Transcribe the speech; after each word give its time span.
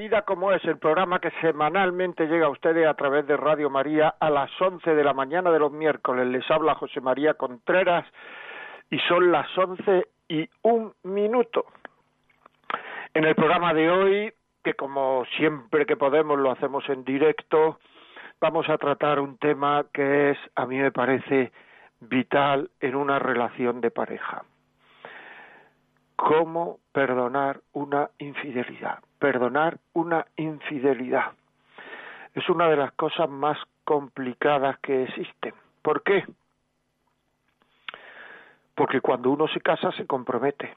Vida 0.00 0.22
como 0.22 0.50
es, 0.50 0.64
el 0.64 0.78
programa 0.78 1.18
que 1.18 1.30
semanalmente 1.42 2.26
llega 2.26 2.46
a 2.46 2.48
ustedes 2.48 2.86
a 2.86 2.94
través 2.94 3.26
de 3.26 3.36
Radio 3.36 3.68
María 3.68 4.14
a 4.18 4.30
las 4.30 4.50
11 4.58 4.94
de 4.94 5.04
la 5.04 5.12
mañana 5.12 5.50
de 5.50 5.58
los 5.58 5.70
miércoles. 5.70 6.26
Les 6.26 6.50
habla 6.50 6.74
José 6.74 7.02
María 7.02 7.34
Contreras 7.34 8.06
y 8.90 8.98
son 9.00 9.30
las 9.30 9.46
11 9.58 10.06
y 10.26 10.48
un 10.62 10.94
minuto. 11.02 11.66
En 13.12 13.24
el 13.24 13.34
programa 13.34 13.74
de 13.74 13.90
hoy, 13.90 14.32
que 14.64 14.72
como 14.72 15.26
siempre 15.36 15.84
que 15.84 15.98
podemos 15.98 16.38
lo 16.38 16.50
hacemos 16.50 16.88
en 16.88 17.04
directo, 17.04 17.78
vamos 18.40 18.70
a 18.70 18.78
tratar 18.78 19.20
un 19.20 19.36
tema 19.36 19.84
que 19.92 20.30
es, 20.30 20.38
a 20.54 20.64
mí 20.64 20.78
me 20.78 20.92
parece, 20.92 21.52
vital 22.00 22.70
en 22.80 22.94
una 22.94 23.18
relación 23.18 23.82
de 23.82 23.90
pareja 23.90 24.44
cómo 26.16 26.80
perdonar 26.92 27.60
una 27.72 28.10
infidelidad. 28.18 28.98
Perdonar 29.20 29.78
una 29.92 30.26
infidelidad 30.36 31.32
es 32.34 32.48
una 32.48 32.68
de 32.68 32.76
las 32.76 32.92
cosas 32.92 33.28
más 33.28 33.58
complicadas 33.84 34.78
que 34.80 35.04
existen. 35.04 35.54
¿Por 35.82 36.02
qué? 36.02 36.24
Porque 38.74 39.00
cuando 39.00 39.30
uno 39.30 39.46
se 39.48 39.60
casa 39.60 39.92
se 39.92 40.06
compromete 40.06 40.74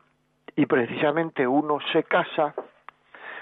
y 0.55 0.66
precisamente 0.66 1.47
uno 1.47 1.80
se 1.91 2.03
casa 2.03 2.53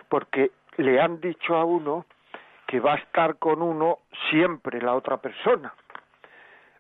porque 0.07 0.52
le 0.77 1.02
han 1.02 1.19
dicho 1.19 1.55
a 1.55 1.66
uno 1.66 2.05
que 2.67 2.79
va 2.79 2.94
a 2.94 2.97
estar 2.97 3.38
con 3.38 3.61
uno 3.61 3.99
siempre 4.29 4.81
la 4.81 4.94
otra 4.94 5.17
persona. 5.17 5.73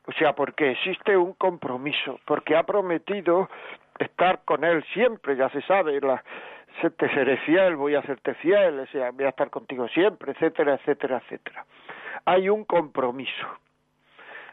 O 0.05 0.11
sea, 0.13 0.33
porque 0.33 0.71
existe 0.71 1.15
un 1.17 1.33
compromiso, 1.33 2.19
porque 2.25 2.55
ha 2.55 2.63
prometido 2.63 3.49
estar 3.99 4.41
con 4.45 4.63
él 4.63 4.83
siempre, 4.93 5.35
ya 5.35 5.49
se 5.49 5.61
sabe, 5.63 5.99
la, 6.01 6.23
te 6.97 7.09
seré 7.13 7.37
fiel, 7.37 7.75
voy 7.75 7.95
a 7.95 7.99
hacerte 7.99 8.33
fiel, 8.35 8.79
o 8.79 8.85
sea, 8.87 9.11
voy 9.11 9.25
a 9.25 9.29
estar 9.29 9.49
contigo 9.49 9.87
siempre, 9.89 10.31
etcétera, 10.31 10.75
etcétera, 10.75 11.21
etcétera. 11.23 11.65
Hay 12.25 12.49
un 12.49 12.65
compromiso 12.65 13.47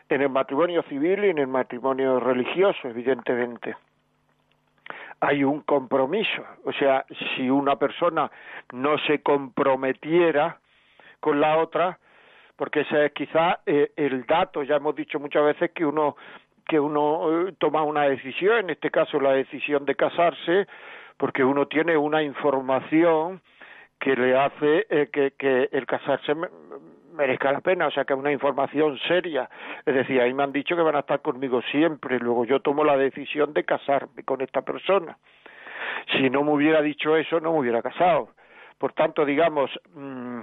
en 0.09 0.23
el 0.23 0.29
matrimonio 0.29 0.83
civil 0.85 1.25
y 1.25 1.31
en 1.31 1.39
el 1.39 1.47
matrimonio 1.47 2.19
religioso, 2.19 2.89
evidentemente. 2.89 3.77
Hay 5.21 5.43
un 5.43 5.63
compromiso, 5.63 6.45
o 6.65 6.73
sea, 6.73 7.05
si 7.37 7.51
una 7.51 7.77
persona 7.77 8.31
no 8.73 8.99
se 8.99 9.21
comprometiera 9.21 10.59
con 11.21 11.41
la 11.41 11.59
otra, 11.59 11.99
porque 12.57 12.81
ese 12.81 13.07
es 13.07 13.13
quizá 13.13 13.61
eh, 13.67 13.91
el 13.97 14.25
dato, 14.27 14.63
ya 14.63 14.77
hemos 14.77 14.95
dicho 14.95 15.19
muchas 15.19 15.45
veces 15.45 15.73
que 15.73 15.85
uno 15.85 16.17
que 16.69 16.79
uno 16.79 17.49
eh, 17.49 17.55
toma 17.59 17.83
una 17.83 18.03
decisión, 18.03 18.59
en 18.59 18.71
este 18.71 18.91
caso 18.91 19.19
la 19.19 19.33
decisión 19.33 19.87
de 19.87 19.97
casarse, 19.97 20.67
porque 21.19 21.45
uno 21.45 21.67
tiene 21.67 21.97
una 21.97 22.23
información 22.23 23.43
que 23.99 24.15
le 24.15 24.39
hace 24.39 24.87
eh, 24.89 25.09
que, 25.11 25.69
el 25.73 25.85
casarse 25.85 26.33
merezca 27.13 27.53
la 27.53 27.61
pena, 27.61 27.89
o 27.89 27.91
sea 27.91 28.05
que 28.05 28.13
es 28.13 28.19
una 28.19 28.33
información 28.33 28.97
seria. 29.09 29.51
Es 29.85 29.95
decir, 29.95 30.21
ahí 30.21 30.33
me 30.33 30.45
han 30.45 30.53
dicho 30.53 30.77
que 30.77 30.83
van 30.83 30.95
a 30.95 31.01
estar 31.01 31.21
conmigo 31.21 31.61
siempre, 31.71 32.19
luego 32.21 32.45
yo 32.45 32.61
tomo 32.61 32.85
la 32.85 32.97
decisión 32.97 33.53
de 33.53 33.65
casarme 33.65 34.23
con 34.25 34.41
esta 34.41 34.63
persona. 34.63 35.19
Si 36.13 36.31
no 36.31 36.45
me 36.45 36.53
hubiera 36.53 36.81
dicho 36.81 37.17
eso, 37.17 37.41
no 37.41 37.53
me 37.53 37.59
hubiera 37.59 37.83
casado. 37.83 38.31
Por 38.79 38.93
tanto, 38.93 39.25
digamos, 39.25 39.71
mm, 39.95 40.41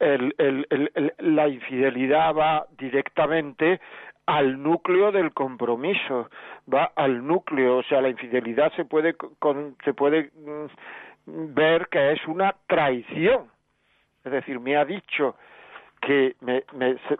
el, 0.00 0.34
el, 0.38 1.12
la 1.18 1.48
infidelidad 1.48 2.34
va 2.34 2.66
directamente 2.78 3.80
al 4.28 4.62
núcleo 4.62 5.10
del 5.10 5.32
compromiso, 5.32 6.28
va 6.72 6.92
al 6.96 7.26
núcleo, 7.26 7.78
o 7.78 7.82
sea, 7.84 8.02
la 8.02 8.10
infidelidad 8.10 8.70
se 8.74 8.84
puede 8.84 9.16
se 9.82 9.94
puede 9.94 10.30
mm, 10.34 11.54
ver 11.54 11.88
que 11.88 12.12
es 12.12 12.26
una 12.26 12.54
traición. 12.66 13.50
Es 14.22 14.30
decir, 14.30 14.60
me 14.60 14.76
ha 14.76 14.84
dicho 14.84 15.34
que 16.02 16.36
me, 16.42 16.62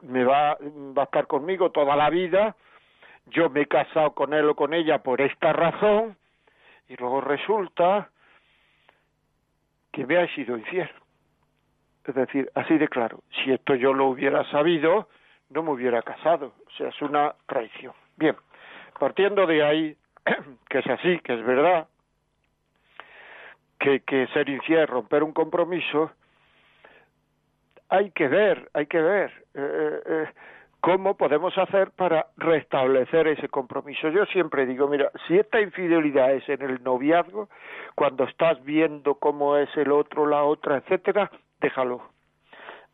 me, 0.03 0.25
va, 0.25 0.59
va 0.61 1.03
a 1.03 1.05
estar 1.07 1.27
conmigo 1.27 1.71
toda 1.71 1.97
la 1.97 2.11
vida, 2.11 2.55
yo 3.29 3.49
me 3.49 3.63
he 3.63 3.67
casado 3.67 4.13
con 4.13 4.35
él 4.35 4.47
o 4.47 4.55
con 4.55 4.75
ella 4.75 4.99
por 4.99 5.23
esta 5.23 5.55
razón, 5.55 6.15
y 6.91 6.97
luego 6.97 7.23
resulta 7.23 8.11
que 9.93 10.05
me 10.05 10.19
ha 10.19 10.29
sido 10.35 10.59
infiel. 10.59 10.91
Es 12.05 12.15
decir, 12.15 12.51
así 12.55 12.77
de 12.77 12.89
claro, 12.89 13.21
si 13.31 13.51
esto 13.51 13.75
yo 13.75 13.95
lo 13.95 14.09
hubiera 14.09 14.45
sabido, 14.51 15.09
no 15.51 15.63
me 15.63 15.71
hubiera 15.71 16.03
casado. 16.03 16.53
O 16.67 16.71
sea, 16.77 16.89
es 16.89 17.03
una 17.03 17.35
traición. 17.47 17.93
Bien, 18.17 18.37
partiendo 18.99 19.47
de 19.47 19.63
ahí, 19.63 19.97
que 20.69 20.79
es 20.79 20.87
así, 20.87 21.19
que 21.21 21.35
es 21.35 21.45
verdad, 21.45 21.89
que, 23.79 24.01
que 24.01 24.27
ser 24.29 24.49
infiel, 24.49 24.87
romper 24.87 25.23
un 25.23 25.33
compromiso, 25.33 26.11
hay 27.89 28.11
que 28.11 28.29
ver, 28.29 28.69
hay 28.75 28.87
que 28.87 29.01
ver 29.01 29.31
eh, 29.55 29.61
eh, 29.61 30.01
eh, 30.07 30.27
cómo 30.81 31.17
podemos 31.17 31.57
hacer 31.57 31.91
para 31.93 32.27
restablecer 32.37 33.29
ese 33.29 33.49
compromiso. 33.49 34.09
Yo 34.11 34.27
siempre 34.27 34.67
digo, 34.67 34.89
mira, 34.89 35.11
si 35.27 35.39
esta 35.39 35.61
infidelidad 35.61 36.33
es 36.33 36.49
en 36.49 36.63
el 36.63 36.83
noviazgo, 36.83 37.49
cuando 37.95 38.25
estás 38.25 38.63
viendo 38.65 39.15
cómo 39.15 39.57
es 39.57 39.75
el 39.77 39.91
otro, 39.91 40.27
la 40.27 40.45
otra, 40.45 40.77
etcétera, 40.79 41.31
déjalo 41.61 42.18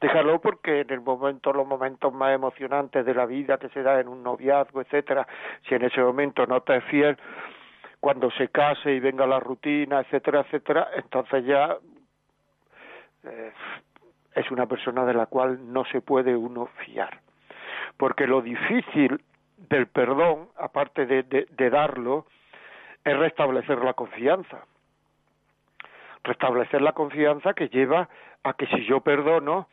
déjalo 0.05 0.39
porque 0.39 0.81
en 0.81 0.91
el 0.91 1.01
momento, 1.01 1.51
los 1.51 1.67
momentos 1.67 2.13
más 2.13 2.35
emocionantes 2.35 3.07
de 3.07 3.15
la 3.15 3.25
vida 3.25 3.57
que 3.57 3.71
se 3.71 3.83
da 3.83 3.99
en 4.01 4.09
un 4.09 4.23
noviazgo, 4.23 4.83
etcétera, 4.83 5.27
si 5.67 5.75
en 5.75 5.83
ese 5.83 6.03
momento 6.03 6.47
no 6.47 6.61
te 6.61 6.77
es 6.77 6.85
fiel, 6.85 7.17
cuando 8.01 8.31
se 8.33 8.49
case 8.49 8.93
y 8.93 9.01
venga 9.01 9.27
la 9.27 9.41
rutina, 9.41 10.01
etcétera, 10.01 10.41
etcétera, 10.41 10.89
entonces 10.97 11.47
ya 11.47 11.79
eh, 13.25 13.53
es 14.35 14.51
una 14.51 14.67
persona 14.67 15.07
de 15.07 15.15
la 15.15 15.25
cual 15.25 15.73
no 15.73 15.87
se 15.87 16.03
puede 16.03 16.37
uno 16.37 16.67
fiar. 16.85 17.21
Porque 17.97 18.27
lo 18.27 18.43
difícil 18.43 19.23
del 19.57 19.87
perdón, 19.87 20.49
aparte 20.59 21.07
de, 21.07 21.23
de 21.23 21.71
darlo, 21.71 22.27
es 23.05 23.17
restablecer 23.17 23.79
la 23.83 23.95
confianza. 23.95 24.67
Restablecer 26.25 26.83
la 26.83 26.93
confianza 26.93 27.55
que 27.55 27.69
lleva 27.71 28.07
a 28.43 28.53
que 28.53 28.67
si 28.67 28.85
yo 28.85 29.01
perdono, 29.01 29.69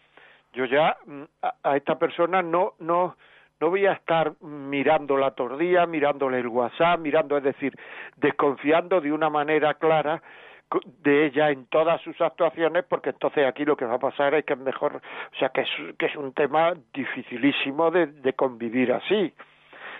yo 0.53 0.65
ya 0.65 0.97
mm, 1.05 1.23
a, 1.63 1.77
esta 1.77 1.97
persona 1.97 2.41
no 2.41 2.73
no 2.79 3.15
no 3.59 3.69
voy 3.69 3.85
a 3.85 3.93
estar 3.93 4.33
mirando 4.41 5.17
la 5.17 5.31
tordía, 5.31 5.85
mirándole 5.85 6.39
el 6.39 6.47
WhatsApp, 6.47 6.99
mirando, 6.99 7.37
es 7.37 7.43
decir, 7.43 7.77
desconfiando 8.17 8.99
de 8.99 9.11
una 9.11 9.29
manera 9.29 9.75
clara 9.75 10.23
de 11.03 11.27
ella 11.27 11.51
en 11.51 11.67
todas 11.67 12.01
sus 12.01 12.19
actuaciones, 12.21 12.85
porque 12.85 13.11
entonces 13.11 13.45
aquí 13.45 13.63
lo 13.63 13.77
que 13.77 13.85
va 13.85 13.95
a 13.95 13.99
pasar 13.99 14.33
es 14.33 14.45
que 14.45 14.53
es 14.53 14.59
mejor, 14.59 14.95
o 14.95 15.37
sea, 15.37 15.49
que 15.49 15.61
es, 15.61 15.69
que 15.99 16.07
es 16.07 16.15
un 16.15 16.33
tema 16.33 16.73
dificilísimo 16.91 17.91
de, 17.91 18.07
de 18.07 18.33
convivir 18.33 18.93
así. 18.93 19.31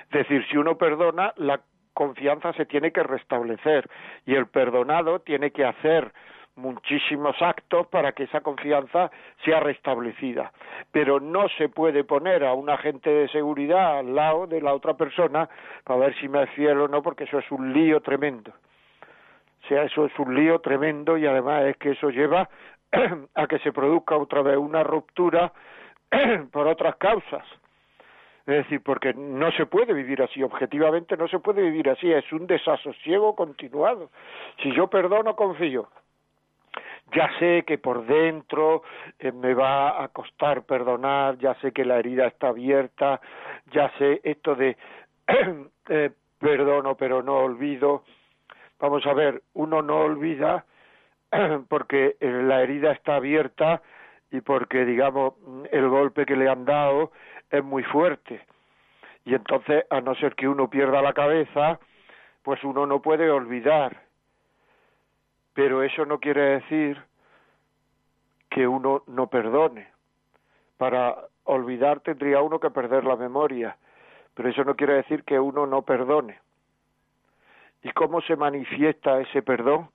Es 0.06 0.09
decir, 0.09 0.44
si 0.50 0.57
uno 0.57 0.77
perdona, 0.77 1.31
la 1.38 1.62
confianza 1.94 2.54
se 2.54 2.65
tiene 2.65 2.92
que 2.92 3.04
restablecer 3.04 3.88
y 4.25 4.33
el 4.33 4.47
perdonado 4.47 5.19
tiene 5.19 5.51
que 5.51 5.65
hacer 5.65 6.12
muchísimos 6.56 7.36
actos 7.42 7.88
para 7.88 8.12
que 8.12 8.24
esa 8.24 8.42
confianza 8.42 9.12
sea 9.44 9.59
restablecida. 9.59 10.51
Pero 10.92 11.19
no 11.19 11.48
se 11.57 11.69
puede 11.69 12.03
poner 12.03 12.44
a 12.44 12.53
un 12.53 12.69
agente 12.69 13.09
de 13.09 13.27
seguridad 13.30 14.00
al 14.00 14.15
lado 14.15 14.48
de 14.48 14.62
la 14.62 14.74
otra 14.74 14.95
persona 14.95 15.50
para 15.83 16.00
ver 16.00 16.15
si 16.19 16.27
me 16.27 16.44
es 16.44 16.50
fiel 16.51 16.80
o 16.80 16.88
no, 16.88 17.01
porque 17.01 17.24
eso 17.24 17.39
es 17.39 17.51
un 17.51 17.74
lío 17.74 18.01
tremendo. 18.01 18.51
O 19.63 19.68
sea, 19.68 19.83
eso 19.83 20.06
es 20.06 20.19
un 20.19 20.36
lío 20.36 20.59
tremendo 20.59 21.18
y 21.18 21.25
además 21.25 21.63
es 21.65 21.77
que 21.77 21.92
eso 21.92 22.09
lleva 22.09 22.50
a 23.36 23.47
que 23.47 23.59
se 23.59 23.71
produzca 23.71 24.18
otra 24.18 24.42
vez 24.42 24.57
una 24.57 24.83
ruptura 24.83 25.54
por 26.51 26.68
otras 26.68 26.95
causas. 26.97 27.45
Es 28.47 28.56
decir, 28.56 28.81
porque 28.81 29.13
no 29.13 29.51
se 29.51 29.68
puede 29.68 29.94
vivir 29.94 30.21
así, 30.21 30.42
objetivamente 30.42 31.15
no 31.15 31.27
se 31.27 31.39
puede 31.39 31.62
vivir 31.62 31.89
así, 31.89 32.12
es 32.12 32.30
un 32.33 32.47
desasosiego 32.47 33.36
continuado. 33.36 34.09
Si 34.62 34.74
yo 34.74 34.88
perdono, 34.88 35.36
confío. 35.36 35.88
Ya 37.13 37.30
sé 37.40 37.63
que 37.66 37.78
por 37.78 38.06
dentro 38.06 38.84
eh, 39.19 39.31
me 39.31 39.54
va 39.54 40.04
a 40.04 40.08
costar 40.10 40.63
perdonar, 40.63 41.38
ya 41.38 41.56
sé 41.56 41.72
que 41.72 41.84
la 41.84 42.00
herida 42.00 42.28
está 42.28 42.50
abierta, 42.50 43.19
ya 43.72 43.92
sé 43.98 44.22
esto 44.24 44.56
de 44.56 44.78
eh, 45.90 46.12
perdono 46.40 46.96
pero 46.96 47.22
no 47.22 47.38
olvido. 47.38 48.04
Vamos 48.80 49.06
a 49.06 49.13
ver, 49.13 49.42
uno 49.54 49.81
no 49.81 49.98
olvida 49.98 50.66
porque 51.69 52.16
eh, 52.19 52.28
la 52.44 52.62
herida 52.62 52.92
está 52.92 53.16
abierta 53.16 53.81
y 54.31 54.42
porque, 54.42 54.86
digamos, 54.86 55.34
el 55.72 55.90
golpe 55.90 56.25
que 56.25 56.36
le 56.36 56.50
han 56.50 56.66
dado 56.66 57.12
es 57.50 57.64
muy 57.64 57.84
fuerte. 57.84 58.42
Y 59.25 59.36
entonces, 59.36 59.86
a 59.90 60.02
no 60.02 60.16
ser 60.16 60.36
que 60.36 60.48
uno 60.48 60.69
pierda 60.69 61.02
la 61.02 61.14
cabeza, 61.14 61.80
pues 62.42 62.64
uno 62.64 62.86
no 62.86 63.02
puede 63.02 63.30
olvidar. 63.30 64.02
Pero 65.53 65.83
eso 65.83 66.06
no 66.06 66.19
quiere 66.19 66.59
decir 66.59 67.01
que 68.50 68.68
uno 68.68 69.03
no 69.07 69.27
perdone. 69.27 69.88
Para 70.77 71.15
olvidar 71.45 72.01
tendría 72.01 72.42
uno 72.42 72.59
que 72.59 72.69
perder 72.69 73.03
la 73.03 73.15
memoria, 73.15 73.77
pero 74.33 74.50
eso 74.50 74.63
no 74.63 74.75
quiere 74.75 74.94
decir 74.94 75.24
que 75.24 75.39
uno 75.39 75.65
no 75.65 75.81
perdone. 75.81 76.39
¿Y 77.83 77.92
cómo 77.92 78.21
se 78.21 78.36
manifiesta 78.36 79.19
ese 79.19 79.42
perdón? 79.42 79.89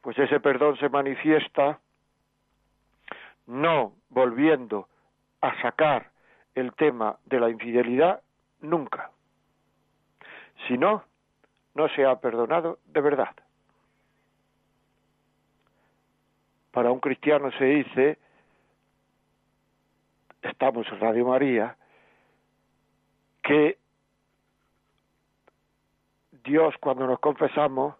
Pues 0.00 0.18
ese 0.18 0.40
perdón 0.40 0.76
se 0.78 0.88
manifiesta 0.88 1.80
no 3.46 3.92
volviendo 4.10 4.88
a 5.40 5.60
sacar 5.60 6.10
el 6.54 6.72
tema 6.74 7.18
de 7.26 7.40
la 7.40 7.50
infidelidad 7.50 8.22
nunca. 8.60 9.10
Si 10.66 10.78
no, 10.78 11.04
no 11.74 11.88
se 11.88 12.04
ha 12.04 12.16
perdonado 12.20 12.78
de 12.86 13.00
verdad. 13.00 13.34
Para 16.74 16.90
un 16.90 16.98
cristiano 16.98 17.52
se 17.52 17.64
dice, 17.66 18.18
estamos 20.42 20.88
en 20.88 20.98
Radio 20.98 21.24
María, 21.24 21.76
que 23.44 23.78
Dios 26.42 26.74
cuando 26.80 27.06
nos 27.06 27.20
confesamos 27.20 27.94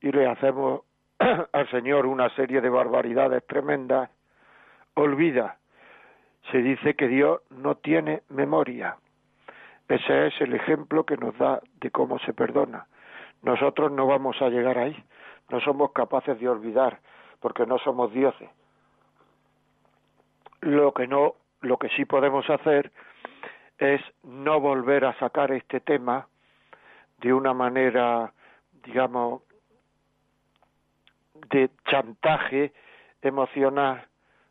y 0.00 0.10
le 0.10 0.26
hacemos 0.26 0.80
al 1.52 1.70
Señor 1.70 2.06
una 2.06 2.28
serie 2.34 2.60
de 2.60 2.68
barbaridades 2.68 3.46
tremendas, 3.46 4.10
olvida 4.94 5.56
se 6.50 6.58
dice 6.58 6.94
que 6.94 7.06
Dios 7.06 7.40
no 7.50 7.76
tiene 7.76 8.24
memoria. 8.30 8.96
Ese 9.88 10.26
es 10.26 10.40
el 10.40 10.54
ejemplo 10.54 11.06
que 11.06 11.16
nos 11.16 11.38
da 11.38 11.60
de 11.80 11.92
cómo 11.92 12.18
se 12.18 12.34
perdona. 12.34 12.88
Nosotros 13.42 13.92
no 13.92 14.08
vamos 14.08 14.42
a 14.42 14.48
llegar 14.48 14.76
ahí, 14.76 14.96
no 15.50 15.60
somos 15.60 15.92
capaces 15.92 16.40
de 16.40 16.48
olvidar, 16.48 16.98
porque 17.40 17.66
no 17.66 17.78
somos 17.78 18.12
dioses. 18.12 18.48
Lo 20.60 20.92
que 20.92 21.06
no, 21.06 21.34
lo 21.60 21.76
que 21.78 21.88
sí 21.90 22.04
podemos 22.04 22.48
hacer 22.50 22.90
es 23.78 24.00
no 24.22 24.60
volver 24.60 25.04
a 25.04 25.18
sacar 25.18 25.52
este 25.52 25.80
tema 25.80 26.28
de 27.18 27.32
una 27.32 27.54
manera, 27.54 28.32
digamos, 28.84 29.42
de 31.50 31.70
chantaje 31.88 32.72
emocional 33.22 34.06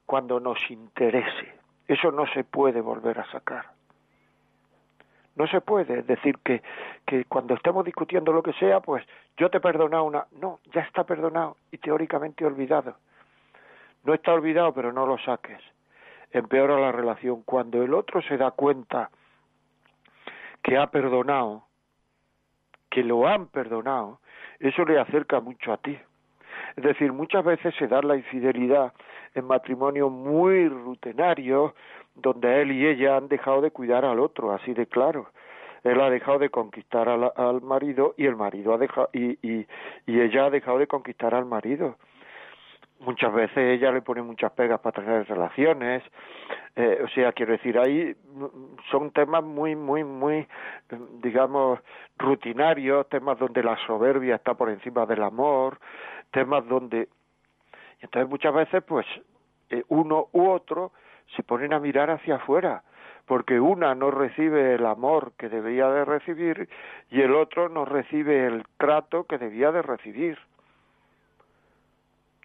cuando 0.05 0.39
nos 0.39 0.59
interese. 0.69 1.55
Eso 1.87 2.11
no 2.11 2.25
se 2.27 2.43
puede 2.43 2.81
volver 2.81 3.19
a 3.19 3.31
sacar. 3.31 3.74
No 5.35 5.47
se 5.47 5.61
puede 5.61 6.03
decir 6.03 6.37
que, 6.39 6.61
que 7.05 7.25
cuando 7.25 7.55
estemos 7.55 7.83
discutiendo 7.83 8.31
lo 8.31 8.41
que 8.41 8.53
sea, 8.53 8.79
pues 8.79 9.05
yo 9.37 9.49
te 9.49 9.57
he 9.57 9.61
perdonado 9.61 10.05
una... 10.05 10.25
No, 10.39 10.59
ya 10.73 10.81
está 10.81 11.03
perdonado 11.03 11.57
y 11.71 11.77
teóricamente 11.77 12.45
olvidado. 12.45 12.95
No 14.05 14.13
está 14.13 14.33
olvidado, 14.33 14.73
pero 14.73 14.93
no 14.93 15.05
lo 15.05 15.17
saques. 15.17 15.59
Empeora 16.31 16.79
la 16.79 16.91
relación. 16.91 17.43
Cuando 17.43 17.83
el 17.83 17.93
otro 17.93 18.21
se 18.21 18.37
da 18.37 18.51
cuenta 18.51 19.09
que 20.63 20.77
ha 20.77 20.87
perdonado, 20.87 21.63
que 22.89 23.03
lo 23.03 23.27
han 23.27 23.47
perdonado, 23.47 24.19
eso 24.59 24.85
le 24.85 24.99
acerca 24.99 25.41
mucho 25.41 25.73
a 25.73 25.77
ti. 25.77 25.97
Es 26.77 26.83
decir, 26.83 27.11
muchas 27.11 27.43
veces 27.43 27.75
se 27.75 27.87
da 27.87 28.01
la 28.01 28.15
infidelidad 28.15 28.93
en 29.35 29.45
matrimonios 29.45 30.11
muy 30.11 30.67
rutinarios, 30.67 31.73
donde 32.15 32.61
él 32.61 32.71
y 32.71 32.87
ella 32.87 33.17
han 33.17 33.27
dejado 33.27 33.61
de 33.61 33.71
cuidar 33.71 34.05
al 34.05 34.19
otro, 34.19 34.51
así 34.51 34.73
de 34.73 34.87
claro. 34.87 35.27
Él 35.83 36.01
ha 36.01 36.09
dejado 36.09 36.39
de 36.39 36.49
conquistar 36.49 37.07
al, 37.07 37.61
marido 37.61 38.15
y 38.17 38.25
el 38.25 38.35
marido 38.35 38.73
ha 38.73 38.77
dejado 38.77 39.09
y, 39.13 39.37
y, 39.47 39.67
y 40.07 40.19
ella 40.19 40.45
ha 40.45 40.49
dejado 40.49 40.79
de 40.79 40.87
conquistar 40.87 41.35
al 41.35 41.45
marido 41.45 41.95
muchas 42.99 43.33
veces 43.33 43.57
ella 43.57 43.91
le 43.91 44.01
pone 44.01 44.21
muchas 44.21 44.51
pegas 44.53 44.79
para 44.79 45.03
tener 45.03 45.27
relaciones, 45.27 46.03
eh, 46.75 47.01
o 47.03 47.07
sea, 47.09 47.31
quiero 47.31 47.53
decir, 47.53 47.77
ahí 47.77 48.15
son 48.91 49.11
temas 49.11 49.43
muy, 49.43 49.75
muy, 49.75 50.03
muy, 50.03 50.47
digamos, 51.21 51.79
rutinarios, 52.17 53.07
temas 53.09 53.39
donde 53.39 53.63
la 53.63 53.77
soberbia 53.85 54.35
está 54.35 54.53
por 54.55 54.69
encima 54.69 55.05
del 55.05 55.23
amor, 55.23 55.79
temas 56.31 56.67
donde, 56.67 57.07
entonces 58.01 58.29
muchas 58.29 58.53
veces, 58.53 58.83
pues, 58.83 59.05
eh, 59.69 59.83
uno 59.89 60.27
u 60.31 60.49
otro 60.49 60.91
se 61.35 61.43
ponen 61.43 61.73
a 61.73 61.79
mirar 61.79 62.09
hacia 62.11 62.35
afuera, 62.35 62.83
porque 63.25 63.59
una 63.59 63.95
no 63.95 64.11
recibe 64.11 64.75
el 64.75 64.85
amor 64.85 65.33
que 65.37 65.49
debía 65.49 65.89
de 65.89 66.05
recibir 66.05 66.69
y 67.09 67.21
el 67.21 67.33
otro 67.33 67.69
no 67.69 67.85
recibe 67.85 68.45
el 68.45 68.63
trato 68.77 69.23
que 69.23 69.37
debía 69.37 69.71
de 69.71 69.81
recibir. 69.81 70.37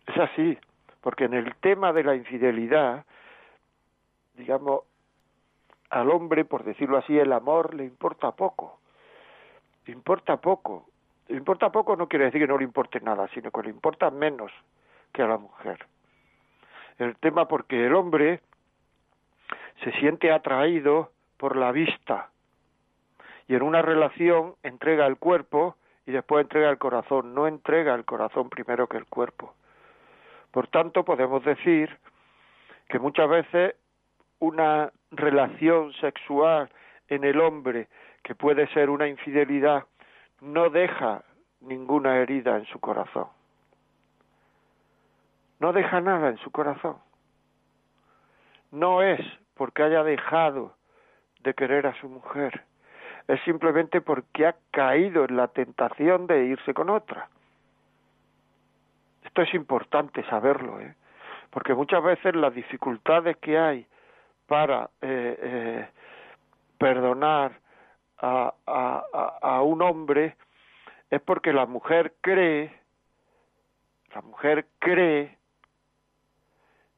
Es 0.06 0.16
así, 0.16 0.58
porque 1.02 1.24
en 1.24 1.34
el 1.34 1.54
tema 1.56 1.92
de 1.92 2.04
la 2.04 2.14
infidelidad, 2.14 3.04
digamos, 4.34 4.82
al 5.90 6.08
hombre, 6.10 6.44
por 6.44 6.64
decirlo 6.64 6.96
así, 6.96 7.18
el 7.18 7.32
amor 7.32 7.74
le 7.74 7.84
importa 7.84 8.32
poco. 8.32 8.78
Le 9.86 9.92
importa 9.92 10.38
poco. 10.38 10.86
Le 11.28 11.36
importa 11.36 11.70
poco 11.70 11.94
no 11.96 12.08
quiere 12.08 12.26
decir 12.26 12.40
que 12.40 12.46
no 12.46 12.58
le 12.58 12.64
importe 12.64 13.00
nada, 13.00 13.28
sino 13.34 13.50
que 13.50 13.62
le 13.62 13.70
importa 13.70 14.10
menos 14.10 14.50
que 15.12 15.22
a 15.22 15.26
la 15.26 15.38
mujer. 15.38 15.86
El 16.98 17.16
tema 17.16 17.48
porque 17.48 17.86
el 17.86 17.94
hombre 17.94 18.40
se 19.82 19.92
siente 19.92 20.30
atraído 20.30 21.12
por 21.36 21.56
la 21.56 21.72
vista 21.72 22.30
y 23.48 23.54
en 23.54 23.62
una 23.62 23.82
relación 23.82 24.54
entrega 24.62 25.06
el 25.06 25.16
cuerpo 25.16 25.76
y 26.06 26.12
después 26.12 26.44
entrega 26.44 26.70
el 26.70 26.78
corazón, 26.78 27.34
no 27.34 27.46
entrega 27.46 27.94
el 27.94 28.04
corazón 28.04 28.48
primero 28.50 28.86
que 28.86 28.96
el 28.96 29.06
cuerpo. 29.06 29.54
Por 30.50 30.68
tanto, 30.68 31.04
podemos 31.04 31.44
decir 31.44 31.96
que 32.88 32.98
muchas 32.98 33.28
veces 33.28 33.74
una 34.40 34.92
relación 35.10 35.92
sexual 35.94 36.68
en 37.08 37.24
el 37.24 37.40
hombre 37.40 37.88
que 38.22 38.34
puede 38.34 38.66
ser 38.68 38.90
una 38.90 39.08
infidelidad 39.08 39.84
no 40.40 40.70
deja 40.70 41.24
ninguna 41.60 42.18
herida 42.18 42.56
en 42.56 42.66
su 42.66 42.80
corazón. 42.80 43.26
No 45.60 45.72
deja 45.72 46.00
nada 46.00 46.30
en 46.30 46.38
su 46.38 46.50
corazón. 46.50 46.96
No 48.72 49.02
es 49.02 49.20
porque 49.54 49.82
haya 49.82 50.02
dejado 50.02 50.74
de 51.40 51.54
querer 51.54 51.86
a 51.86 51.94
su 52.00 52.08
mujer, 52.08 52.64
es 53.28 53.40
simplemente 53.42 54.00
porque 54.00 54.46
ha 54.46 54.56
caído 54.70 55.24
en 55.24 55.36
la 55.36 55.48
tentación 55.48 56.26
de 56.26 56.46
irse 56.46 56.74
con 56.74 56.90
otra. 56.90 57.28
Esto 59.24 59.42
es 59.42 59.52
importante 59.54 60.24
saberlo, 60.24 60.80
¿eh? 60.80 60.94
porque 61.50 61.74
muchas 61.74 62.02
veces 62.02 62.34
las 62.34 62.54
dificultades 62.54 63.36
que 63.36 63.58
hay 63.58 63.86
para 64.46 64.90
eh, 65.02 65.38
eh, 65.40 65.88
perdonar 66.78 67.52
a, 68.18 68.52
a, 68.66 69.38
a 69.42 69.62
un 69.62 69.82
hombre 69.82 70.36
es 71.10 71.20
porque 71.20 71.52
la 71.52 71.66
mujer 71.66 72.14
cree, 72.20 72.72
la 74.14 74.22
mujer 74.22 74.66
cree 74.78 75.39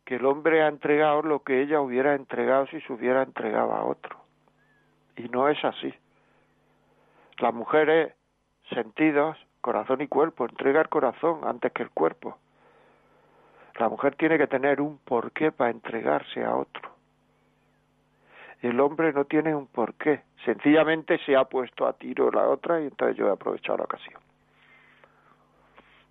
que 0.05 0.17
el 0.17 0.27
hombre 0.27 0.63
ha 0.63 0.69
entregado 0.69 1.23
lo 1.23 1.43
que 1.43 1.63
ella 1.63 1.81
hubiera 1.81 2.15
entregado 2.15 2.67
si 2.67 2.81
se 2.81 2.93
hubiera 2.93 3.23
entregado 3.23 3.73
a 3.73 3.85
otro. 3.85 4.19
Y 5.17 5.29
no 5.29 5.49
es 5.49 5.63
así. 5.65 5.93
La 7.39 7.53
mujer 7.53 7.89
es 7.91 8.15
sentidos, 8.71 9.37
corazón 9.61 10.01
y 10.01 10.09
cuerpo, 10.09 10.45
entrega 10.45 10.81
el 10.81 10.89
corazón 10.89 11.41
antes 11.45 11.73
que 11.73 11.83
el 11.83 11.91
cuerpo. 11.91 12.39
La 13.79 13.89
mujer 13.89 14.17
tiene 14.17 14.39
que 14.39 14.47
tener 14.47 14.81
un 14.81 14.99
porqué 14.99 15.53
para 15.53 15.71
entregarse 15.71 16.45
a 16.45 16.55
otro. 16.57 16.91
El 18.61 18.79
hombre 18.81 19.13
no 19.13 19.25
tiene 19.25 19.55
un 19.55 19.67
porqué, 19.67 20.23
sencillamente 20.45 21.19
se 21.27 21.35
ha 21.35 21.45
puesto 21.45 21.87
a 21.87 21.95
tiro 21.95 22.31
la 22.31 22.49
otra 22.49 22.81
y 22.81 22.85
entonces 22.85 23.17
yo 23.17 23.29
he 23.29 23.33
aprovechado 23.33 23.79
la 23.79 23.85
ocasión. 23.85 24.21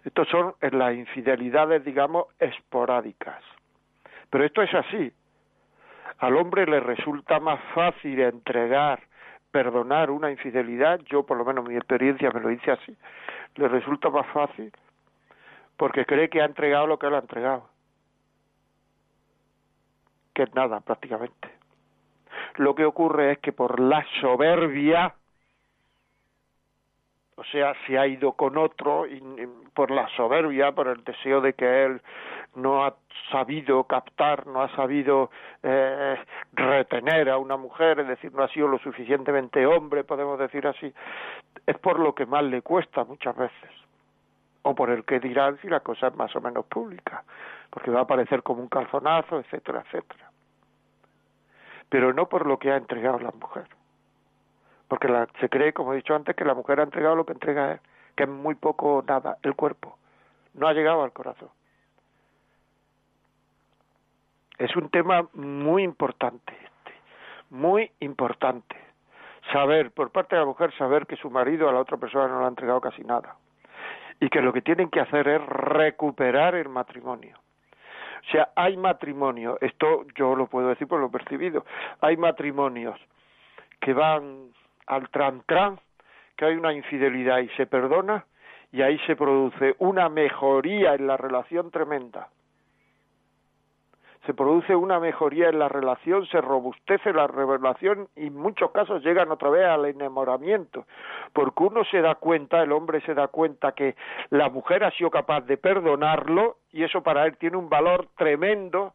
Estos 0.03 0.27
son 0.29 0.55
las 0.59 0.95
infidelidades, 0.95 1.85
digamos, 1.85 2.25
esporádicas. 2.39 3.43
Pero 4.31 4.45
esto 4.45 4.63
es 4.63 4.73
así. 4.73 5.13
Al 6.17 6.35
hombre 6.35 6.65
le 6.65 6.79
resulta 6.79 7.39
más 7.39 7.59
fácil 7.75 8.19
entregar, 8.19 9.03
perdonar 9.51 10.09
una 10.09 10.31
infidelidad, 10.31 10.99
yo 11.01 11.23
por 11.23 11.37
lo 11.37 11.45
menos 11.45 11.67
mi 11.67 11.75
experiencia 11.75 12.31
me 12.31 12.39
lo 12.39 12.49
dice 12.49 12.71
así, 12.71 12.97
le 13.55 13.67
resulta 13.67 14.09
más 14.09 14.25
fácil 14.27 14.71
porque 15.81 16.05
cree 16.05 16.29
que 16.29 16.41
ha 16.41 16.45
entregado 16.45 16.85
lo 16.85 16.99
que 16.99 17.07
él 17.07 17.15
ha 17.15 17.19
entregado, 17.19 17.67
que 20.31 20.43
es 20.43 20.53
nada 20.53 20.79
prácticamente. 20.81 21.49
Lo 22.57 22.75
que 22.75 22.85
ocurre 22.85 23.31
es 23.31 23.39
que 23.39 23.51
por 23.51 23.79
la 23.79 24.05
soberbia, 24.21 25.15
o 27.35 27.43
sea, 27.45 27.73
se 27.87 27.97
ha 27.97 28.07
ido 28.07 28.33
con 28.33 28.57
otro 28.57 29.07
y, 29.07 29.21
por 29.73 29.91
la 29.91 30.07
soberbia, 30.15 30.73
por 30.73 30.87
el 30.87 31.03
deseo 31.03 31.41
de 31.41 31.53
que 31.53 31.85
él 31.85 32.01
no 32.55 32.85
ha 32.85 32.95
sabido 33.31 33.85
captar, 33.85 34.45
no 34.47 34.61
ha 34.61 34.75
sabido 34.75 35.31
eh, 35.63 36.17
retener 36.53 37.29
a 37.29 37.37
una 37.37 37.55
mujer, 37.55 37.99
es 38.01 38.07
decir, 38.07 38.33
no 38.33 38.43
ha 38.43 38.49
sido 38.49 38.67
lo 38.67 38.77
suficientemente 38.79 39.65
hombre, 39.65 40.03
podemos 40.03 40.37
decir 40.37 40.67
así, 40.67 40.93
es 41.65 41.77
por 41.77 41.99
lo 41.99 42.13
que 42.13 42.25
más 42.25 42.43
le 42.43 42.61
cuesta 42.61 43.05
muchas 43.05 43.35
veces, 43.37 43.71
o 44.63 44.75
por 44.75 44.89
el 44.89 45.05
que 45.05 45.19
dirán 45.19 45.57
si 45.61 45.69
la 45.69 45.79
cosa 45.79 46.07
es 46.07 46.15
más 46.15 46.35
o 46.35 46.41
menos 46.41 46.65
pública, 46.65 47.23
porque 47.69 47.91
va 47.91 48.01
a 48.01 48.03
aparecer 48.03 48.43
como 48.43 48.61
un 48.61 48.67
calzonazo, 48.67 49.39
etcétera, 49.39 49.83
etcétera. 49.85 50.29
Pero 51.87 52.13
no 52.13 52.27
por 52.27 52.45
lo 52.45 52.59
que 52.59 52.71
ha 52.71 52.77
entregado 52.77 53.19
la 53.19 53.31
mujer 53.31 53.65
porque 54.91 55.07
la, 55.07 55.25
se 55.39 55.47
cree, 55.47 55.71
como 55.71 55.93
he 55.93 55.95
dicho 55.95 56.13
antes, 56.13 56.35
que 56.35 56.43
la 56.43 56.53
mujer 56.53 56.81
ha 56.81 56.83
entregado 56.83 57.15
lo 57.15 57.25
que 57.25 57.31
entrega 57.31 57.71
él, 57.71 57.79
que 58.13 58.23
es 58.23 58.29
muy 58.29 58.55
poco 58.55 59.01
nada, 59.07 59.37
el 59.41 59.55
cuerpo. 59.55 59.97
No 60.53 60.67
ha 60.67 60.73
llegado 60.73 61.01
al 61.01 61.13
corazón. 61.13 61.47
Es 64.57 64.75
un 64.75 64.89
tema 64.89 65.29
muy 65.31 65.83
importante 65.83 66.51
este, 66.51 66.93
muy 67.51 67.89
importante. 68.01 68.75
Saber, 69.53 69.91
por 69.91 70.11
parte 70.11 70.35
de 70.35 70.41
la 70.41 70.45
mujer, 70.45 70.73
saber 70.77 71.07
que 71.07 71.15
su 71.15 71.29
marido 71.29 71.69
a 71.69 71.71
la 71.71 71.79
otra 71.79 71.95
persona 71.95 72.27
no 72.27 72.39
le 72.39 72.45
ha 72.47 72.49
entregado 72.49 72.81
casi 72.81 73.01
nada. 73.05 73.37
Y 74.19 74.27
que 74.27 74.41
lo 74.41 74.51
que 74.51 74.61
tienen 74.61 74.89
que 74.89 74.99
hacer 74.99 75.25
es 75.29 75.41
recuperar 75.45 76.55
el 76.55 76.67
matrimonio. 76.67 77.37
O 78.27 78.29
sea, 78.29 78.49
hay 78.57 78.75
matrimonio, 78.75 79.57
esto 79.61 80.05
yo 80.15 80.35
lo 80.35 80.47
puedo 80.47 80.67
decir 80.67 80.85
por 80.85 80.99
lo 80.99 81.09
percibido, 81.09 81.63
hay 82.01 82.17
matrimonios 82.17 82.99
que 83.79 83.93
van 83.93 84.51
al 84.87 85.09
tran 85.09 85.43
tran 85.45 85.79
que 86.35 86.45
hay 86.45 86.55
una 86.55 86.73
infidelidad 86.73 87.39
y 87.39 87.49
se 87.49 87.65
perdona 87.65 88.25
y 88.71 88.81
ahí 88.81 88.97
se 89.05 89.15
produce 89.15 89.75
una 89.79 90.09
mejoría 90.09 90.95
en 90.95 91.07
la 91.07 91.17
relación 91.17 91.71
tremenda. 91.71 92.29
Se 94.25 94.35
produce 94.35 94.75
una 94.75 94.99
mejoría 94.99 95.49
en 95.49 95.57
la 95.57 95.67
relación, 95.67 96.27
se 96.27 96.39
robustece 96.41 97.11
la 97.11 97.25
relación 97.25 98.07
y 98.15 98.27
en 98.27 98.37
muchos 98.37 98.69
casos 98.71 99.03
llegan 99.03 99.31
otra 99.31 99.49
vez 99.49 99.65
al 99.65 99.85
enamoramiento, 99.85 100.85
porque 101.33 101.63
uno 101.63 101.83
se 101.85 102.01
da 102.01 102.15
cuenta, 102.15 102.61
el 102.61 102.71
hombre 102.71 103.01
se 103.01 103.15
da 103.15 103.27
cuenta 103.29 103.71
que 103.71 103.95
la 104.29 104.49
mujer 104.49 104.83
ha 104.83 104.91
sido 104.91 105.09
capaz 105.09 105.41
de 105.41 105.57
perdonarlo 105.57 106.57
y 106.71 106.83
eso 106.83 107.01
para 107.01 107.25
él 107.25 107.35
tiene 107.37 107.57
un 107.57 107.67
valor 107.67 108.09
tremendo 108.15 108.93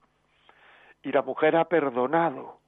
y 1.03 1.11
la 1.11 1.23
mujer 1.23 1.57
ha 1.57 1.65
perdonado 1.65 2.59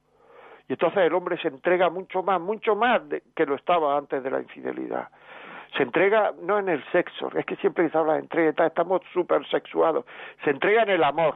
y 0.69 0.73
entonces 0.73 0.99
el 0.99 1.13
hombre 1.15 1.35
se 1.41 1.47
entrega 1.47 1.89
mucho 1.89 2.21
más, 2.21 2.39
mucho 2.39 2.75
más 2.75 3.01
que 3.35 3.45
lo 3.47 3.55
estaba 3.55 3.97
antes 3.97 4.23
de 4.23 4.29
la 4.29 4.39
infidelidad. 4.39 5.09
Se 5.75 5.81
entrega 5.81 6.31
no 6.43 6.59
en 6.59 6.69
el 6.69 6.83
sexo, 6.91 7.31
es 7.35 7.43
que 7.45 7.55
siempre 7.55 7.89
se 7.89 7.97
habla 7.97 8.13
de 8.13 8.19
entrega, 8.19 8.67
estamos 8.67 9.01
súper 9.11 9.47
sexuados. 9.49 10.05
Se 10.43 10.51
entrega 10.51 10.83
en 10.83 10.91
el 10.91 11.03
amor. 11.03 11.35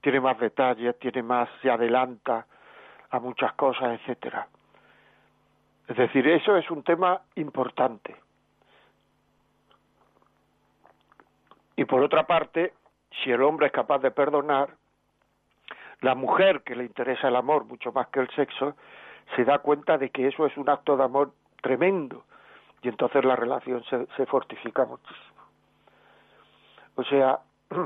Tiene 0.00 0.18
más 0.18 0.38
detalles, 0.38 0.98
tiene 0.98 1.22
más, 1.22 1.48
se 1.60 1.70
adelanta 1.70 2.46
a 3.10 3.20
muchas 3.20 3.52
cosas, 3.52 4.00
etcétera. 4.00 4.48
Es 5.86 5.96
decir, 5.98 6.26
eso 6.26 6.56
es 6.56 6.70
un 6.70 6.82
tema 6.82 7.20
importante. 7.34 8.16
Y 11.76 11.84
por 11.84 12.02
otra 12.02 12.26
parte, 12.26 12.72
si 13.22 13.30
el 13.30 13.42
hombre 13.42 13.66
es 13.66 13.72
capaz 13.72 13.98
de 13.98 14.10
perdonar, 14.10 14.70
la 16.04 16.14
mujer 16.14 16.62
que 16.64 16.76
le 16.76 16.84
interesa 16.84 17.28
el 17.28 17.36
amor 17.36 17.64
mucho 17.64 17.90
más 17.90 18.08
que 18.08 18.20
el 18.20 18.28
sexo 18.36 18.76
se 19.34 19.44
da 19.44 19.60
cuenta 19.60 19.96
de 19.96 20.10
que 20.10 20.28
eso 20.28 20.44
es 20.44 20.54
un 20.58 20.68
acto 20.68 20.98
de 20.98 21.04
amor 21.04 21.32
tremendo 21.62 22.24
y 22.82 22.88
entonces 22.88 23.24
la 23.24 23.36
relación 23.36 23.82
se, 23.84 24.06
se 24.14 24.26
fortifica 24.26 24.84
muchísimo. 24.84 25.42
O 26.96 27.04
sea, 27.04 27.38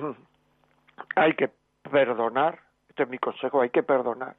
hay 1.14 1.34
que 1.34 1.50
perdonar, 1.88 2.58
este 2.88 3.04
es 3.04 3.08
mi 3.08 3.18
consejo, 3.18 3.60
hay 3.60 3.70
que 3.70 3.84
perdonar. 3.84 4.34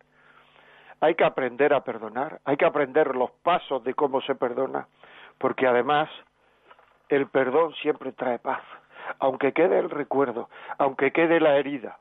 Hay 1.00 1.15
que 1.15 1.24
aprender 1.24 1.74
a 1.74 1.81
perdonar, 1.86 2.41
hay 2.43 2.57
que 2.57 2.65
aprender 2.65 3.15
los 3.15 3.31
pasos 3.31 3.81
de 3.86 3.93
cómo 3.93 4.19
se 4.19 4.36
perdona, 4.36 4.89
porque 5.38 5.65
además 5.65 6.09
el 7.07 7.27
perdón 7.27 7.74
siempre 7.75 8.12
trae 8.12 8.39
paz, 8.39 8.62
aunque 9.19 9.53
quede 9.53 9.79
el 9.79 9.89
recuerdo, 9.89 10.50
aunque 10.77 11.13
quede 11.13 11.39
la 11.39 11.55
herida, 11.55 11.98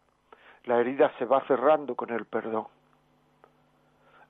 la 0.68 0.78
herida 0.80 1.10
se 1.18 1.24
va 1.24 1.40
cerrando 1.46 1.94
con 1.94 2.10
el 2.10 2.26
perdón. 2.26 2.66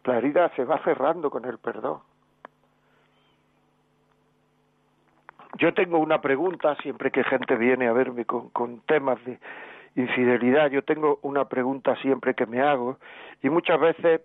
La 0.04 0.18
herida 0.18 0.49
se 0.54 0.64
va 0.64 0.78
cerrando 0.85 1.30
con 1.30 1.45
el 1.45 1.59
perdón. 1.59 1.99
Yo 5.59 5.75
tengo 5.75 5.99
una 5.99 6.21
pregunta 6.21 6.76
siempre 6.76 7.11
que 7.11 7.25
gente 7.25 7.57
viene 7.57 7.88
a 7.88 7.92
verme 7.92 8.25
con, 8.25 8.80
temas 8.87 9.23
de 9.25 9.40
infidelidad. 9.97 10.71
Yo 10.71 10.83
tengo 10.85 11.18
una 11.23 11.47
pregunta 11.49 11.97
siempre 11.97 12.35
que 12.35 12.47
me 12.47 12.62
hago 12.62 12.99
y 13.42 13.50
muchas 13.50 13.80
veces 13.80 14.21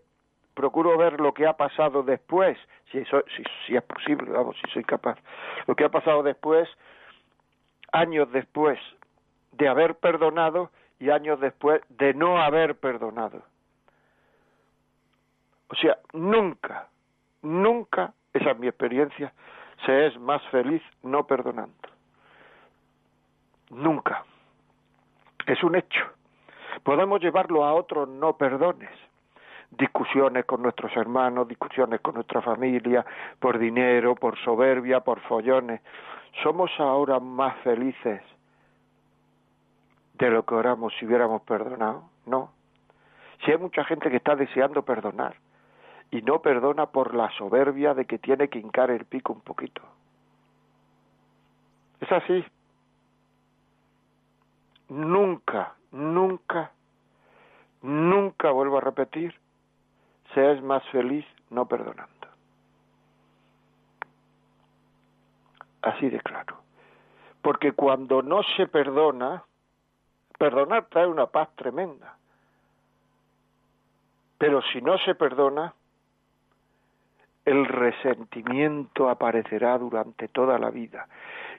procuro 0.53 0.95
ver 0.95 1.19
lo 1.19 1.33
que 1.33 1.47
ha 1.47 1.53
pasado 1.53 2.03
después, 2.03 2.59
si, 2.91 2.99
eso, 2.99 3.23
si, 3.35 3.43
si 3.65 3.75
es 3.75 3.81
posible, 3.81 4.29
vamos, 4.29 4.55
si 4.63 4.69
soy 4.71 4.83
capaz, 4.83 5.17
lo 5.65 5.75
que 5.75 5.83
ha 5.83 5.89
pasado 5.89 6.21
después, 6.21 6.69
años 7.91 8.31
después 8.31 8.77
de 9.53 9.67
haber 9.67 9.95
perdonado 9.95 10.69
y 11.03 11.09
años 11.09 11.37
después 11.41 11.81
de 11.89 12.13
no 12.13 12.41
haber 12.41 12.75
perdonado. 12.79 13.41
O 15.67 15.75
sea, 15.75 15.97
nunca, 16.13 16.87
nunca, 17.41 18.13
esa 18.31 18.51
es 18.51 18.59
mi 18.59 18.67
experiencia, 18.69 19.33
se 19.85 20.07
es 20.07 20.17
más 20.17 20.41
feliz 20.43 20.81
no 21.01 21.27
perdonando. 21.27 21.89
Nunca. 23.71 24.23
Es 25.45 25.61
un 25.61 25.75
hecho. 25.75 26.05
Podemos 26.83 27.19
llevarlo 27.19 27.65
a 27.65 27.73
otros 27.73 28.07
no 28.07 28.37
perdones. 28.37 28.91
Discusiones 29.71 30.45
con 30.45 30.61
nuestros 30.61 30.95
hermanos, 30.95 31.49
discusiones 31.49 31.99
con 31.99 32.15
nuestra 32.15 32.41
familia, 32.41 33.05
por 33.39 33.59
dinero, 33.59 34.15
por 34.15 34.37
soberbia, 34.39 35.01
por 35.01 35.19
follones. 35.19 35.81
Somos 36.43 36.71
ahora 36.79 37.19
más 37.19 37.57
felices 37.57 38.21
de 40.13 40.29
lo 40.29 40.45
que 40.45 40.55
oramos 40.55 40.93
si 40.99 41.05
hubiéramos 41.05 41.41
perdonado. 41.43 42.09
No. 42.25 42.51
Si 43.43 43.51
hay 43.51 43.57
mucha 43.57 43.83
gente 43.83 44.09
que 44.09 44.17
está 44.17 44.35
deseando 44.35 44.83
perdonar 44.83 45.35
y 46.11 46.21
no 46.21 46.41
perdona 46.41 46.85
por 46.87 47.13
la 47.15 47.29
soberbia 47.31 47.93
de 47.93 48.05
que 48.05 48.19
tiene 48.19 48.47
que 48.47 48.59
hincar 48.59 48.91
el 48.91 49.05
pico 49.05 49.33
un 49.33 49.41
poquito. 49.41 49.81
Es 51.99 52.11
así. 52.11 52.45
Nunca, 54.89 55.73
nunca, 55.91 56.71
nunca 57.81 58.51
vuelvo 58.51 58.77
a 58.77 58.81
repetir, 58.81 59.33
se 60.33 60.51
es 60.51 60.61
más 60.61 60.83
feliz 60.89 61.25
no 61.49 61.65
perdonando. 61.67 62.27
Así 65.81 66.09
de 66.09 66.19
claro. 66.19 66.57
Porque 67.41 67.73
cuando 67.73 68.21
no 68.21 68.41
se 68.55 68.67
perdona, 68.67 69.43
Perdonar 70.37 70.87
trae 70.89 71.07
una 71.07 71.27
paz 71.27 71.49
tremenda. 71.55 72.17
Pero 74.37 74.61
si 74.73 74.81
no 74.81 74.97
se 74.99 75.15
perdona, 75.15 75.73
el 77.45 77.65
resentimiento 77.65 79.09
aparecerá 79.09 79.77
durante 79.77 80.27
toda 80.27 80.57
la 80.57 80.69
vida. 80.69 81.07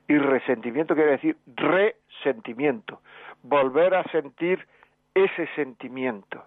Y 0.09 0.19
resentimiento 0.19 0.95
quiere 0.95 1.13
decir 1.13 1.37
resentimiento, 1.47 3.01
volver 3.43 3.95
a 3.95 4.05
sentir 4.05 4.67
ese 5.15 5.47
sentimiento, 5.55 6.45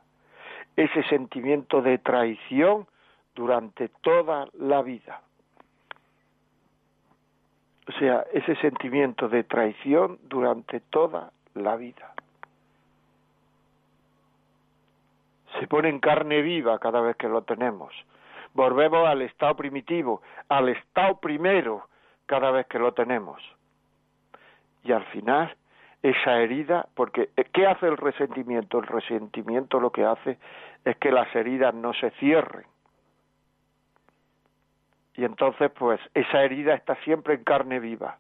ese 0.76 1.04
sentimiento 1.04 1.82
de 1.82 1.98
traición 1.98 2.88
durante 3.34 3.90
toda 4.02 4.48
la 4.54 4.82
vida. 4.82 5.22
O 7.88 7.92
sea, 7.94 8.26
ese 8.34 8.56
sentimiento 8.58 9.30
de 9.30 9.44
traición 9.44 10.20
durante 10.24 10.82
toda 10.82 11.32
la 11.64 11.76
vida. 11.76 12.14
se 15.60 15.68
pone 15.68 15.90
en 15.90 16.00
carne 16.00 16.42
viva 16.42 16.80
cada 16.80 17.02
vez 17.02 17.16
que 17.18 17.28
lo 17.28 17.44
tenemos. 17.44 17.94
Volvemos 18.54 19.08
al 19.08 19.22
estado 19.22 19.56
primitivo, 19.56 20.22
al 20.50 20.70
estado 20.70 21.20
primero 21.20 21.88
cada 22.26 22.52
vez 22.52 22.68
que 22.68 22.80
lo 22.80 22.94
tenemos. 22.94 23.42
Y 24.84 24.92
al 24.92 25.04
final 25.06 25.56
esa 26.02 26.40
herida, 26.40 26.88
porque 26.94 27.30
eh, 27.36 27.46
¿qué 27.52 27.68
hace 27.68 27.88
el 27.88 27.98
resentimiento? 27.98 28.80
El 28.80 28.88
resentimiento 28.88 29.80
lo 29.80 29.92
que 29.92 30.06
hace 30.06 30.38
es 30.86 30.98
que 30.98 31.12
las 31.12 31.34
heridas 31.36 31.74
no 31.74 31.94
se 31.94 32.12
cierren. 32.12 32.66
Y 35.16 35.26
entonces, 35.26 35.72
pues, 35.72 36.00
esa 36.14 36.44
herida 36.44 36.76
está 36.76 36.96
siempre 36.98 37.34
en 37.34 37.44
carne 37.44 37.80
viva. 37.80 38.20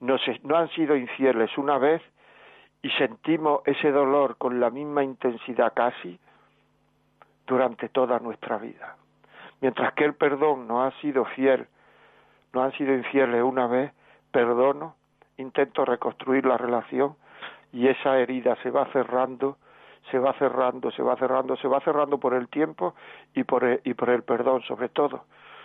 No, 0.00 0.16
no 0.42 0.56
han 0.56 0.68
sido 0.70 0.96
infieles 0.96 1.56
una 1.56 1.78
vez 1.78 2.02
y 2.86 2.90
sentimos 2.90 3.62
ese 3.64 3.90
dolor 3.90 4.36
con 4.36 4.60
la 4.60 4.70
misma 4.70 5.02
intensidad 5.02 5.72
casi 5.74 6.20
durante 7.44 7.88
toda 7.88 8.20
nuestra 8.20 8.58
vida. 8.58 8.94
Mientras 9.60 9.92
que 9.94 10.04
el 10.04 10.14
perdón 10.14 10.68
no 10.68 10.84
ha 10.84 10.92
sido 11.00 11.24
fiel, 11.24 11.66
no 12.52 12.62
han 12.62 12.70
sido 12.74 12.94
infieles 12.94 13.42
una 13.42 13.66
vez, 13.66 13.92
perdono, 14.30 14.94
intento 15.36 15.84
reconstruir 15.84 16.46
la 16.46 16.58
relación 16.58 17.16
y 17.72 17.88
esa 17.88 18.20
herida 18.20 18.54
se 18.62 18.70
va 18.70 18.86
cerrando, 18.92 19.56
se 20.12 20.20
va 20.20 20.32
cerrando, 20.34 20.92
se 20.92 21.02
va 21.02 21.16
cerrando, 21.16 21.56
se 21.56 21.66
va 21.66 21.80
cerrando 21.80 22.18
por 22.18 22.34
el 22.34 22.46
tiempo 22.46 22.94
y 23.34 23.42
por 23.42 23.64
el, 23.64 23.80
y 23.82 23.94
por 23.94 24.10
el 24.10 24.22
perdón 24.22 24.62
sobre 24.62 24.90
todo. 24.90 25.24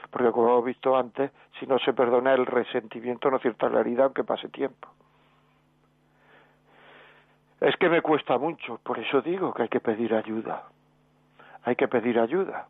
Porque 0.10 0.32
como 0.32 0.48
hemos 0.48 0.66
visto 0.66 0.98
antes, 0.98 1.30
si 1.60 1.68
no 1.68 1.78
se 1.78 1.94
perdona 1.94 2.34
el 2.34 2.48
resentimiento 2.48 3.30
no 3.30 3.38
cierta 3.38 3.70
la 3.70 3.82
herida 3.82 4.06
aunque 4.06 4.24
pase 4.24 4.50
tiempo. 4.50 4.90
Es 7.62 7.75
que 7.77 7.89
me 7.89 8.01
cuesta 8.01 8.38
mucho, 8.38 8.80
por 8.84 8.98
eso 8.98 9.22
digo 9.22 9.53
que 9.53 9.63
hay 9.63 9.70
que 9.70 9.80
pedir 9.80 10.15
ayuda. 10.15 10.63
Hay 11.63 11.75
que 11.75 11.88
pedir 11.88 12.20
ayuda. 12.20 12.68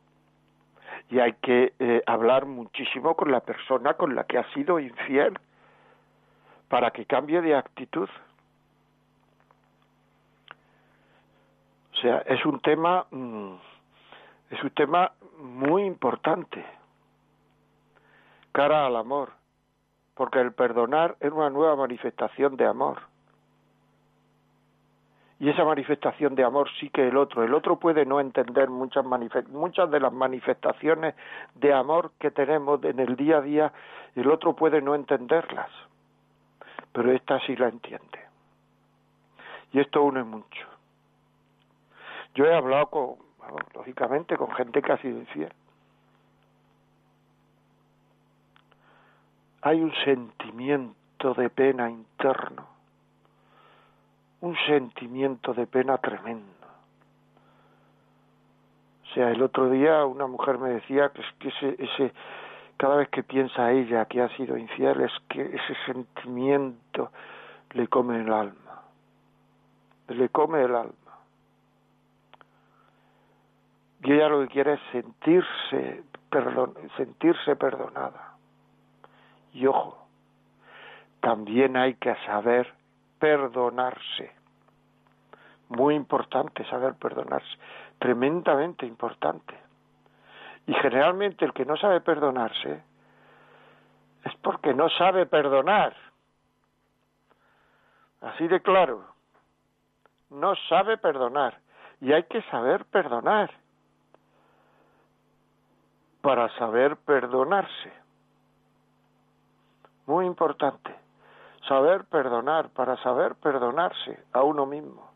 Y 1.09 1.19
hay 1.19 1.33
que 1.41 1.73
eh, 1.79 2.03
hablar 2.05 2.45
muchísimo 2.45 3.15
con 3.15 3.31
la 3.31 3.39
persona 3.39 3.93
con 3.93 4.15
la 4.15 4.25
que 4.25 4.37
ha 4.37 4.53
sido 4.53 4.79
infiel 4.79 5.39
para 6.67 6.91
que 6.91 7.05
cambie 7.05 7.41
de 7.41 7.55
actitud. 7.55 8.09
O 11.93 11.95
sea, 11.95 12.19
es 12.19 12.45
un 12.45 12.59
tema 12.59 13.05
mm, 13.11 13.53
es 14.51 14.61
un 14.63 14.69
tema 14.71 15.13
muy 15.37 15.83
importante 15.83 16.63
cara 18.51 18.85
al 18.85 18.97
amor, 18.97 19.31
porque 20.13 20.41
el 20.41 20.51
perdonar 20.51 21.15
es 21.21 21.31
una 21.31 21.49
nueva 21.49 21.77
manifestación 21.77 22.57
de 22.57 22.65
amor. 22.65 23.10
Y 25.41 25.49
esa 25.49 25.65
manifestación 25.65 26.35
de 26.35 26.45
amor 26.45 26.69
sí 26.79 26.89
que 26.89 27.09
el 27.09 27.17
otro, 27.17 27.43
el 27.43 27.53
otro 27.53 27.77
puede 27.77 28.05
no 28.05 28.21
entender 28.21 28.69
muchas 28.69 29.03
muchas 29.03 29.91
de 29.91 29.99
las 29.99 30.13
manifestaciones 30.13 31.15
de 31.55 31.73
amor 31.73 32.11
que 32.17 32.31
tenemos 32.31 32.81
en 32.85 32.99
el 32.99 33.17
día 33.17 33.39
a 33.39 33.41
día, 33.41 33.73
el 34.15 34.31
otro 34.31 34.55
puede 34.55 34.81
no 34.81 34.95
entenderlas 34.95 35.69
pero 36.91 37.11
esta 37.11 37.39
sí 37.41 37.55
la 37.55 37.69
entiende. 37.69 38.19
Y 39.71 39.79
esto 39.79 40.03
une 40.03 40.23
mucho. 40.23 40.67
Yo 42.35 42.45
he 42.45 42.53
hablado 42.53 42.87
con, 42.87 43.15
lógicamente, 43.73 44.37
con 44.37 44.51
gente 44.51 44.81
que 44.81 44.91
ha 44.91 44.97
sido. 44.97 45.21
Hay 49.61 49.81
un 49.81 49.93
sentimiento 50.03 51.33
de 51.35 51.49
pena 51.49 51.89
interno, 51.89 52.67
un 54.41 54.55
sentimiento 54.67 55.53
de 55.53 55.67
pena 55.67 55.97
tremendo. 55.97 56.51
O 59.03 59.13
sea, 59.13 59.29
el 59.29 59.41
otro 59.41 59.69
día 59.69 60.05
una 60.05 60.27
mujer 60.27 60.57
me 60.57 60.69
decía 60.69 61.09
que, 61.09 61.21
que 61.39 61.49
ese, 61.49 61.83
ese 61.83 62.13
cada 62.77 62.95
vez 62.95 63.09
que 63.09 63.21
piensa 63.21 63.71
ella 63.71 64.05
que 64.05 64.21
ha 64.21 64.29
sido 64.35 64.57
infiel 64.57 65.01
es 65.01 65.11
que 65.29 65.41
ese 65.41 65.75
sentimiento 65.85 67.11
le 67.73 67.87
come 67.87 68.19
el 68.19 68.33
alma, 68.33 68.81
le 70.07 70.29
come 70.29 70.63
el 70.63 70.75
alma. 70.75 70.93
Y 74.03 74.13
ella 74.13 74.29
lo 74.29 74.41
que 74.41 74.47
quiere 74.47 74.73
es 74.73 74.79
sentirse, 74.91 76.03
perdon, 76.31 76.73
sentirse 76.97 77.55
perdonada. 77.55 78.33
Y 79.53 79.67
ojo, 79.67 80.07
también 81.19 81.77
hay 81.77 81.93
que 81.93 82.15
saber 82.25 82.73
perdonarse. 83.21 84.33
Muy 85.69 85.93
importante 85.95 86.65
saber 86.65 86.95
perdonarse, 86.95 87.57
tremendamente 87.99 88.85
importante. 88.85 89.55
Y 90.65 90.73
generalmente 90.73 91.45
el 91.45 91.53
que 91.53 91.63
no 91.63 91.77
sabe 91.77 92.01
perdonarse 92.01 92.83
es 94.25 94.35
porque 94.41 94.73
no 94.73 94.89
sabe 94.89 95.27
perdonar. 95.27 95.95
Así 98.21 98.47
de 98.47 98.59
claro. 98.59 99.05
No 100.31 100.55
sabe 100.67 100.97
perdonar. 100.97 101.59
Y 102.01 102.13
hay 102.13 102.23
que 102.23 102.41
saber 102.49 102.85
perdonar 102.85 103.51
para 106.21 106.49
saber 106.57 106.97
perdonarse. 106.97 107.93
Muy 110.07 110.25
importante. 110.25 110.95
Saber 111.71 112.03
perdonar 112.03 112.67
para 112.71 112.97
saber 112.97 113.35
perdonarse 113.35 114.19
a 114.33 114.43
uno 114.43 114.65
mismo. 114.65 115.09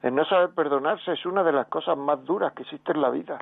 El 0.00 0.14
no 0.14 0.24
saber 0.24 0.48
perdonarse 0.54 1.12
es 1.12 1.26
una 1.26 1.42
de 1.42 1.52
las 1.52 1.66
cosas 1.66 1.94
más 1.94 2.24
duras 2.24 2.54
que 2.54 2.62
existe 2.62 2.92
en 2.92 3.02
la 3.02 3.10
vida. 3.10 3.38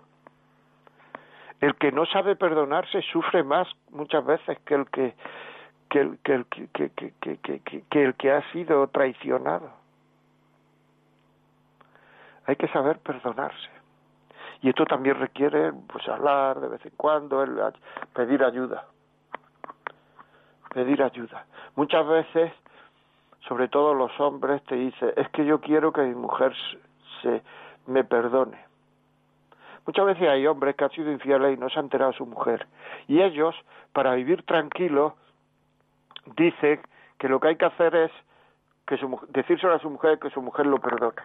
El 1.60 1.76
que 1.76 1.92
no 1.92 2.04
sabe 2.06 2.34
perdonarse 2.34 3.00
sufre 3.12 3.44
más 3.44 3.68
muchas 3.90 4.26
veces 4.26 4.58
que 4.66 4.74
el 4.74 4.90
que 4.90 5.14
que 5.88 6.00
el 6.00 6.18
que, 6.18 6.44
que, 6.72 6.90
que, 6.90 7.84
que 7.88 8.04
el 8.04 8.14
que 8.16 8.32
ha 8.32 8.42
sido 8.50 8.88
traicionado. 8.88 9.70
Hay 12.46 12.56
que 12.56 12.66
saber 12.72 12.98
perdonarse. 12.98 13.70
Y 14.62 14.70
esto 14.70 14.84
también 14.84 15.16
requiere 15.20 15.72
pues 15.86 16.08
hablar 16.08 16.58
de 16.58 16.70
vez 16.70 16.84
en 16.84 16.92
cuando, 16.96 17.46
pedir 18.12 18.42
ayuda. 18.42 18.84
Pedir 20.72 21.02
ayuda. 21.02 21.46
Muchas 21.76 22.06
veces, 22.06 22.52
sobre 23.46 23.68
todo 23.68 23.94
los 23.94 24.18
hombres, 24.20 24.62
te 24.64 24.76
dicen, 24.76 25.12
es 25.16 25.28
que 25.30 25.44
yo 25.44 25.60
quiero 25.60 25.92
que 25.92 26.02
mi 26.02 26.14
mujer 26.14 26.54
se 27.22 27.42
me 27.86 28.04
perdone. 28.04 28.58
Muchas 29.86 30.04
veces 30.04 30.28
hay 30.28 30.46
hombres 30.46 30.76
que 30.76 30.84
han 30.84 30.90
sido 30.90 31.10
infieles 31.10 31.56
y 31.56 31.60
no 31.60 31.70
se 31.70 31.78
han 31.78 31.86
enterado 31.86 32.10
a 32.10 32.14
su 32.14 32.26
mujer. 32.26 32.66
Y 33.06 33.22
ellos, 33.22 33.54
para 33.94 34.14
vivir 34.14 34.44
tranquilos, 34.44 35.14
dicen 36.36 36.80
que 37.18 37.28
lo 37.28 37.40
que 37.40 37.48
hay 37.48 37.56
que 37.56 37.64
hacer 37.64 37.94
es 37.94 38.12
que 38.86 38.98
su, 38.98 39.18
decírselo 39.30 39.74
a 39.74 39.78
su 39.78 39.88
mujer 39.88 40.18
que 40.18 40.28
su 40.30 40.42
mujer 40.42 40.66
lo 40.66 40.78
perdone. 40.78 41.22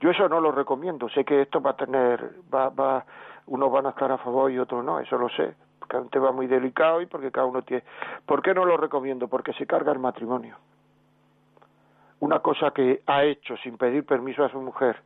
Yo 0.00 0.10
eso 0.10 0.28
no 0.28 0.40
lo 0.40 0.52
recomiendo. 0.52 1.08
Sé 1.08 1.24
que 1.24 1.42
esto 1.42 1.60
va 1.60 1.70
a 1.70 1.76
tener, 1.76 2.34
va, 2.54 2.68
va, 2.68 3.04
unos 3.46 3.72
van 3.72 3.86
a 3.86 3.90
estar 3.90 4.12
a 4.12 4.18
favor 4.18 4.50
y 4.50 4.58
otros 4.58 4.84
no. 4.84 5.00
Eso 5.00 5.16
lo 5.18 5.28
sé. 5.30 5.54
Porque 5.86 5.98
es 5.98 6.02
un 6.02 6.10
tema 6.10 6.32
muy 6.32 6.46
delicado 6.48 7.00
y 7.00 7.06
porque 7.06 7.30
cada 7.30 7.46
uno 7.46 7.62
tiene. 7.62 7.84
¿Por 8.26 8.42
qué 8.42 8.54
no 8.54 8.64
lo 8.64 8.76
recomiendo? 8.76 9.28
Porque 9.28 9.52
se 9.52 9.66
carga 9.66 9.92
el 9.92 10.00
matrimonio. 10.00 10.56
Una 12.18 12.40
cosa 12.40 12.72
que 12.72 13.02
ha 13.06 13.22
hecho 13.24 13.56
sin 13.58 13.76
pedir 13.76 14.04
permiso 14.04 14.44
a 14.44 14.48
su 14.48 14.60
mujer, 14.60 15.00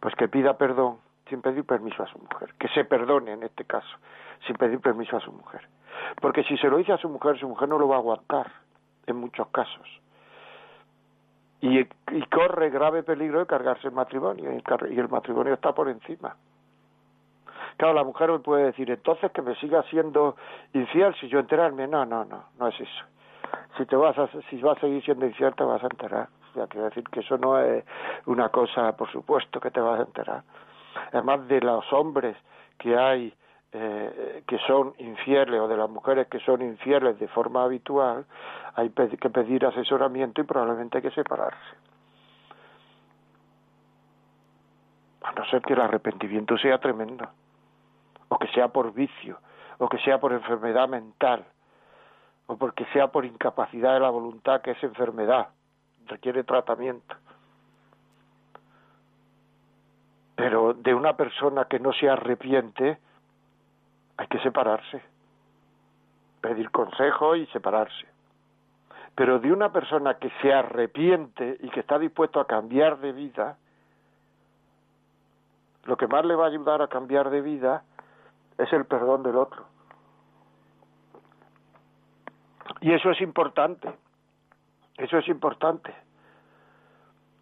pues 0.00 0.14
que 0.16 0.28
pida 0.28 0.56
perdón 0.56 0.98
sin 1.28 1.42
pedir 1.42 1.64
permiso 1.64 2.02
a 2.02 2.06
su 2.06 2.18
mujer, 2.18 2.54
que 2.58 2.68
se 2.68 2.84
perdone 2.84 3.32
en 3.32 3.42
este 3.42 3.64
caso, 3.64 3.98
sin 4.46 4.56
pedir 4.56 4.80
permiso 4.80 5.16
a 5.16 5.20
su 5.20 5.30
mujer. 5.30 5.68
Porque 6.20 6.42
si 6.44 6.56
se 6.56 6.68
lo 6.68 6.78
dice 6.78 6.92
a 6.92 6.98
su 6.98 7.08
mujer, 7.08 7.38
su 7.38 7.48
mujer 7.48 7.68
no 7.68 7.78
lo 7.78 7.86
va 7.86 7.96
a 7.96 7.98
aguantar, 7.98 8.50
en 9.06 9.16
muchos 9.16 9.48
casos. 9.48 9.86
Y, 11.60 11.84
corre 12.30 12.70
grave 12.70 13.02
peligro 13.02 13.40
de 13.40 13.46
cargarse 13.46 13.88
el 13.88 13.94
matrimonio, 13.94 14.52
y 14.52 14.98
el, 14.98 15.08
matrimonio 15.08 15.54
está 15.54 15.74
por 15.74 15.88
encima. 15.88 16.36
Claro, 17.78 17.94
la 17.94 18.04
mujer 18.04 18.30
me 18.30 18.40
puede 18.40 18.64
decir, 18.64 18.90
entonces 18.90 19.32
que 19.32 19.40
me 19.40 19.54
siga 19.56 19.82
siendo 19.84 20.36
infiel 20.74 21.14
si 21.14 21.28
yo 21.28 21.38
enterarme. 21.38 21.86
No, 21.88 22.04
no, 22.04 22.26
no, 22.26 22.44
no 22.58 22.68
es 22.68 22.78
eso. 22.78 23.04
Si 23.78 23.86
te 23.86 23.96
vas 23.96 24.18
a, 24.18 24.28
si 24.50 24.60
vas 24.60 24.76
a 24.76 24.80
seguir 24.82 25.02
siendo 25.02 25.24
infiel, 25.24 25.54
te 25.54 25.64
vas 25.64 25.82
a 25.82 25.86
enterar. 25.86 26.28
O 26.50 26.54
sea, 26.54 26.66
quiero 26.66 26.86
decir 26.86 27.04
que 27.04 27.20
eso 27.20 27.38
no 27.38 27.58
es 27.58 27.84
una 28.26 28.50
cosa, 28.50 28.94
por 28.96 29.10
supuesto, 29.10 29.58
que 29.60 29.70
te 29.70 29.80
vas 29.80 30.00
a 30.00 30.02
enterar 30.02 30.42
además 31.12 31.46
de 31.48 31.60
los 31.60 31.90
hombres 31.92 32.36
que 32.78 32.96
hay 32.96 33.32
eh, 33.72 34.42
que 34.46 34.58
son 34.66 34.94
infieles 34.98 35.60
o 35.60 35.68
de 35.68 35.76
las 35.76 35.90
mujeres 35.90 36.26
que 36.28 36.40
son 36.40 36.62
infieles 36.62 37.18
de 37.18 37.28
forma 37.28 37.64
habitual, 37.64 38.24
hay 38.74 38.88
que 38.90 39.30
pedir 39.30 39.66
asesoramiento 39.66 40.40
y 40.40 40.44
probablemente 40.44 40.98
hay 40.98 41.02
que 41.02 41.10
separarse. 41.10 41.76
A 45.22 45.32
no 45.32 45.44
ser 45.46 45.60
que 45.62 45.74
el 45.74 45.80
arrepentimiento 45.80 46.56
sea 46.56 46.78
tremendo, 46.78 47.28
o 48.28 48.38
que 48.38 48.48
sea 48.48 48.68
por 48.68 48.92
vicio, 48.92 49.38
o 49.78 49.88
que 49.88 49.98
sea 49.98 50.18
por 50.18 50.32
enfermedad 50.32 50.88
mental, 50.88 51.44
o 52.46 52.56
porque 52.56 52.84
sea 52.86 53.08
por 53.08 53.24
incapacidad 53.24 53.94
de 53.94 54.00
la 54.00 54.10
voluntad, 54.10 54.60
que 54.60 54.72
es 54.72 54.82
enfermedad, 54.82 55.48
requiere 56.06 56.44
tratamiento. 56.44 57.16
Pero 60.34 60.72
de 60.72 60.94
una 60.94 61.16
persona 61.16 61.64
que 61.64 61.80
no 61.80 61.92
se 61.92 62.08
arrepiente, 62.08 62.98
hay 64.16 64.26
que 64.28 64.38
separarse. 64.40 65.02
Pedir 66.40 66.70
consejo 66.70 67.34
y 67.34 67.46
separarse. 67.46 68.06
Pero 69.14 69.40
de 69.40 69.52
una 69.52 69.72
persona 69.72 70.14
que 70.14 70.30
se 70.40 70.52
arrepiente 70.52 71.58
y 71.60 71.68
que 71.70 71.80
está 71.80 71.98
dispuesto 71.98 72.38
a 72.38 72.46
cambiar 72.46 72.98
de 72.98 73.12
vida, 73.12 73.58
lo 75.84 75.96
que 75.96 76.06
más 76.06 76.24
le 76.24 76.36
va 76.36 76.44
a 76.44 76.48
ayudar 76.48 76.82
a 76.82 76.88
cambiar 76.88 77.30
de 77.30 77.40
vida 77.40 77.82
es 78.58 78.72
el 78.72 78.84
perdón 78.86 79.22
del 79.22 79.36
otro. 79.36 79.64
Y 82.80 82.92
eso 82.92 83.10
es 83.10 83.20
importante. 83.20 83.88
Eso 84.96 85.18
es 85.18 85.28
importante. 85.28 85.94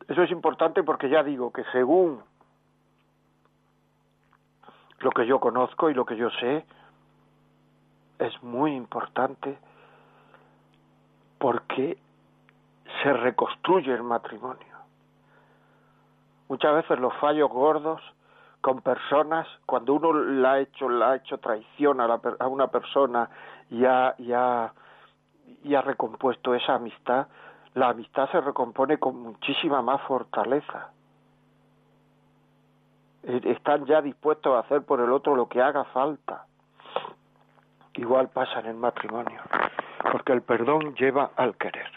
Eso 0.08 0.22
es 0.22 0.30
importante 0.30 0.82
porque 0.82 1.08
ya 1.08 1.22
digo 1.22 1.52
que 1.52 1.64
según 1.72 2.22
lo 5.00 5.10
que 5.10 5.26
yo 5.26 5.40
conozco 5.40 5.90
y 5.90 5.94
lo 5.94 6.04
que 6.04 6.16
yo 6.16 6.30
sé, 6.30 6.64
es 8.18 8.42
muy 8.42 8.74
importante 8.74 9.58
porque 11.38 11.98
se 13.02 13.12
reconstruye 13.12 13.92
el 13.92 14.02
matrimonio. 14.02 14.76
Muchas 16.48 16.74
veces 16.74 16.98
los 16.98 17.14
fallos 17.16 17.50
gordos 17.50 18.00
con 18.66 18.80
personas, 18.80 19.46
cuando 19.64 19.94
uno 19.94 20.12
la 20.12 20.54
ha 20.54 20.58
hecho, 20.58 20.88
la 20.88 21.12
ha 21.12 21.16
hecho 21.18 21.38
traición 21.38 22.00
a, 22.00 22.20
a 22.40 22.48
una 22.48 22.66
persona 22.66 23.30
y 23.70 23.84
ha, 23.84 24.12
y 24.18 24.32
ha 24.32 24.72
y 25.62 25.76
ha 25.76 25.82
recompuesto 25.82 26.52
esa 26.52 26.74
amistad, 26.74 27.28
la 27.74 27.90
amistad 27.90 28.28
se 28.32 28.40
recompone 28.40 28.98
con 28.98 29.22
muchísima 29.22 29.82
más 29.82 30.02
fortaleza. 30.02 30.90
E, 33.22 33.40
están 33.52 33.86
ya 33.86 34.02
dispuestos 34.02 34.52
a 34.52 34.66
hacer 34.66 34.82
por 34.82 34.98
el 34.98 35.12
otro 35.12 35.36
lo 35.36 35.48
que 35.48 35.62
haga 35.62 35.84
falta. 35.84 36.46
Igual 37.94 38.30
pasa 38.30 38.58
en 38.58 38.66
el 38.66 38.76
matrimonio, 38.76 39.42
porque 40.10 40.32
el 40.32 40.42
perdón 40.42 40.96
lleva 40.96 41.30
al 41.36 41.56
querer. 41.56 41.92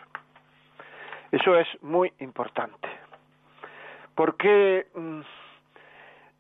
Eso 1.31 1.57
es 1.57 1.67
muy 1.81 2.13
importante. 2.19 2.89
Porque 4.13 4.87
mm, 4.93 5.21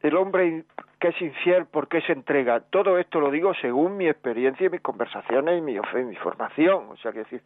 el 0.01 0.15
hombre 0.15 0.63
que 0.99 1.09
es 1.09 1.21
infiel, 1.21 1.65
¿por 1.65 1.87
qué 1.87 2.01
se 2.01 2.13
entrega? 2.13 2.61
Todo 2.61 2.97
esto 2.97 3.19
lo 3.19 3.31
digo 3.31 3.53
según 3.55 3.97
mi 3.97 4.07
experiencia 4.07 4.67
y 4.67 4.69
mis 4.69 4.81
conversaciones 4.81 5.57
y 5.57 5.61
mi, 5.61 5.77
mi 6.05 6.15
formación, 6.15 6.89
o 6.89 6.97
sea, 6.97 7.11
que 7.11 7.19
decir, 7.19 7.41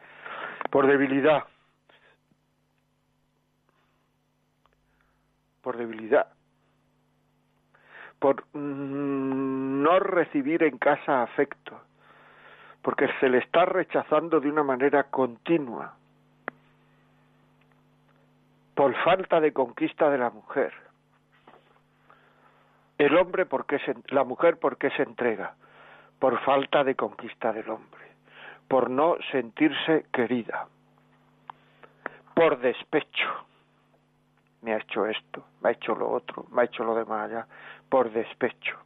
por 0.70 0.88
debilidad. 0.88 1.44
Por 5.62 5.78
debilidad. 5.78 6.28
Por 8.20 8.44
mm, 8.54 9.82
no 9.82 10.00
recibir 10.00 10.64
en 10.64 10.78
casa 10.78 11.24
afecto, 11.24 11.82
porque 12.82 13.08
se 13.20 13.30
le 13.30 13.40
está 13.40 13.66
rechazando 13.66 14.40
de 14.40 14.50
una 14.50 14.64
manera 14.64 15.04
continua, 15.06 15.96
por 18.76 18.96
falta 19.04 19.40
de 19.40 19.54
conquista 19.54 20.10
de 20.10 20.18
la 20.18 20.30
mujer 20.30 20.74
el 23.04 23.18
hombre, 23.18 23.46
¿por 23.46 23.66
qué 23.66 23.80
se, 23.80 23.96
la 24.10 24.24
mujer, 24.24 24.58
¿por 24.58 24.78
qué 24.78 24.90
se 24.92 25.04
entrega? 25.04 25.56
Por 26.20 26.40
falta 26.42 26.84
de 26.84 26.96
conquista 26.96 27.52
del 27.52 27.70
hombre, 27.70 28.02
por 28.68 28.90
no 28.90 29.18
sentirse 29.32 30.06
querida, 30.12 30.68
por 32.34 32.60
despecho. 32.60 33.46
Me 34.62 34.74
ha 34.74 34.78
hecho 34.78 35.06
esto, 35.06 35.46
me 35.62 35.70
ha 35.70 35.72
hecho 35.74 35.94
lo 35.96 36.10
otro, 36.10 36.46
me 36.52 36.62
ha 36.62 36.66
hecho 36.66 36.84
lo 36.86 36.96
demás 36.96 37.30
allá, 37.30 37.48
por 37.90 38.12
despecho. 38.12 38.78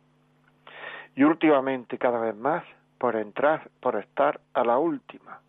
Y 1.15 1.23
últimamente, 1.23 1.97
cada 1.97 2.19
vez 2.19 2.35
más, 2.35 2.63
por 2.97 3.15
entrar, 3.15 3.69
por 3.79 3.95
estar 3.95 4.39
a 4.53 4.63
la 4.63 4.79
última. 4.79 5.39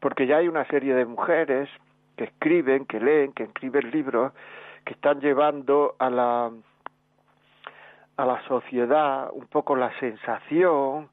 Porque 0.00 0.26
ya 0.26 0.38
hay 0.38 0.48
una 0.48 0.64
serie 0.66 0.94
de 0.94 1.04
mujeres 1.04 1.68
que 2.16 2.24
escriben, 2.24 2.86
que 2.86 3.00
leen, 3.00 3.32
que 3.32 3.44
escriben 3.44 3.90
libros 3.90 4.32
que 4.84 4.94
están 4.94 5.20
llevando 5.20 5.96
a 5.98 6.10
la 6.10 6.50
a 8.16 8.24
la 8.24 8.40
sociedad 8.46 9.30
un 9.32 9.46
poco 9.46 9.74
la 9.74 9.92
sensación 9.98 11.08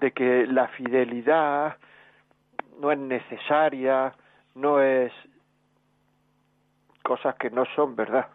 de 0.00 0.10
que 0.10 0.46
la 0.46 0.68
fidelidad 0.68 1.76
no 2.80 2.90
es 2.90 2.98
necesaria, 2.98 4.12
no 4.56 4.80
es 4.80 5.12
cosas 7.02 7.36
que 7.36 7.50
no 7.50 7.64
son 7.76 7.94
verdad. 7.94 8.28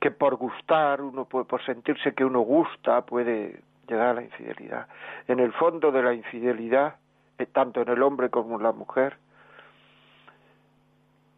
Que 0.00 0.12
por 0.12 0.36
gustar, 0.36 1.00
uno 1.00 1.24
puede, 1.24 1.44
por 1.46 1.64
sentirse 1.64 2.14
que 2.14 2.24
uno 2.24 2.40
gusta, 2.40 3.04
puede 3.04 3.60
llegar 3.88 4.08
a 4.08 4.14
la 4.14 4.22
infidelidad. 4.22 4.86
En 5.26 5.40
el 5.40 5.52
fondo 5.52 5.90
de 5.90 6.02
la 6.02 6.14
infidelidad, 6.14 6.96
eh, 7.38 7.46
tanto 7.46 7.82
en 7.82 7.88
el 7.88 8.02
hombre 8.02 8.30
como 8.30 8.56
en 8.56 8.62
la 8.62 8.72
mujer, 8.72 9.16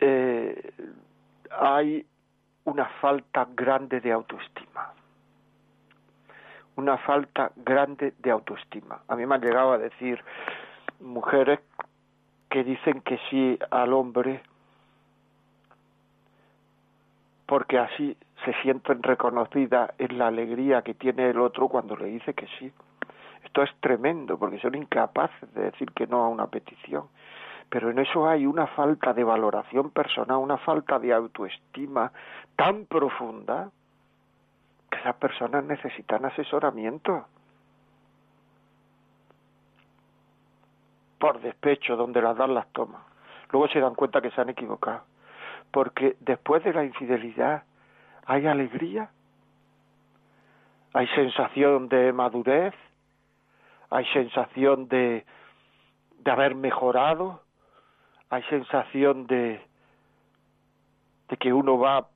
eh, 0.01 0.73
hay 1.51 2.07
una 2.65 2.87
falta 3.01 3.47
grande 3.55 4.01
de 4.01 4.13
autoestima. 4.13 4.93
Una 6.77 6.97
falta 6.99 7.53
grande 7.57 8.15
de 8.19 8.31
autoestima. 8.31 9.03
A 9.09 9.17
mí 9.17 9.27
me 9.27 9.35
han 9.35 9.41
llegado 9.41 9.73
a 9.73 9.79
decir 9.79 10.23
mujeres 11.01 11.61
que 12.49 12.65
dicen 12.65 13.01
que 13.03 13.19
sí 13.29 13.59
al 13.71 13.93
hombre 13.93 14.43
porque 17.47 17.79
así 17.79 18.17
se 18.45 18.53
sienten 18.63 19.03
reconocidas 19.03 19.91
en 19.99 20.19
la 20.19 20.29
alegría 20.29 20.83
que 20.83 20.95
tiene 20.95 21.31
el 21.31 21.41
otro 21.41 21.69
cuando 21.69 21.97
le 21.97 22.07
dice 22.07 22.33
que 22.33 22.47
sí. 22.59 22.73
Esto 23.45 23.63
es 23.63 23.71
tremendo 23.81 24.39
porque 24.39 24.61
son 24.61 24.77
incapaces 24.77 25.53
de 25.55 25.63
decir 25.63 25.91
que 25.91 26.07
no 26.07 26.23
a 26.23 26.29
una 26.29 26.47
petición 26.47 27.09
pero 27.71 27.89
en 27.91 28.01
eso 28.01 28.29
hay 28.29 28.47
una 28.47 28.67
falta 28.67 29.15
de 29.15 29.23
valoración 29.23 29.91
personal, 29.91 30.39
una 30.39 30.59
falta 30.59 30.99
de 30.99 31.13
autoestima 31.13 32.11
tan 32.57 32.85
profunda 32.87 33.71
que 34.91 34.99
esas 34.99 35.15
personas 35.15 35.65
necesitan 35.65 36.25
asesoramiento. 36.25 37.27
Por 41.21 41.41
despecho, 41.41 41.97
donde 41.97 42.21
las 42.21 42.37
dan 42.37 42.55
las 42.55 42.67
toman. 42.73 43.03
Luego 43.53 43.69
se 43.69 43.79
dan 43.79 43.95
cuenta 43.95 44.21
que 44.21 44.33
se 44.33 44.41
han 44.41 44.49
equivocado. 44.49 45.05
Porque 45.71 46.17
después 46.19 46.65
de 46.65 46.73
la 46.73 46.85
infidelidad 46.85 47.63
hay 48.27 48.49
alegría, 48.49 49.11
hay 50.93 51.07
sensación 51.09 51.89
de 51.89 52.13
madurez, 52.13 52.75
hay 53.91 54.05
sensación 54.07 54.89
de, 54.89 55.25
de 56.19 56.31
haber 56.33 56.57
mejorado, 56.57 57.43
hay 58.31 58.45
sensación 58.45 59.27
de, 59.27 59.61
de 61.29 61.37
que 61.37 61.53
uno 61.53 61.79
va 61.79 62.07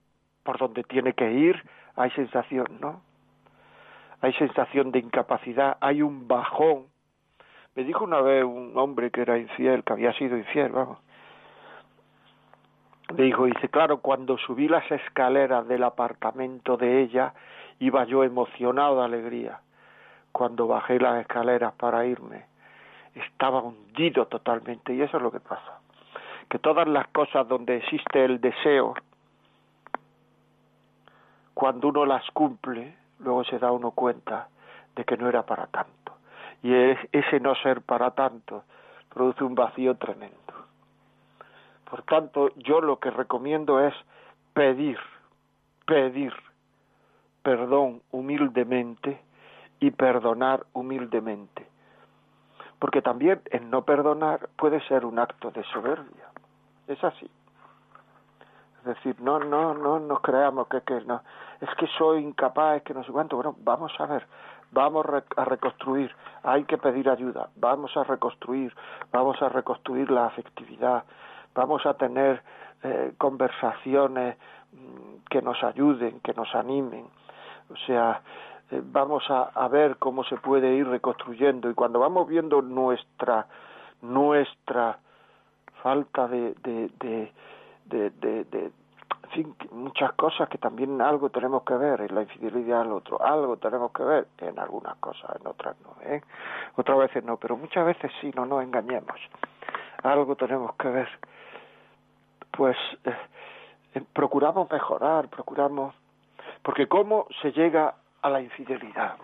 por 0.45 0.59
donde 0.59 0.85
tiene 0.85 1.13
que 1.13 1.33
ir, 1.33 1.61
hay 1.97 2.11
sensación, 2.13 2.67
¿no? 2.81 3.03
Hay 4.21 4.33
sensación 4.35 4.93
de 4.93 5.01
incapacidad, 5.01 5.77
hay 5.81 6.03
un 6.03 6.29
bajón. 6.29 6.87
Me 7.75 7.83
dijo 7.83 8.05
una 8.05 8.21
vez 8.21 8.45
un 8.45 8.73
hombre 8.77 9.11
que 9.11 9.23
era 9.23 9.39
infiel, 9.39 9.83
que 9.83 9.93
había 9.93 10.13
sido 10.13 10.39
infiel, 10.39 10.71
vamos. 10.71 10.99
Me 13.13 13.25
dijo, 13.25 13.45
dice, 13.47 13.69
claro, 13.69 13.99
cuando 13.99 14.39
subí 14.39 14.69
las 14.69 14.89
escaleras 14.91 15.67
del 15.67 15.83
apartamento 15.83 16.77
de 16.77 17.03
ella, 17.03 17.35
iba 17.81 18.05
yo 18.05 18.23
emocionado 18.23 19.01
de 19.01 19.05
alegría. 19.05 19.61
Cuando 20.33 20.69
bajé 20.69 20.99
las 21.01 21.21
escaleras 21.21 21.75
para 21.75 22.07
irme, 22.07 22.47
estaba 23.15 23.63
hundido 23.63 24.27
totalmente, 24.27 24.95
y 24.95 25.03
eso 25.03 25.17
es 25.17 25.23
lo 25.23 25.31
que 25.31 25.41
pasa 25.41 25.84
que 26.55 26.61
todas 26.61 26.87
las 26.87 27.09
cosas 27.09 27.49
donde 27.49 27.79
existe 27.79 28.25
el 28.25 28.41
deseo, 28.41 28.95
cuando 31.53 31.89
uno 31.89 32.07
las 32.07 32.25
cumple, 32.31 32.95
luego 33.19 33.43
se 33.43 33.59
da 33.59 33.73
uno 33.73 33.91
cuenta 33.91 34.47
de 34.95 35.05
que 35.05 35.17
no 35.17 35.29
era 35.29 35.43
para 35.43 35.67
tanto. 35.67 36.13
Y 36.63 36.73
ese 37.11 37.41
no 37.41 37.57
ser 37.57 37.81
para 37.81 38.13
tanto 38.13 38.63
produce 39.13 39.43
un 39.43 39.57
vacío 39.57 39.97
tremendo. 39.97 40.37
Por 41.91 42.03
tanto, 42.03 42.51
yo 42.55 42.81
lo 42.81 43.01
que 43.01 43.11
recomiendo 43.11 43.81
es 43.81 43.95
pedir, 44.53 45.01
pedir 45.87 46.33
perdón 47.43 48.01
humildemente 48.13 49.21
y 49.81 49.91
perdonar 49.91 50.67
humildemente. 50.73 51.67
Porque 52.79 53.03
también 53.03 53.43
el 53.51 53.69
no 53.69 53.85
perdonar 53.85 54.49
puede 54.57 54.81
ser 54.87 55.05
un 55.05 55.19
acto 55.19 55.51
de 55.51 55.65
soberbia. 55.65 56.34
Es 56.87 57.03
así. 57.03 57.31
Es 58.79 58.85
decir, 58.85 59.17
no, 59.21 59.39
no, 59.39 59.75
no 59.75 59.99
nos 59.99 60.21
creamos 60.21 60.69
que, 60.69 60.83
que 60.83 61.01
no. 61.03 61.23
Es 61.61 61.71
que 61.77 61.87
soy 61.99 62.23
incapaz, 62.23 62.77
es 62.77 62.83
que 62.83 62.93
no 62.93 63.03
sé 63.05 63.13
cuánto. 63.13 63.37
Bueno, 63.37 63.57
vamos 63.61 63.93
a 63.99 64.07
ver, 64.07 64.27
vamos 64.73 65.07
a 65.37 65.45
reconstruir. 65.45 66.15
Hay 66.43 66.65
que 66.65 66.77
pedir 66.77 67.09
ayuda. 67.09 67.49
Vamos 67.57 67.97
a 67.97 68.05
reconstruir, 68.05 68.75
vamos 69.11 69.41
a 69.41 69.49
reconstruir 69.49 70.11
la 70.11 70.27
afectividad. 70.27 71.05
Vamos 71.55 71.87
a 71.87 71.95
tener 71.95 72.43
eh, 72.83 73.15
conversaciones 73.17 74.37
mm, 74.73 75.25
que 75.31 75.41
nos 75.41 75.63
ayuden, 75.65 76.21
que 76.21 76.35
nos 76.35 76.55
animen. 76.55 77.07
O 77.71 77.77
sea, 77.87 78.21
eh, 78.71 78.83
vamos 78.85 79.25
a, 79.31 79.45
a 79.55 79.69
ver 79.69 79.97
cómo 79.97 80.25
se 80.25 80.37
puede 80.37 80.75
ir 80.75 80.87
reconstruyendo 80.87 81.71
y 81.71 81.75
cuando 81.75 82.01
vamos 82.01 82.29
viendo 82.29 82.61
nuestra 82.61 83.47
nuestra 84.03 84.99
falta 85.85 86.27
de, 86.29 86.55
de, 86.63 87.31
muchas 89.71 90.15
cosas 90.15 90.49
que 90.49 90.57
también 90.57 91.03
algo 91.03 91.29
tenemos 91.29 91.63
que 91.63 91.75
ver 91.75 92.01
en 92.01 92.15
la 92.15 92.23
infidelidad 92.23 92.81
al 92.81 92.93
otro, 92.93 93.23
algo 93.23 93.59
tenemos 93.59 93.93
que 93.93 94.03
ver 94.03 94.27
en 94.39 94.59
algunas 94.59 94.97
cosas, 94.97 95.37
en 95.39 95.47
otras 95.47 95.77
no, 95.83 95.95
¿eh? 96.11 96.23
Otras 96.77 96.97
veces 96.97 97.23
no, 97.23 97.37
pero 97.37 97.59
muchas 97.59 97.85
veces 97.85 98.11
sí, 98.23 98.31
no 98.35 98.47
nos 98.47 98.63
engañemos, 98.63 99.21
algo 100.03 100.35
tenemos 100.37 100.75
que 100.77 100.89
ver. 100.89 101.09
Pues 102.51 102.79
eh, 103.05 104.03
procuramos 104.15 104.71
mejorar, 104.71 105.29
procuramos, 105.29 105.95
porque 106.63 106.89
¿cómo 106.89 107.27
se 107.43 107.53
llega 107.53 107.95
a 108.23 108.31
la 108.31 108.41
infidelidad? 108.41 109.17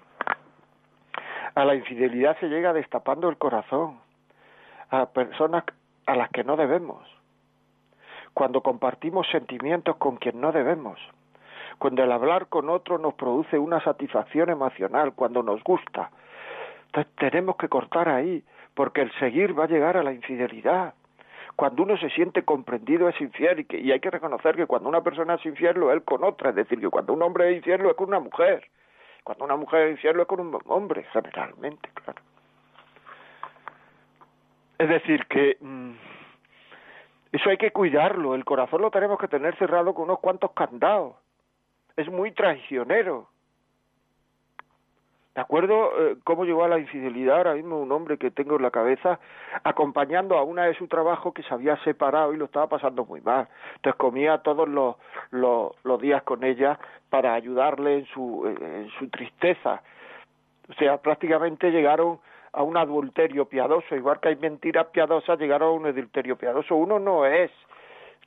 A 1.55 1.65
la 1.65 1.75
infidelidad 1.75 2.39
se 2.39 2.49
llega 2.49 2.75
destapando 2.75 3.31
el 3.31 3.39
corazón 3.39 3.99
a 4.91 5.07
personas 5.07 5.65
a 6.11 6.17
las 6.17 6.31
que 6.31 6.43
no 6.43 6.57
debemos 6.57 7.07
cuando 8.35 8.63
compartimos 8.63 9.29
sentimientos 9.31 9.97
con 9.97 10.17
quien 10.17 10.41
no 10.41 10.51
debemos, 10.51 10.99
cuando 11.79 12.03
el 12.03 12.11
hablar 12.13 12.49
con 12.49 12.69
otro 12.69 12.99
nos 12.99 13.15
produce 13.15 13.59
una 13.59 13.83
satisfacción 13.83 14.51
emocional, 14.51 15.13
cuando 15.15 15.43
nos 15.43 15.63
gusta. 15.63 16.11
Entonces 16.87 17.13
tenemos 17.17 17.57
que 17.57 17.69
cortar 17.69 18.09
ahí, 18.09 18.43
porque 18.75 19.03
el 19.03 19.13
seguir 19.19 19.59
va 19.59 19.65
a 19.65 19.69
llegar 19.69 19.97
a 19.97 20.03
la 20.03 20.13
infidelidad. 20.13 20.95
Cuando 21.57 21.83
uno 21.83 21.97
se 21.97 22.11
siente 22.11 22.45
comprendido 22.45 23.09
es 23.09 23.21
infiel 23.21 23.67
y, 23.69 23.77
y 23.77 23.93
hay 23.93 24.01
que 24.01 24.11
reconocer 24.11 24.57
que 24.57 24.67
cuando 24.67 24.89
una 24.89 25.03
persona 25.03 25.35
es 25.35 25.47
infiel 25.47 25.79
lo 25.79 25.93
es 25.93 26.03
con 26.05 26.25
otra, 26.25 26.51
es 26.51 26.57
decir, 26.57 26.81
que 26.81 26.89
cuando 26.89 27.13
un 27.13 27.23
hombre 27.23 27.51
es 27.51 27.57
infiel 27.59 27.83
lo 27.83 27.91
es 27.91 27.97
con 27.97 28.09
una 28.09 28.21
mujer, 28.21 28.69
cuando 29.23 29.45
una 29.45 29.57
mujer 29.57 29.83
es 29.83 29.91
infiel 29.93 30.17
lo 30.17 30.23
es 30.23 30.29
con 30.29 30.41
un 30.41 30.59
hombre, 30.67 31.05
generalmente, 31.13 31.89
claro. 31.95 32.21
Es 34.81 34.89
decir, 34.89 35.27
que 35.27 35.59
mm, 35.61 35.91
eso 37.33 37.51
hay 37.51 37.59
que 37.59 37.71
cuidarlo. 37.71 38.35
El 38.35 38.47
corazón 38.47 38.81
lo 38.81 38.91
tenemos 38.91 39.19
que 39.19 39.29
tener 39.29 39.55
cerrado 39.59 39.93
con 39.93 40.05
unos 40.05 40.21
cuantos 40.21 40.53
candados. 40.53 41.17
Es 41.97 42.09
muy 42.09 42.33
traicionero. 42.33 43.29
¿De 45.35 45.43
acuerdo 45.43 45.91
eh, 45.99 46.17
cómo 46.25 46.47
llegó 46.47 46.65
a 46.65 46.69
la 46.69 46.79
infidelidad 46.79 47.37
ahora 47.37 47.55
mismo 47.55 47.79
un 47.79 47.93
hombre 47.93 48.17
que 48.17 48.31
tengo 48.31 48.57
en 48.57 48.63
la 48.63 48.71
cabeza 48.71 49.21
acompañando 49.65 50.39
a 50.39 50.45
una 50.45 50.65
de 50.65 50.75
su 50.75 50.89
trabajo 50.89 51.35
que 51.35 51.43
se 51.43 51.53
había 51.53 51.77
separado 51.85 52.33
y 52.33 52.39
lo 52.39 52.47
estaba 52.47 52.71
pasando 52.71 53.05
muy 53.05 53.21
mal? 53.21 53.49
Entonces 53.77 53.99
comía 53.99 54.39
todos 54.39 54.67
los, 54.67 54.97
los, 55.31 55.73
los 55.85 56.01
días 56.01 56.23
con 56.23 56.43
ella 56.43 56.79
para 57.11 57.35
ayudarle 57.35 57.99
en 57.99 58.07
su, 58.07 58.47
en 58.47 58.89
su 58.99 59.11
tristeza. 59.11 59.83
O 60.71 60.73
sea, 60.73 60.97
prácticamente 60.97 61.71
llegaron 61.71 62.19
a 62.53 62.63
un 62.63 62.77
adulterio 62.77 63.47
piadoso, 63.47 63.95
igual 63.95 64.21
que 64.21 64.29
hay 64.29 64.37
mentiras 64.37 64.87
piadosas, 64.89 65.39
llegar 65.39 65.63
a 65.63 65.71
un 65.71 65.87
adulterio 65.87 66.37
piadoso. 66.37 66.75
Uno 66.77 66.99
no 66.99 67.27
es 67.27 67.51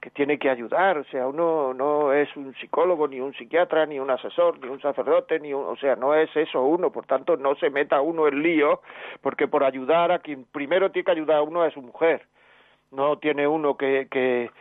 que 0.03 0.09
tiene 0.09 0.37
que 0.37 0.49
ayudar, 0.49 0.97
o 0.97 1.05
sea, 1.05 1.27
uno 1.27 1.73
no 1.73 2.11
es 2.11 2.27
un 2.35 2.53
psicólogo, 2.55 3.07
ni 3.07 3.21
un 3.21 3.33
psiquiatra, 3.33 3.85
ni 3.85 3.99
un 4.01 4.09
asesor, 4.09 4.59
ni 4.59 4.67
un 4.67 4.81
sacerdote, 4.81 5.39
ni 5.39 5.53
un, 5.53 5.63
o 5.63 5.77
sea, 5.77 5.95
no 5.95 6.13
es 6.13 6.29
eso 6.35 6.61
uno, 6.61 6.91
por 6.91 7.05
tanto 7.05 7.37
no 7.37 7.55
se 7.55 7.69
meta 7.69 8.01
uno 8.01 8.27
en 8.27 8.43
lío, 8.43 8.81
porque 9.21 9.47
por 9.47 9.63
ayudar 9.63 10.11
a 10.11 10.19
quien 10.19 10.43
primero 10.51 10.91
tiene 10.91 11.05
que 11.05 11.11
ayudar 11.11 11.37
a 11.37 11.43
uno 11.43 11.63
es 11.63 11.73
su 11.73 11.81
mujer, 11.81 12.27
no 12.91 13.17
tiene 13.17 13.47
uno 13.47 13.77
que, 13.77 14.09
que, 14.11 14.51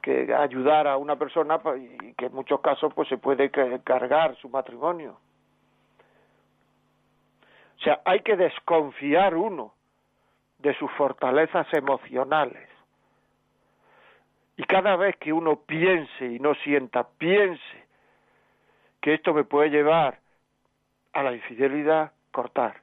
que 0.00 0.32
ayudar 0.34 0.88
a 0.88 0.96
una 0.96 1.16
persona 1.16 1.58
pues, 1.58 1.82
y 1.82 2.14
que 2.14 2.26
en 2.26 2.34
muchos 2.34 2.60
casos 2.60 2.90
pues 2.94 3.06
se 3.08 3.18
puede 3.18 3.50
cargar 3.50 4.34
su 4.36 4.48
matrimonio. 4.48 5.18
O 7.78 7.80
sea, 7.82 8.00
hay 8.04 8.20
que 8.20 8.36
desconfiar 8.36 9.34
uno 9.34 9.74
de 10.58 10.74
sus 10.78 10.90
fortalezas 10.92 11.66
emocionales. 11.72 12.68
Y 14.56 14.64
cada 14.64 14.96
vez 14.96 15.16
que 15.16 15.32
uno 15.32 15.60
piense 15.66 16.26
y 16.26 16.38
no 16.38 16.54
sienta, 16.56 17.06
piense 17.18 17.86
que 19.00 19.14
esto 19.14 19.34
me 19.34 19.44
puede 19.44 19.68
llevar 19.70 20.18
a 21.12 21.22
la 21.22 21.32
infidelidad, 21.32 22.12
cortar. 22.32 22.80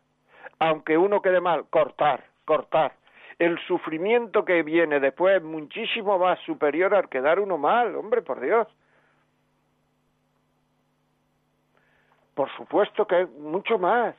Aunque 0.60 0.98
uno 0.98 1.22
quede 1.22 1.42
mal, 1.42 1.66
cortar, 1.70 2.24
cortar. 2.46 2.94
El 3.40 3.60
sufrimiento 3.66 4.46
que 4.46 4.62
viene 4.62 5.00
después 5.00 5.38
es 5.38 5.44
muchísimo 5.44 6.20
más 6.20 6.40
superior 6.42 6.94
al 6.94 7.10
quedar 7.10 7.40
uno 7.40 7.58
mal, 7.58 7.96
hombre, 7.96 8.22
por 8.22 8.40
Dios. 8.40 8.68
Por 12.36 12.50
supuesto 12.56 13.08
que 13.08 13.22
es 13.22 13.30
mucho 13.32 13.78
más. 13.80 14.16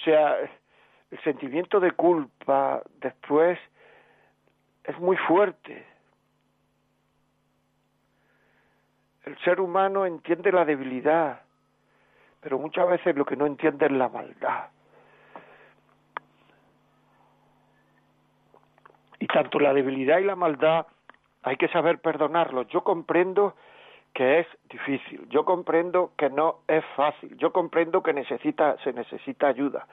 O 0.00 0.04
sea, 0.04 0.36
el 1.10 1.20
sentimiento 1.22 1.78
de 1.78 1.92
culpa 1.92 2.82
después 3.00 3.58
es 4.84 4.98
muy 4.98 5.16
fuerte. 5.16 5.86
El 9.24 9.38
ser 9.40 9.60
humano 9.60 10.06
entiende 10.06 10.50
la 10.50 10.64
debilidad, 10.64 11.42
pero 12.40 12.58
muchas 12.58 12.88
veces 12.88 13.14
lo 13.14 13.26
que 13.26 13.36
no 13.36 13.44
entiende 13.44 13.86
es 13.86 13.92
la 13.92 14.08
maldad. 14.08 14.70
Y 19.18 19.26
tanto 19.26 19.60
la 19.60 19.74
debilidad 19.74 20.18
y 20.18 20.24
la 20.24 20.36
maldad 20.36 20.86
hay 21.42 21.56
que 21.56 21.68
saber 21.68 21.98
perdonarlos. 21.98 22.68
Yo 22.68 22.82
comprendo 22.82 23.54
que 24.14 24.40
es 24.40 24.46
difícil. 24.68 25.28
Yo 25.28 25.44
comprendo 25.44 26.12
que 26.16 26.30
no 26.30 26.60
es 26.66 26.84
fácil. 26.96 27.36
Yo 27.36 27.52
comprendo 27.52 28.02
que 28.02 28.12
necesita, 28.12 28.76
se 28.78 28.92
necesita 28.92 29.48
ayuda. 29.48 29.86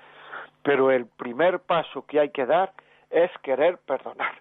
Pero 0.64 0.92
el 0.92 1.06
primer 1.06 1.60
paso 1.60 2.06
que 2.06 2.20
hay 2.20 2.30
que 2.30 2.46
dar 2.46 2.74
es 3.10 3.32
querer 3.44 3.78
perdonar. 3.80 4.36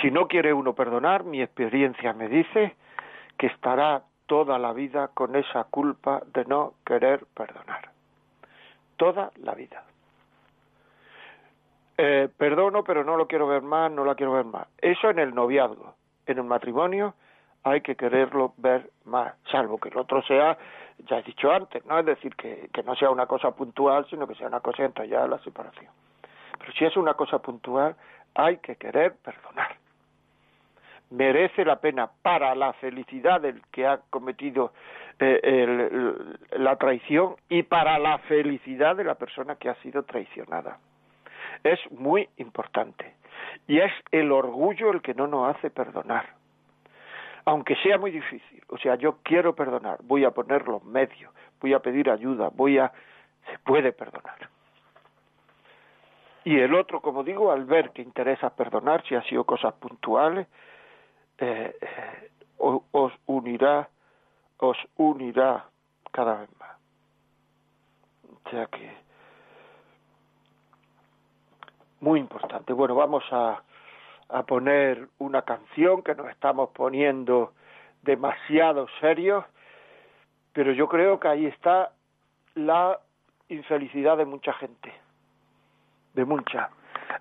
Si 0.00 0.10
no 0.10 0.28
quiere 0.28 0.52
uno 0.52 0.74
perdonar, 0.74 1.24
mi 1.24 1.40
experiencia 1.42 2.12
me 2.12 2.28
dice 2.28 2.74
que 3.38 3.46
estará 3.46 4.02
toda 4.26 4.58
la 4.58 4.72
vida 4.72 5.08
con 5.14 5.36
esa 5.36 5.64
culpa 5.64 6.22
de 6.32 6.44
no 6.46 6.74
querer 6.84 7.24
perdonar. 7.34 7.90
Toda 8.96 9.30
la 9.36 9.54
vida. 9.54 9.84
Eh, 11.98 12.28
perdono, 12.36 12.82
pero 12.84 13.04
no 13.04 13.16
lo 13.16 13.26
quiero 13.26 13.46
ver 13.46 13.62
más, 13.62 13.90
no 13.90 14.04
la 14.04 14.14
quiero 14.14 14.32
ver 14.32 14.44
más. 14.44 14.66
Eso 14.78 15.10
en 15.10 15.18
el 15.18 15.34
noviazgo. 15.34 15.94
En 16.26 16.38
el 16.38 16.44
matrimonio 16.44 17.14
hay 17.66 17.80
que 17.80 17.96
quererlo 17.96 18.54
ver 18.58 18.90
más, 19.06 19.34
salvo 19.50 19.78
que 19.78 19.88
el 19.88 19.98
otro 19.98 20.22
sea, 20.22 20.56
ya 20.98 21.18
he 21.18 21.22
dicho 21.24 21.50
antes, 21.50 21.84
no 21.84 21.98
es 21.98 22.06
decir 22.06 22.36
que, 22.36 22.70
que 22.72 22.84
no 22.84 22.94
sea 22.94 23.10
una 23.10 23.26
cosa 23.26 23.50
puntual, 23.50 24.06
sino 24.08 24.24
que 24.28 24.36
sea 24.36 24.46
una 24.46 24.60
cosa 24.60 24.84
entallada 24.84 25.26
la 25.26 25.38
separación. 25.40 25.90
Pero 26.60 26.72
si 26.74 26.84
es 26.84 26.96
una 26.96 27.14
cosa 27.14 27.40
puntual, 27.40 27.96
hay 28.36 28.58
que 28.58 28.76
querer 28.76 29.16
perdonar. 29.16 29.74
Merece 31.10 31.64
la 31.64 31.80
pena 31.80 32.08
para 32.22 32.54
la 32.54 32.72
felicidad 32.74 33.40
del 33.40 33.60
que 33.72 33.84
ha 33.84 33.98
cometido 34.10 34.72
eh, 35.18 36.14
la 36.52 36.76
traición 36.76 37.34
y 37.48 37.64
para 37.64 37.98
la 37.98 38.18
felicidad 38.18 38.94
de 38.94 39.02
la 39.02 39.16
persona 39.16 39.56
que 39.56 39.70
ha 39.70 39.74
sido 39.82 40.04
traicionada. 40.04 40.78
Es 41.64 41.80
muy 41.90 42.28
importante. 42.36 43.14
Y 43.66 43.80
es 43.80 43.92
el 44.12 44.30
orgullo 44.30 44.92
el 44.92 45.02
que 45.02 45.14
no 45.14 45.26
nos 45.26 45.56
hace 45.56 45.70
perdonar 45.70 46.36
aunque 47.46 47.76
sea 47.76 47.96
muy 47.96 48.10
difícil, 48.10 48.62
o 48.68 48.76
sea, 48.76 48.96
yo 48.96 49.18
quiero 49.22 49.54
perdonar, 49.54 49.98
voy 50.02 50.24
a 50.24 50.32
poner 50.32 50.66
los 50.66 50.84
medios, 50.84 51.32
voy 51.60 51.74
a 51.74 51.78
pedir 51.78 52.10
ayuda, 52.10 52.50
voy 52.52 52.78
a... 52.78 52.92
se 53.50 53.58
puede 53.60 53.92
perdonar. 53.92 54.50
Y 56.44 56.58
el 56.58 56.74
otro, 56.74 57.00
como 57.00 57.22
digo, 57.22 57.52
al 57.52 57.64
ver 57.64 57.90
que 57.90 58.02
interesa 58.02 58.50
perdonar, 58.50 59.04
si 59.06 59.14
ha 59.14 59.22
sido 59.22 59.44
cosas 59.44 59.74
puntuales, 59.74 60.48
eh, 61.38 61.76
eh, 61.80 62.30
os 62.58 63.12
unirá, 63.26 63.88
os 64.58 64.76
unirá 64.96 65.66
cada 66.10 66.40
vez 66.40 66.50
más. 66.58 66.76
O 68.44 68.50
sea 68.50 68.66
que, 68.66 68.90
muy 72.00 72.18
importante. 72.18 72.72
Bueno, 72.72 72.94
vamos 72.96 73.24
a 73.30 73.62
a 74.28 74.42
poner 74.42 75.08
una 75.18 75.42
canción 75.42 76.02
que 76.02 76.14
nos 76.14 76.28
estamos 76.28 76.70
poniendo 76.70 77.52
demasiado 78.02 78.86
serios, 79.00 79.44
pero 80.52 80.72
yo 80.72 80.88
creo 80.88 81.20
que 81.20 81.28
ahí 81.28 81.46
está 81.46 81.92
la 82.54 82.98
infelicidad 83.48 84.16
de 84.16 84.24
mucha 84.24 84.52
gente, 84.54 84.92
de 86.14 86.24
mucha. 86.24 86.70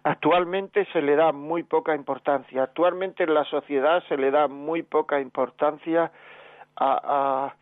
Actualmente 0.04 0.86
se 0.94 1.02
le 1.02 1.16
da 1.16 1.32
muy 1.32 1.64
poca 1.64 1.96
importancia, 1.96 2.64
actualmente 2.64 3.24
en 3.24 3.34
la 3.34 3.44
sociedad 3.46 4.04
se 4.08 4.18
le 4.18 4.32
da 4.32 4.48
muy 4.48 4.84
poca 4.84 5.20
importancia 5.20 6.12
a, 6.76 7.02
a 7.04 7.56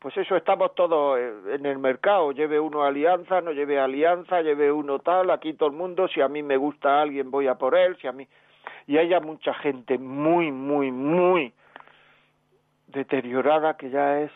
pues 0.00 0.16
eso 0.16 0.34
estamos 0.34 0.74
todos 0.74 1.18
en 1.18 1.66
el 1.66 1.78
mercado, 1.78 2.32
lleve 2.32 2.58
uno 2.58 2.84
alianza, 2.84 3.42
no 3.42 3.52
lleve 3.52 3.78
alianza, 3.78 4.40
lleve 4.40 4.72
uno 4.72 5.00
tal, 5.00 5.30
aquí 5.30 5.52
todo 5.52 5.68
el 5.68 5.76
mundo, 5.76 6.08
si 6.08 6.22
a 6.22 6.28
mí 6.28 6.42
me 6.42 6.56
gusta 6.56 7.02
alguien 7.02 7.30
voy 7.30 7.48
a 7.48 7.56
por 7.56 7.76
él, 7.76 7.98
si 7.98 8.06
a 8.06 8.12
mí 8.12 8.26
y 8.86 8.98
haya 8.98 9.20
mucha 9.20 9.54
gente 9.54 9.98
muy, 9.98 10.50
muy, 10.52 10.90
muy 10.90 11.52
deteriorada 12.88 13.76
que 13.76 13.90
ya 13.90 14.20
es, 14.20 14.32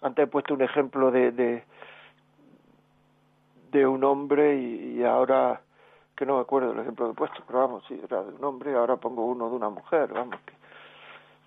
antes 0.00 0.24
he 0.24 0.26
puesto 0.26 0.54
un 0.54 0.62
ejemplo 0.62 1.10
de, 1.10 1.30
de, 1.32 1.64
de 3.70 3.86
un 3.86 4.04
hombre 4.04 4.56
y, 4.56 5.02
ahora 5.04 5.60
que 6.16 6.26
no 6.26 6.36
me 6.36 6.42
acuerdo 6.42 6.72
el 6.72 6.80
ejemplo 6.80 7.06
que 7.06 7.12
he 7.12 7.14
puesto, 7.14 7.42
pero 7.46 7.60
vamos, 7.60 7.84
sí, 7.88 8.00
era 8.04 8.22
de 8.22 8.34
un 8.34 8.44
hombre 8.44 8.72
y 8.72 8.74
ahora 8.74 8.96
pongo 8.96 9.24
uno 9.24 9.48
de 9.48 9.56
una 9.56 9.70
mujer, 9.70 10.12
vamos, 10.12 10.38
que 10.44 10.52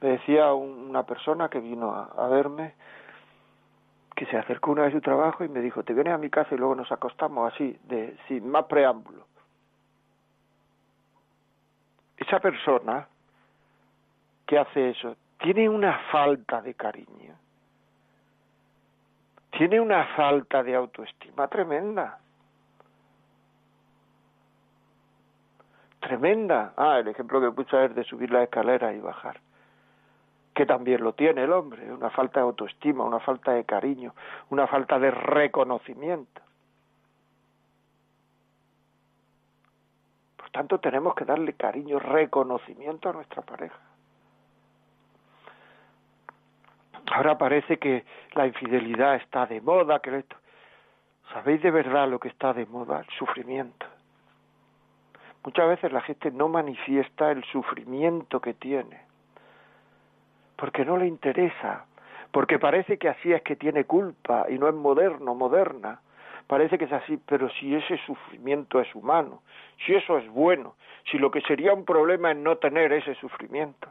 me 0.01 0.09
decía 0.13 0.53
una 0.53 1.03
persona 1.03 1.49
que 1.49 1.59
vino 1.59 1.93
a, 1.93 2.27
verme 2.27 2.73
que 4.15 4.25
se 4.25 4.37
acercó 4.37 4.71
una 4.71 4.85
a 4.85 4.91
su 4.91 5.01
trabajo 5.01 5.43
y 5.43 5.49
me 5.49 5.59
dijo, 5.59 5.83
te 5.83 5.93
vienes 5.93 6.13
a 6.13 6.17
mi 6.17 6.29
casa 6.29 6.55
y 6.55 6.57
luego 6.57 6.75
nos 6.75 6.91
acostamos 6.91 7.53
así, 7.53 7.77
de 7.83 8.17
sin 8.27 8.49
más 8.49 8.65
preámbulo. 8.65 9.25
Esa 12.17 12.39
persona 12.39 13.07
que 14.45 14.57
hace 14.57 14.91
eso 14.91 15.15
tiene 15.39 15.67
una 15.69 15.97
falta 16.11 16.61
de 16.61 16.73
cariño 16.73 17.35
tiene 19.57 19.79
una 19.79 20.05
falta 20.15 20.63
de 20.63 20.75
autoestima 20.75 21.47
tremenda. 21.47 22.19
Tremenda. 26.01 26.73
Ah, 26.75 26.99
el 26.99 27.07
ejemplo 27.07 27.39
que 27.41 27.51
puse 27.51 27.85
es 27.85 27.95
de 27.95 28.03
subir 28.03 28.31
la 28.31 28.43
escalera 28.43 28.93
y 28.93 28.99
bajar. 28.99 29.39
Que 30.53 30.65
también 30.65 31.03
lo 31.03 31.13
tiene 31.13 31.43
el 31.43 31.51
hombre, 31.51 31.91
una 31.91 32.09
falta 32.09 32.41
de 32.41 32.45
autoestima, 32.45 33.03
una 33.05 33.19
falta 33.19 33.53
de 33.53 33.63
cariño, 33.63 34.13
una 34.49 34.67
falta 34.67 34.99
de 34.99 35.11
reconocimiento. 35.11 36.41
Tanto, 40.55 40.79
tenemos 40.79 41.13
que 41.15 41.25
darle 41.25 41.51
cariño, 41.51 41.99
reconocimiento 41.99 43.09
a 43.09 43.13
nuestra 43.13 43.41
pareja. 43.41 43.77
Ahora 47.11 47.37
parece 47.37 47.77
que 47.77 48.05
la 48.31 48.47
infidelidad 48.47 49.15
está 49.15 49.45
de 49.47 49.59
moda, 49.59 49.99
que. 49.99 50.23
¿Sabéis 51.33 51.61
de 51.61 51.71
verdad 51.71 52.07
lo 52.07 52.19
que 52.19 52.29
está 52.29 52.53
de 52.53 52.65
moda? 52.67 53.01
El 53.01 53.17
sufrimiento. 53.17 53.85
Muchas 55.43 55.67
veces 55.67 55.91
la 55.91 56.01
gente 56.01 56.31
no 56.31 56.47
manifiesta 56.47 57.31
el 57.31 57.43
sufrimiento 57.43 58.39
que 58.39 58.53
tiene, 58.53 59.01
porque 60.55 60.85
no 60.85 60.95
le 60.95 61.05
interesa, 61.05 61.85
porque 62.31 62.59
parece 62.59 62.97
que 62.97 63.09
así 63.09 63.33
es 63.33 63.41
que 63.41 63.57
tiene 63.57 63.83
culpa 63.83 64.45
y 64.49 64.57
no 64.57 64.69
es 64.69 64.75
moderno, 64.75 65.35
moderna. 65.35 65.99
Parece 66.47 66.77
que 66.77 66.85
es 66.85 66.93
así, 66.93 67.17
pero 67.25 67.49
si 67.49 67.75
ese 67.75 67.97
sufrimiento 68.05 68.79
es 68.79 68.93
humano, 68.93 69.41
si 69.85 69.95
eso 69.95 70.17
es 70.17 70.27
bueno, 70.29 70.75
si 71.11 71.17
lo 71.17 71.31
que 71.31 71.41
sería 71.41 71.73
un 71.73 71.85
problema 71.85 72.31
es 72.31 72.37
no 72.37 72.57
tener 72.57 72.93
ese 72.93 73.15
sufrimiento. 73.15 73.89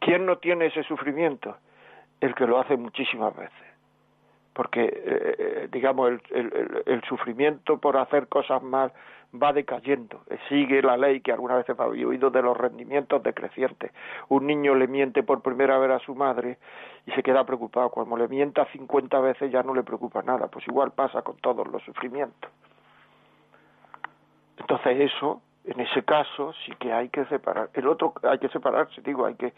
¿Quién 0.00 0.26
no 0.26 0.38
tiene 0.38 0.66
ese 0.66 0.82
sufrimiento? 0.84 1.56
el 2.20 2.34
que 2.34 2.46
lo 2.46 2.58
hace 2.58 2.76
muchísimas 2.76 3.34
veces. 3.36 3.67
Porque, 4.58 4.82
eh, 4.82 4.90
eh, 5.38 5.68
digamos, 5.70 6.10
el, 6.32 6.82
el, 6.84 7.00
sufrimiento 7.04 7.78
por 7.78 7.96
hacer 7.96 8.26
cosas 8.26 8.60
mal 8.60 8.92
va 9.32 9.52
decayendo. 9.52 10.22
Sigue 10.48 10.82
la 10.82 10.96
ley 10.96 11.20
que 11.20 11.30
algunas 11.30 11.58
veces 11.58 11.78
había 11.78 12.08
oído 12.08 12.28
de 12.30 12.42
los 12.42 12.56
rendimientos 12.56 13.22
decrecientes. 13.22 13.92
Un 14.28 14.48
niño 14.48 14.74
le 14.74 14.88
miente 14.88 15.22
por 15.22 15.42
primera 15.42 15.78
vez 15.78 15.92
a 15.92 16.00
su 16.00 16.16
madre 16.16 16.58
y 17.06 17.12
se 17.12 17.22
queda 17.22 17.46
preocupado. 17.46 17.90
Cuando 17.90 18.16
le 18.16 18.26
mienta 18.26 18.64
50 18.72 19.20
veces 19.20 19.52
ya 19.52 19.62
no 19.62 19.76
le 19.76 19.84
preocupa 19.84 20.22
nada. 20.22 20.48
Pues 20.48 20.66
igual 20.66 20.90
pasa 20.90 21.22
con 21.22 21.36
todos 21.36 21.64
los 21.68 21.80
sufrimientos. 21.84 22.50
Entonces 24.56 25.12
eso, 25.12 25.40
en 25.66 25.78
ese 25.78 26.02
caso, 26.02 26.52
sí 26.66 26.72
que 26.80 26.92
hay 26.92 27.10
que 27.10 27.24
separar. 27.26 27.70
El 27.74 27.86
otro 27.86 28.12
hay 28.24 28.40
que 28.40 28.48
separarse, 28.48 29.02
digo, 29.02 29.24
hay 29.24 29.36
que 29.36 29.52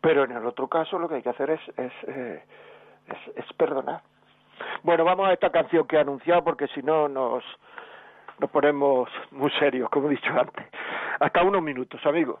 pero 0.00 0.22
en 0.22 0.30
el 0.30 0.46
otro 0.46 0.68
caso 0.68 1.00
lo 1.00 1.08
que 1.08 1.16
hay 1.16 1.22
que 1.22 1.30
hacer 1.30 1.50
es, 1.50 1.60
es, 1.76 1.92
eh, 2.06 2.40
es, 3.34 3.52
perdonar. 3.54 4.02
Bueno, 4.82 5.04
vamos 5.04 5.28
a 5.28 5.32
esta 5.32 5.50
canción 5.50 5.86
que 5.86 5.96
he 5.96 6.00
anunciado 6.00 6.44
porque 6.44 6.66
si 6.68 6.82
no 6.82 7.08
nos, 7.08 7.44
nos 8.38 8.50
ponemos 8.50 9.08
muy 9.30 9.50
serios, 9.52 9.88
como 9.90 10.08
he 10.08 10.12
dicho 10.12 10.30
antes. 10.30 10.66
Hasta 11.20 11.42
unos 11.42 11.62
minutos, 11.62 12.04
amigos. 12.04 12.40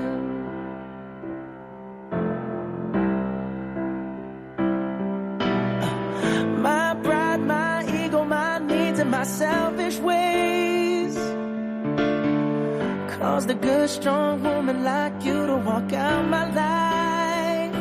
Caused 13.41 13.49
a 13.49 13.55
good, 13.55 13.89
strong 13.89 14.43
woman 14.43 14.83
like 14.83 15.25
you 15.25 15.47
to 15.47 15.55
walk 15.55 15.91
out 15.93 16.27
my 16.27 16.45
life. 16.45 17.73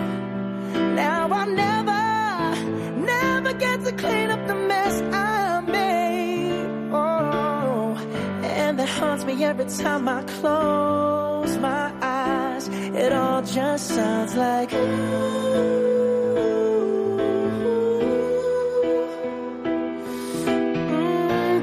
Now 0.95 1.29
I'll 1.31 1.51
never, 1.51 2.01
never 3.05 3.53
get 3.53 3.85
to 3.85 3.93
clean 3.93 4.31
up 4.31 4.47
the 4.47 4.55
mess 4.55 5.03
I 5.13 5.61
made. 5.61 6.65
Oh, 6.95 7.95
and 8.43 8.79
that 8.79 8.89
haunts 8.89 9.27
me 9.27 9.45
every 9.45 9.67
time 9.67 10.09
I 10.09 10.23
close 10.23 11.59
my 11.59 11.93
eyes. 12.01 12.67
It 12.69 13.13
all 13.13 13.43
just 13.43 13.89
sounds 13.89 14.35
like 14.37 14.73
ooh. 14.73 15.21
Mm, 20.47 21.63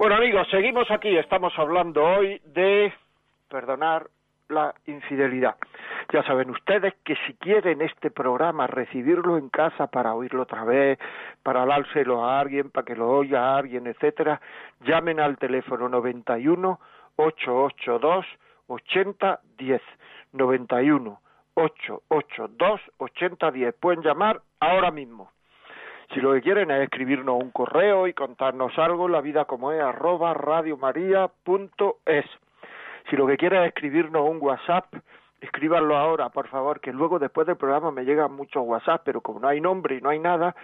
Bueno 0.00 0.14
amigos, 0.14 0.48
seguimos 0.50 0.90
aquí. 0.90 1.14
Estamos 1.14 1.52
hablando 1.58 2.02
hoy 2.02 2.40
de 2.46 2.90
perdonar 3.50 4.06
la 4.48 4.74
infidelidad. 4.86 5.56
Ya 6.10 6.22
saben 6.22 6.48
ustedes 6.48 6.94
que 7.04 7.16
si 7.26 7.34
quieren 7.34 7.82
este 7.82 8.10
programa 8.10 8.66
recibirlo 8.66 9.36
en 9.36 9.50
casa 9.50 9.88
para 9.88 10.14
oírlo 10.14 10.44
otra 10.44 10.64
vez, 10.64 10.98
para 11.42 11.66
dárselo 11.66 12.24
a 12.24 12.40
alguien, 12.40 12.70
para 12.70 12.86
que 12.86 12.96
lo 12.96 13.10
oiga 13.10 13.42
a 13.42 13.58
alguien, 13.58 13.86
etcétera, 13.88 14.40
llamen 14.86 15.20
al 15.20 15.36
teléfono 15.36 15.86
91 15.90 16.80
882 17.16 18.24
8010 18.68 19.82
91 20.32 21.20
882 21.52 22.80
8010. 22.96 23.74
Pueden 23.74 24.02
llamar 24.02 24.40
ahora 24.60 24.90
mismo. 24.90 25.30
Si 26.12 26.20
lo 26.20 26.32
que 26.32 26.42
quieren 26.42 26.72
es 26.72 26.82
escribirnos 26.82 27.40
un 27.40 27.50
correo 27.50 28.08
y 28.08 28.14
contarnos 28.14 28.76
algo, 28.78 29.08
la 29.08 29.20
vida 29.20 29.44
como 29.44 29.70
es 29.70 29.80
arroba 29.80 30.34
radiomaria.es. 30.34 32.24
Si 33.08 33.16
lo 33.16 33.28
que 33.28 33.36
quieren 33.36 33.62
es 33.62 33.68
escribirnos 33.68 34.28
un 34.28 34.38
WhatsApp, 34.40 34.92
escríbanlo 35.40 35.96
ahora, 35.96 36.30
por 36.30 36.48
favor, 36.48 36.80
que 36.80 36.92
luego 36.92 37.20
después 37.20 37.46
del 37.46 37.56
programa 37.56 37.92
me 37.92 38.04
llegan 38.04 38.32
muchos 38.32 38.66
WhatsApp, 38.66 39.02
pero 39.04 39.20
como 39.20 39.38
no 39.38 39.46
hay 39.46 39.60
nombre 39.60 39.94
y 39.96 40.00
no 40.00 40.08
hay 40.10 40.18
nada, 40.18 40.56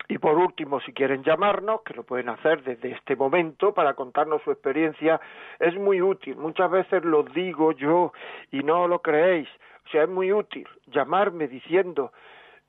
Y 0.08 0.18
por 0.18 0.36
último, 0.36 0.80
si 0.80 0.92
quieren 0.92 1.24
llamarnos, 1.24 1.82
que 1.82 1.94
lo 1.94 2.02
pueden 2.02 2.28
hacer 2.28 2.62
desde 2.62 2.92
este 2.92 3.16
momento 3.16 3.72
para 3.72 3.94
contarnos 3.94 4.42
su 4.42 4.50
experiencia, 4.50 5.18
es 5.58 5.74
muy 5.76 6.02
útil. 6.02 6.36
Muchas 6.36 6.70
veces 6.70 7.04
lo 7.04 7.22
digo 7.22 7.72
yo 7.72 8.12
y 8.50 8.62
no 8.62 8.86
lo 8.86 9.00
creéis. 9.00 9.48
O 9.86 9.88
sea, 9.88 10.02
es 10.02 10.08
muy 10.08 10.30
útil 10.30 10.68
llamarme 10.86 11.48
diciendo, 11.48 12.12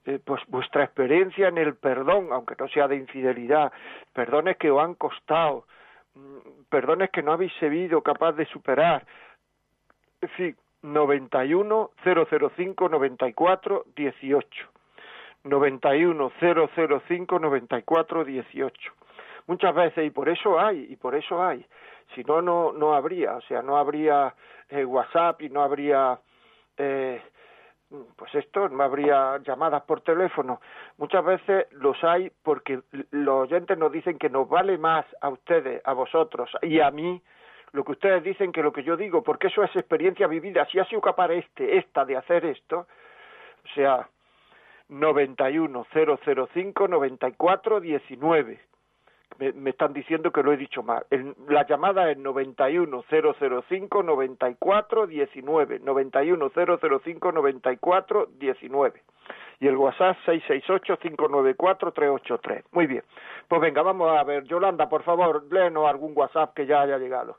eh, 0.06 0.20
pues 0.24 0.42
vuestra 0.48 0.86
experiencia 0.86 1.50
en 1.50 1.58
el 1.58 1.76
perdón, 1.76 2.30
aunque 2.32 2.56
no 2.58 2.70
sea 2.70 2.88
de 2.88 2.96
infidelidad, 2.96 3.72
perdones 4.14 4.56
que 4.58 4.72
os 4.72 4.82
han 4.82 4.96
costado, 4.96 5.66
mm, 6.14 6.64
perdones 6.70 7.10
que 7.10 7.22
no 7.22 7.34
habéis 7.34 7.54
sido 7.54 8.02
capaz 8.02 8.32
de 8.34 8.46
superar. 8.46 9.06
En 10.22 10.30
fin, 10.30 10.58
91 10.82 11.92
005 12.04 12.90
94 12.90 13.86
18. 13.96 14.70
91 15.44 16.32
005 16.40 17.40
94 17.40 18.26
18. 18.26 18.92
Muchas 19.48 19.76
veces, 19.76 20.06
y 20.06 20.10
por 20.10 20.28
eso 20.28 20.60
hay, 20.60 20.88
y 20.90 20.96
por 20.96 21.16
eso 21.16 21.44
hay. 21.44 21.66
Si 22.14 22.24
no, 22.24 22.42
no, 22.42 22.72
no 22.72 22.96
habría, 22.96 23.36
o 23.36 23.42
sea, 23.42 23.62
no 23.62 23.78
habría 23.78 24.34
eh, 24.70 24.84
WhatsApp 24.84 25.42
y 25.44 25.50
no 25.50 25.62
habría, 25.62 26.20
eh, 26.78 27.22
pues 28.16 28.34
esto, 28.34 28.70
no 28.70 28.84
habría 28.84 29.38
llamadas 29.46 29.84
por 29.84 30.02
teléfono. 30.02 30.62
Muchas 30.98 31.24
veces 31.24 31.68
los 31.72 32.04
hay 32.04 32.32
porque 32.44 32.82
los 33.12 33.44
oyentes 33.44 33.78
nos 33.78 33.92
dicen 33.92 34.18
que 34.18 34.30
nos 34.30 34.50
vale 34.50 34.78
más 34.80 35.06
a 35.22 35.30
ustedes, 35.30 35.82
a 35.86 35.94
vosotros 35.94 36.50
y 36.64 36.80
a 36.80 36.90
mí, 36.90 37.22
lo 37.76 37.84
que 37.84 37.92
ustedes 37.92 38.24
dicen 38.24 38.52
que 38.52 38.64
lo 38.64 38.72
que 38.72 38.84
yo 38.84 38.96
digo, 38.98 39.22
porque 39.22 39.48
eso 39.48 39.64
es 39.64 39.76
experiencia 39.76 40.28
vivida. 40.28 40.66
Si 40.72 40.80
ha 40.80 40.86
sido 40.86 41.02
capaz 41.02 41.32
este, 41.32 41.78
esta 41.78 42.06
de 42.06 42.16
hacer 42.18 42.46
esto, 42.46 42.88
o 43.64 43.74
sea, 43.76 44.08
91 44.88 45.86
005 45.94 46.88
94 46.88 47.80
19. 47.82 48.60
Me, 49.38 49.52
me, 49.52 49.72
están 49.72 49.92
diciendo 49.92 50.32
que 50.32 50.42
lo 50.42 50.54
he 50.54 50.58
dicho 50.58 50.82
mal. 50.82 51.06
La 51.50 51.68
llamada 51.68 52.10
es 52.10 52.18
91 52.18 53.04
005 53.10 54.04
94 59.60 59.62
19. 59.62 59.62
91 59.62 59.62
005 59.62 59.62
94 59.62 59.62
19. 59.62 59.62
Y 59.62 59.68
el 59.68 59.78
WhatsApp 59.78 60.18
668 60.26 60.98
594 61.00 61.92
383. 61.92 62.66
Muy 62.72 62.88
bien. 62.88 63.04
Pues 63.48 63.62
venga, 63.62 63.82
vamos 63.84 64.12
a 64.18 64.24
ver. 64.24 64.44
Yolanda, 64.46 64.90
por 64.90 65.04
favor, 65.04 65.46
léenos 65.52 65.88
algún 65.88 66.14
WhatsApp 66.16 66.54
que 66.56 66.66
ya 66.66 66.82
haya 66.82 66.98
llegado. 66.98 67.38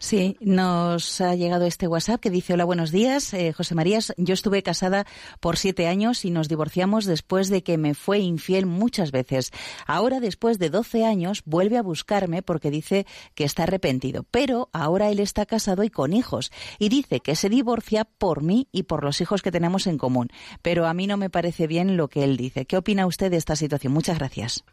Sí, 0.00 0.36
nos 0.40 1.20
ha 1.20 1.34
llegado 1.34 1.64
este 1.64 1.88
WhatsApp 1.88 2.20
que 2.20 2.28
dice, 2.28 2.52
hola, 2.52 2.64
buenos 2.64 2.90
días, 2.90 3.32
eh, 3.32 3.52
José 3.52 3.74
María, 3.74 3.98
yo 4.18 4.34
estuve 4.34 4.62
casada 4.62 5.06
por 5.40 5.56
siete 5.56 5.86
años 5.86 6.24
y 6.26 6.30
nos 6.30 6.48
divorciamos 6.48 7.06
después 7.06 7.48
de 7.48 7.62
que 7.62 7.78
me 7.78 7.94
fue 7.94 8.18
infiel 8.18 8.66
muchas 8.66 9.10
veces. 9.10 9.52
Ahora, 9.86 10.20
después 10.20 10.58
de 10.58 10.68
doce 10.68 11.06
años, 11.06 11.42
vuelve 11.46 11.78
a 11.78 11.82
buscarme 11.82 12.42
porque 12.42 12.70
dice 12.70 13.06
que 13.34 13.44
está 13.44 13.62
arrepentido, 13.62 14.24
pero 14.30 14.68
ahora 14.72 15.08
él 15.08 15.20
está 15.20 15.46
casado 15.46 15.82
y 15.82 15.88
con 15.88 16.12
hijos 16.12 16.52
y 16.78 16.90
dice 16.90 17.20
que 17.20 17.36
se 17.36 17.48
divorcia 17.48 18.04
por 18.04 18.42
mí 18.42 18.68
y 18.70 18.82
por 18.82 19.02
los 19.02 19.20
hijos 19.22 19.40
que 19.40 19.52
tenemos 19.52 19.86
en 19.86 19.96
común. 19.96 20.28
Pero 20.60 20.86
a 20.86 20.92
mí 20.92 21.06
no 21.06 21.16
me 21.16 21.30
parece 21.30 21.53
bien 21.66 21.96
lo 21.96 22.08
que 22.08 22.24
él 22.24 22.36
dice. 22.36 22.66
¿Qué 22.66 22.76
opina 22.76 23.06
usted 23.06 23.30
de 23.30 23.36
esta 23.36 23.56
situación? 23.56 23.92
Muchas 23.92 24.18
gracias. 24.18 24.64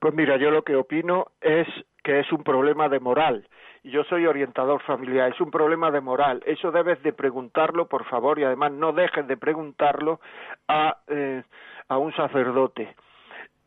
Pues 0.00 0.14
mira, 0.14 0.36
yo 0.36 0.50
lo 0.50 0.62
que 0.62 0.76
opino 0.76 1.26
es 1.40 1.66
que 2.02 2.20
es 2.20 2.32
un 2.32 2.42
problema 2.42 2.88
de 2.88 3.00
moral 3.00 3.46
yo 3.84 4.04
soy 4.04 4.26
orientador 4.26 4.80
familiar, 4.82 5.32
es 5.32 5.40
un 5.40 5.50
problema 5.50 5.90
de 5.90 6.00
moral. 6.00 6.42
Eso 6.46 6.70
debes 6.70 7.02
de 7.02 7.12
preguntarlo, 7.12 7.88
por 7.88 8.04
favor, 8.04 8.38
y 8.38 8.44
además 8.44 8.72
no 8.72 8.92
dejes 8.92 9.26
de 9.26 9.36
preguntarlo 9.36 10.20
a, 10.68 10.98
eh, 11.08 11.42
a 11.88 11.98
un 11.98 12.14
sacerdote. 12.14 12.94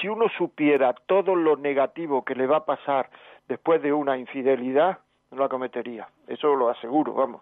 si 0.00 0.08
uno 0.08 0.26
supiera 0.36 0.92
todo 1.06 1.34
lo 1.34 1.56
negativo 1.56 2.24
que 2.24 2.34
le 2.34 2.46
va 2.46 2.58
a 2.58 2.64
pasar 2.64 3.10
después 3.48 3.82
de 3.82 3.92
una 3.92 4.16
infidelidad, 4.16 4.98
no 5.30 5.38
la 5.38 5.48
cometería. 5.48 6.08
Eso 6.26 6.54
lo 6.54 6.68
aseguro, 6.68 7.12
vamos. 7.14 7.40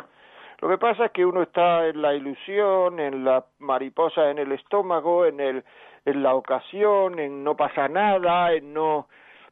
Lo 0.61 0.69
que 0.69 0.79
pasa 0.79 1.07
es 1.07 1.13
que 1.13 1.27
uno 1.27 1.43
está 1.43 1.87
en 1.87 2.01
la 2.01 2.15
ilusión, 2.15 2.99
en 2.99 3.25
la 3.25 3.45
mariposa 3.59 4.31
en 4.31 4.39
el 4.39 4.53
estómago, 4.53 5.27
en 5.27 5.41
el 5.41 5.65
en 6.05 6.23
la 6.23 6.35
ocasión, 6.35 7.19
en 7.19 7.43
no 7.43 7.57
pasa 7.57 7.89
nada, 7.89 8.53
en 8.53 8.73
no 8.73 9.09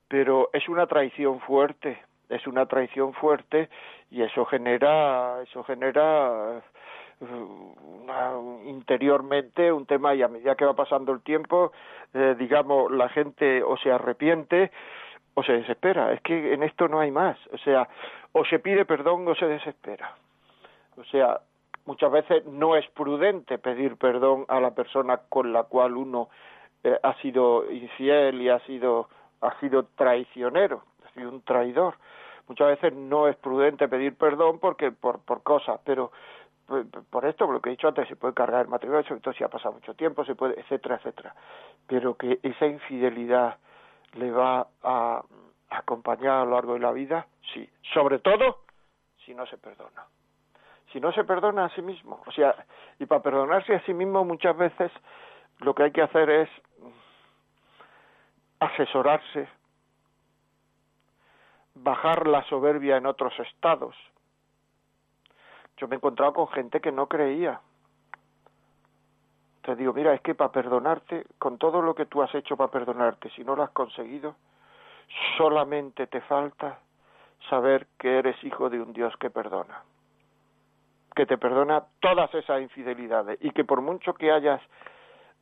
pero 0.09 0.51
es 0.53 0.69
una 0.69 0.87
traición 0.87 1.41
fuerte, 1.41 2.01
es 2.29 2.47
una 2.47 2.67
traición 2.67 3.13
fuerte 3.15 3.69
y 4.11 4.23
eso 4.23 4.45
genera 4.45 5.43
eso 5.43 5.63
genera 5.65 6.63
interiormente 8.65 9.73
un 9.73 9.87
tema 9.87 10.15
y 10.15 10.23
a 10.23 10.29
medida 10.29 10.55
que 10.55 10.65
va 10.65 10.75
pasando 10.75 11.13
el 11.13 11.21
tiempo, 11.23 11.73
eh, 12.13 12.35
digamos, 12.39 12.91
la 12.93 13.09
gente 13.09 13.63
o 13.63 13.77
se 13.77 13.91
arrepiente 13.91 14.71
o 15.35 15.43
se 15.43 15.53
desespera. 15.53 16.13
Es 16.13 16.21
que 16.23 16.55
en 16.55 16.63
esto 16.63 16.89
no 16.89 17.01
hay 17.01 17.11
más. 17.11 17.37
O 17.53 17.59
sea, 17.59 17.89
o 18.33 18.45
se 18.45 18.59
pide 18.59 18.85
perdón 18.85 19.27
o 19.29 19.35
se 19.35 19.47
desespera. 19.47 20.15
O 20.97 21.05
sea, 21.05 21.41
muchas 21.87 22.11
veces 22.11 22.45
no 22.47 22.77
es 22.77 22.89
prudente 22.91 23.59
pedir 23.59 23.97
perdón 23.97 24.45
a 24.49 24.61
la 24.61 24.75
persona 24.75 25.21
con 25.29 25.53
la 25.53 25.65
cual 25.65 25.97
uno 25.97 26.29
eh, 26.83 26.99
ha 27.03 27.15
sido 27.21 27.71
infiel 27.71 28.41
y 28.43 28.49
ha 28.49 28.61
sido 28.61 29.09
ha 29.41 29.59
sido 29.61 29.85
traicionero, 29.97 30.83
ha 31.07 31.13
sido 31.13 31.31
un 31.31 31.43
traidor. 31.43 31.97
Muchas 32.49 32.69
veces 32.69 32.95
no 32.95 33.29
es 33.29 33.37
prudente 33.37 33.89
pedir 33.89 34.17
perdón 34.17 34.59
porque 34.59 34.91
por 34.93 35.21
por 35.21 35.43
cosas, 35.43 35.81
pero 35.85 36.13
por 36.67 37.27
esto, 37.27 37.47
por 37.47 37.55
lo 37.55 37.61
que 37.61 37.71
he 37.71 37.73
dicho 37.73 37.89
antes, 37.89 38.09
se 38.09 38.17
puede 38.17 38.35
cargar 38.35 38.63
el 38.63 38.69
matrimonio, 38.69 39.05
sobre 39.05 39.21
todo 39.21 39.35
si 39.35 39.45
ha 39.45 39.49
pasado 39.49 39.75
mucho 39.75 39.95
tiempo, 39.95 40.25
se 40.25 40.35
puede, 40.35 40.59
etcétera, 40.59 40.97
etcétera. 40.97 41.35
Pero 41.87 42.17
que 42.17 42.41
esa 42.43 42.67
infidelidad 42.67 43.59
le 44.15 44.31
va 44.31 44.67
a 44.83 45.23
acompañar 45.71 46.41
a 46.41 46.45
lo 46.45 46.53
largo 46.53 46.75
de 46.75 46.81
la 46.81 46.93
vida, 46.93 47.27
sí. 47.53 47.69
Sobre 47.93 48.19
todo 48.19 48.61
si 49.25 49.35
no 49.35 49.47
se 49.47 49.59
perdona. 49.59 50.05
Si 50.93 51.01
no 51.01 51.13
se 51.13 51.25
perdona 51.25 51.67
a 51.67 51.69
sí 51.71 51.83
mismo. 51.83 52.23
O 52.27 52.33
sea, 52.33 52.55
y 52.99 53.07
para 53.07 53.23
perdonarse 53.23 53.75
a 53.75 53.85
sí 53.85 53.93
mismo 53.93 54.25
muchas 54.25 54.57
veces 54.57 54.93
lo 55.59 55.75
que 55.75 55.85
hay 55.85 55.91
que 55.93 56.03
hacer 56.03 56.31
es 56.31 56.49
asesorarse, 58.61 59.49
bajar 61.75 62.27
la 62.27 62.45
soberbia 62.45 62.97
en 62.97 63.07
otros 63.07 63.39
estados, 63.41 63.97
yo 65.77 65.89
me 65.89 65.97
he 65.97 65.99
encontrado 65.99 66.33
con 66.33 66.49
gente 66.49 66.81
que 66.81 66.93
no 66.93 67.09
creía. 67.09 67.61
Te 69.63 69.75
digo, 69.77 69.93
mira, 69.93 70.15
es 70.15 70.21
que 70.21 70.35
para 70.35 70.53
perdonarte, 70.53 71.27
con 71.39 71.59
todo 71.59 71.81
lo 71.81 71.95
que 71.95 72.07
tú 72.07 72.23
has 72.23 72.35
hecho 72.35 72.57
para 72.57 72.71
perdonarte, 72.71 73.31
si 73.31 73.43
no 73.45 73.57
lo 73.57 73.63
has 73.63 73.71
conseguido, 73.71 74.37
solamente 75.37 76.07
te 76.07 76.21
falta 76.23 76.79
saber 77.49 77.87
que 77.99 78.19
eres 78.19 78.43
hijo 78.45 78.69
de 78.71 78.81
un 78.81 78.93
Dios 78.93 79.15
que 79.19 79.31
perdona, 79.31 79.83
que 81.15 81.27
te 81.27 81.39
perdona 81.39 81.83
todas 82.01 82.33
esas 82.35 82.61
infidelidades 82.61 83.39
y 83.41 83.51
que 83.51 83.65
por 83.65 83.81
mucho 83.81 84.15
que 84.15 84.33
hayas, 84.33 84.61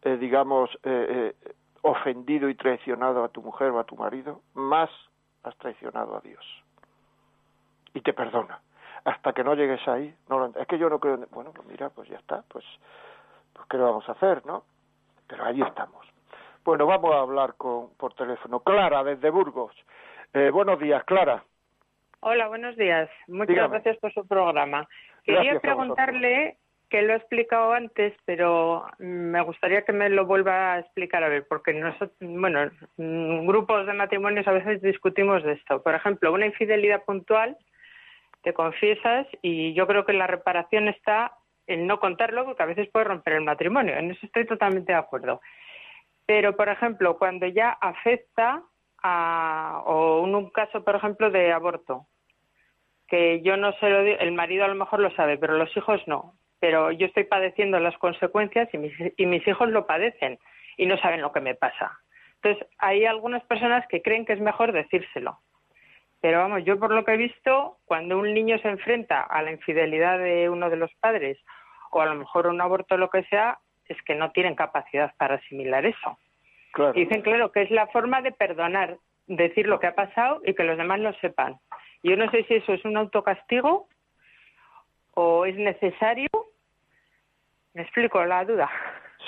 eh, 0.02 0.16
digamos, 0.16 0.70
eh, 0.84 1.34
eh, 1.44 1.54
ofendido 1.82 2.48
y 2.48 2.54
traicionado 2.54 3.24
a 3.24 3.28
tu 3.28 3.42
mujer 3.42 3.70
o 3.70 3.80
a 3.80 3.84
tu 3.84 3.96
marido, 3.96 4.40
más 4.54 4.90
has 5.42 5.56
traicionado 5.58 6.16
a 6.16 6.20
Dios. 6.20 6.44
Y 7.94 8.00
te 8.00 8.12
perdona 8.12 8.60
hasta 9.04 9.32
que 9.32 9.44
no 9.44 9.54
llegues 9.54 9.86
ahí, 9.88 10.14
no 10.28 10.38
lo, 10.38 10.46
es 10.58 10.66
que 10.66 10.78
yo 10.78 10.88
no 10.88 10.98
creo, 10.98 11.18
bueno, 11.30 11.52
pues 11.52 11.66
mira, 11.68 11.90
pues 11.90 12.08
ya 12.08 12.16
está, 12.16 12.42
pues, 12.48 12.64
pues 13.52 13.66
qué 13.68 13.76
lo 13.76 13.84
vamos 13.84 14.08
a 14.08 14.12
hacer, 14.12 14.44
¿no? 14.46 14.64
Pero 15.26 15.44
ahí 15.44 15.60
estamos. 15.62 16.06
Bueno, 16.64 16.86
vamos 16.86 17.12
a 17.14 17.20
hablar 17.20 17.54
con 17.56 17.90
por 17.94 18.14
teléfono. 18.14 18.60
Clara, 18.60 19.02
desde 19.02 19.30
Burgos. 19.30 19.74
Eh, 20.32 20.50
buenos 20.50 20.78
días, 20.78 21.02
Clara. 21.04 21.42
Hola, 22.20 22.46
buenos 22.46 22.76
días. 22.76 23.10
Muchas 23.26 23.68
gracias 23.68 23.96
por 23.98 24.12
su 24.12 24.26
programa. 24.26 24.88
Quería 25.24 25.58
preguntarle, 25.58 26.56
que 26.92 27.00
lo 27.00 27.14
he 27.14 27.16
explicado 27.16 27.72
antes, 27.72 28.12
pero 28.26 28.84
me 28.98 29.40
gustaría 29.40 29.82
que 29.82 29.94
me 29.94 30.10
lo 30.10 30.26
vuelva 30.26 30.74
a 30.74 30.78
explicar 30.80 31.24
a 31.24 31.28
ver, 31.28 31.46
porque 31.48 31.72
nosotros, 31.72 32.12
bueno, 32.20 32.70
grupos 32.98 33.86
de 33.86 33.94
matrimonios 33.94 34.46
a 34.46 34.52
veces 34.52 34.82
discutimos 34.82 35.42
de 35.42 35.52
esto. 35.52 35.82
Por 35.82 35.94
ejemplo, 35.94 36.30
una 36.30 36.44
infidelidad 36.44 37.02
puntual 37.04 37.56
te 38.42 38.52
confiesas 38.52 39.26
y 39.40 39.72
yo 39.74 39.86
creo 39.86 40.04
que 40.04 40.12
la 40.12 40.26
reparación 40.26 40.88
está 40.88 41.32
en 41.66 41.86
no 41.86 42.00
contarlo 42.00 42.44
porque 42.44 42.62
a 42.62 42.66
veces 42.66 42.88
puede 42.90 43.04
romper 43.04 43.34
el 43.34 43.42
matrimonio. 43.44 43.96
En 43.96 44.10
eso 44.10 44.26
estoy 44.26 44.46
totalmente 44.46 44.92
de 44.92 44.98
acuerdo. 44.98 45.40
Pero, 46.26 46.56
por 46.56 46.68
ejemplo, 46.68 47.18
cuando 47.18 47.46
ya 47.46 47.70
afecta 47.70 48.62
a, 49.02 49.82
o 49.86 50.24
en 50.26 50.34
un 50.34 50.50
caso, 50.50 50.84
por 50.84 50.96
ejemplo, 50.96 51.30
de 51.30 51.52
aborto, 51.52 52.06
que 53.08 53.42
yo 53.42 53.56
no 53.56 53.72
sé 53.74 53.90
lo 53.90 54.00
el 54.00 54.32
marido 54.32 54.64
a 54.64 54.68
lo 54.68 54.74
mejor 54.74 55.00
lo 55.00 55.10
sabe, 55.14 55.36
pero 55.38 55.56
los 55.56 55.76
hijos 55.76 56.00
no. 56.06 56.34
Pero 56.60 56.92
yo 56.92 57.06
estoy 57.06 57.24
padeciendo 57.24 57.78
las 57.80 57.96
consecuencias 57.98 58.68
y 58.72 58.78
mis, 58.78 58.92
y 59.16 59.26
mis 59.26 59.46
hijos 59.46 59.68
lo 59.68 59.86
padecen 59.86 60.38
y 60.76 60.86
no 60.86 60.96
saben 60.98 61.20
lo 61.20 61.32
que 61.32 61.40
me 61.40 61.54
pasa. 61.54 62.00
Entonces, 62.36 62.66
hay 62.78 63.04
algunas 63.04 63.44
personas 63.44 63.86
que 63.88 64.02
creen 64.02 64.24
que 64.24 64.32
es 64.32 64.40
mejor 64.40 64.72
decírselo. 64.72 65.38
Pero 66.22 66.38
vamos, 66.38 66.64
yo 66.64 66.78
por 66.78 66.92
lo 66.92 67.04
que 67.04 67.14
he 67.14 67.16
visto, 67.16 67.78
cuando 67.84 68.16
un 68.16 68.32
niño 68.32 68.56
se 68.58 68.68
enfrenta 68.68 69.22
a 69.22 69.42
la 69.42 69.50
infidelidad 69.50 70.20
de 70.20 70.48
uno 70.48 70.70
de 70.70 70.76
los 70.76 70.94
padres 71.00 71.36
o 71.90 72.00
a 72.00 72.06
lo 72.06 72.14
mejor 72.14 72.46
un 72.46 72.60
aborto 72.60 72.94
o 72.94 72.98
lo 72.98 73.10
que 73.10 73.24
sea, 73.24 73.58
es 73.86 74.00
que 74.02 74.14
no 74.14 74.30
tienen 74.30 74.54
capacidad 74.54 75.12
para 75.18 75.34
asimilar 75.34 75.84
eso. 75.84 76.16
dicen, 76.94 77.22
claro, 77.22 77.50
que 77.50 77.62
es 77.62 77.72
la 77.72 77.88
forma 77.88 78.22
de 78.22 78.30
perdonar, 78.30 78.98
decir 79.26 79.66
lo 79.66 79.80
que 79.80 79.88
ha 79.88 79.96
pasado 79.96 80.40
y 80.46 80.54
que 80.54 80.62
los 80.62 80.78
demás 80.78 81.00
lo 81.00 81.12
sepan. 81.14 81.58
Yo 82.04 82.16
no 82.16 82.30
sé 82.30 82.44
si 82.44 82.54
eso 82.54 82.72
es 82.72 82.84
un 82.84 82.96
autocastigo 82.96 83.88
o 85.14 85.44
es 85.44 85.56
necesario. 85.56 86.28
¿Me 87.74 87.82
explico 87.82 88.24
la 88.24 88.44
duda? 88.44 88.70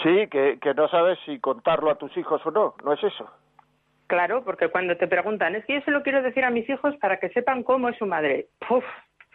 Sí, 0.04 0.28
que, 0.28 0.58
que 0.60 0.74
no 0.74 0.86
sabes 0.88 1.18
si 1.26 1.40
contarlo 1.40 1.90
a 1.90 1.98
tus 1.98 2.16
hijos 2.16 2.40
o 2.46 2.52
no, 2.52 2.74
¿no 2.84 2.92
es 2.92 3.02
eso? 3.02 3.28
Claro, 4.14 4.44
porque 4.44 4.68
cuando 4.68 4.96
te 4.96 5.08
preguntan, 5.08 5.56
es 5.56 5.64
que 5.64 5.74
yo 5.74 5.80
se 5.80 5.90
lo 5.90 6.04
quiero 6.04 6.22
decir 6.22 6.44
a 6.44 6.50
mis 6.50 6.70
hijos 6.70 6.94
para 6.98 7.18
que 7.18 7.30
sepan 7.30 7.64
cómo 7.64 7.88
es 7.88 7.98
su 7.98 8.06
madre. 8.06 8.46
Puf, 8.68 8.84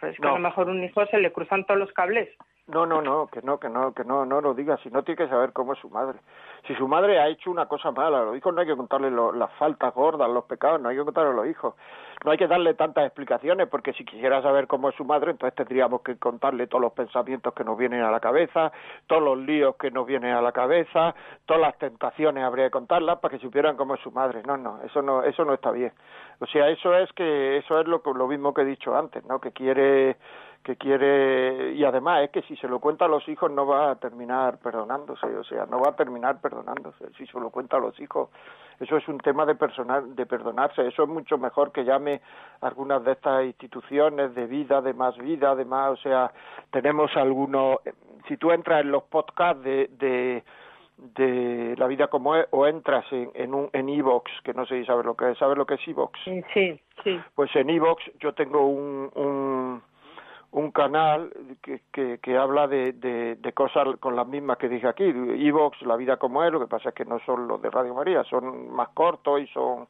pues 0.00 0.18
que 0.18 0.26
a 0.26 0.30
lo 0.30 0.38
mejor 0.38 0.70
un 0.70 0.82
hijo 0.82 1.04
se 1.04 1.18
le 1.18 1.30
cruzan 1.30 1.66
todos 1.66 1.78
los 1.78 1.92
cables. 1.92 2.30
No, 2.66 2.86
no, 2.86 3.02
no, 3.02 3.26
que 3.26 3.42
no, 3.42 3.60
que 3.60 3.68
no, 3.68 3.92
que 3.92 4.04
no, 4.04 4.24
no 4.24 4.40
lo 4.40 4.54
diga, 4.54 4.78
si 4.78 4.88
no 4.88 5.02
tiene 5.02 5.18
que 5.18 5.28
saber 5.28 5.52
cómo 5.52 5.74
es 5.74 5.78
su 5.80 5.90
madre. 5.90 6.18
Si 6.66 6.74
su 6.76 6.88
madre 6.88 7.20
ha 7.20 7.28
hecho 7.28 7.50
una 7.50 7.66
cosa 7.66 7.90
mala, 7.90 8.20
a 8.20 8.24
los 8.24 8.38
hijos 8.38 8.54
no 8.54 8.62
hay 8.62 8.68
que 8.68 8.76
contarle 8.76 9.10
las 9.10 9.52
faltas 9.58 9.92
gordas, 9.92 10.30
los 10.30 10.44
pecados, 10.44 10.80
no 10.80 10.88
hay 10.88 10.96
que 10.96 11.04
contarle 11.04 11.32
a 11.32 11.34
los 11.34 11.46
hijos. 11.46 11.74
No 12.24 12.30
hay 12.30 12.38
que 12.38 12.46
darle 12.46 12.74
tantas 12.74 13.06
explicaciones, 13.06 13.68
porque 13.68 13.92
si 13.94 14.04
quisiera 14.04 14.42
saber 14.42 14.66
cómo 14.66 14.90
es 14.90 14.94
su 14.96 15.04
madre, 15.04 15.30
entonces 15.30 15.54
tendríamos 15.56 16.02
que 16.02 16.16
contarle 16.18 16.66
todos 16.66 16.82
los 16.82 16.92
pensamientos 16.92 17.54
que 17.54 17.64
nos 17.64 17.78
vienen 17.78 18.02
a 18.02 18.10
la 18.10 18.20
cabeza, 18.20 18.72
todos 19.06 19.22
los 19.22 19.38
líos 19.38 19.76
que 19.76 19.90
nos 19.90 20.06
vienen 20.06 20.34
a 20.34 20.42
la 20.42 20.52
cabeza, 20.52 21.14
todas 21.46 21.62
las 21.62 21.78
tentaciones 21.78 22.44
habría 22.44 22.66
que 22.66 22.72
contarlas 22.72 23.18
para 23.20 23.36
que 23.36 23.42
supieran 23.42 23.76
cómo 23.76 23.94
es 23.94 24.00
su 24.00 24.10
madre. 24.10 24.42
No, 24.46 24.56
no, 24.56 24.80
eso 24.82 25.00
no, 25.00 25.22
eso 25.22 25.44
no 25.44 25.54
está 25.54 25.70
bien. 25.70 25.92
O 26.40 26.46
sea, 26.46 26.68
eso 26.68 26.94
es 26.94 27.10
que, 27.14 27.56
eso 27.58 27.80
es 27.80 27.86
lo, 27.86 28.02
lo 28.14 28.26
mismo 28.26 28.52
que 28.52 28.62
he 28.62 28.66
dicho 28.66 28.96
antes, 28.96 29.24
¿no? 29.24 29.40
Que 29.40 29.52
quiere 29.52 30.16
que 30.62 30.76
quiere 30.76 31.72
y 31.72 31.84
además 31.84 32.24
es 32.24 32.30
que 32.30 32.42
si 32.42 32.54
se 32.56 32.68
lo 32.68 32.80
cuenta 32.80 33.06
a 33.06 33.08
los 33.08 33.26
hijos 33.28 33.50
no 33.50 33.66
va 33.66 33.92
a 33.92 33.96
terminar 33.96 34.58
perdonándose, 34.58 35.26
o 35.26 35.44
sea, 35.44 35.64
no 35.66 35.80
va 35.80 35.90
a 35.90 35.96
terminar 35.96 36.40
perdonándose. 36.40 37.10
Si 37.16 37.26
se 37.26 37.40
lo 37.40 37.50
cuenta 37.50 37.78
a 37.78 37.80
los 37.80 37.98
hijos. 37.98 38.28
Eso 38.78 38.96
es 38.96 39.08
un 39.08 39.18
tema 39.18 39.44
de 39.46 39.54
personal, 39.54 40.14
de 40.14 40.26
perdonarse, 40.26 40.86
eso 40.86 41.02
es 41.02 41.08
mucho 41.08 41.38
mejor 41.38 41.72
que 41.72 41.84
llame 41.84 42.20
algunas 42.60 43.04
de 43.04 43.12
estas 43.12 43.44
instituciones 43.44 44.34
de 44.34 44.46
vida, 44.46 44.80
de 44.80 44.94
más 44.94 45.16
vida, 45.18 45.54
de 45.54 45.64
más, 45.64 45.92
o 45.92 45.96
sea, 45.96 46.32
tenemos 46.70 47.14
algunos 47.16 47.78
si 48.28 48.36
tú 48.36 48.50
entras 48.52 48.82
en 48.82 48.90
los 48.90 49.02
podcasts 49.04 49.62
de, 49.62 49.88
de 49.98 50.44
de 51.14 51.74
la 51.78 51.86
vida 51.86 52.08
como 52.08 52.36
es 52.36 52.46
o 52.50 52.66
entras 52.66 53.10
en 53.10 53.30
en 53.32 53.54
un 53.54 53.70
en 53.72 53.88
Evox 53.88 54.30
que 54.44 54.52
no 54.52 54.66
sé 54.66 54.80
si 54.80 54.84
sabes 54.84 55.06
lo 55.06 55.14
que 55.14 55.30
es 55.30 55.38
sabes 55.38 55.56
lo 55.56 55.64
que 55.64 55.74
es 55.74 55.88
Evox 55.88 56.20
sí 56.22 56.42
sí. 56.52 57.18
Pues 57.34 57.56
en 57.56 57.70
Evox 57.70 58.02
yo 58.20 58.34
tengo 58.34 58.66
un, 58.66 59.10
un 59.14 59.82
un 60.52 60.72
canal 60.72 61.32
que, 61.62 61.82
que, 61.92 62.18
que 62.18 62.36
habla 62.36 62.66
de, 62.66 62.92
de, 62.92 63.52
cosas 63.52 63.86
con 64.00 64.16
las 64.16 64.26
mismas 64.26 64.58
que 64.58 64.68
dije 64.68 64.88
aquí, 64.88 65.04
Evox, 65.04 65.82
La 65.82 65.96
vida 65.96 66.16
como 66.16 66.42
es, 66.42 66.52
lo 66.52 66.58
que 66.60 66.66
pasa 66.66 66.88
es 66.88 66.94
que 66.94 67.04
no 67.04 67.20
son 67.20 67.46
los 67.46 67.62
de 67.62 67.70
Radio 67.70 67.94
María, 67.94 68.24
son 68.24 68.72
más 68.72 68.88
cortos 68.90 69.40
y 69.40 69.46
son... 69.48 69.86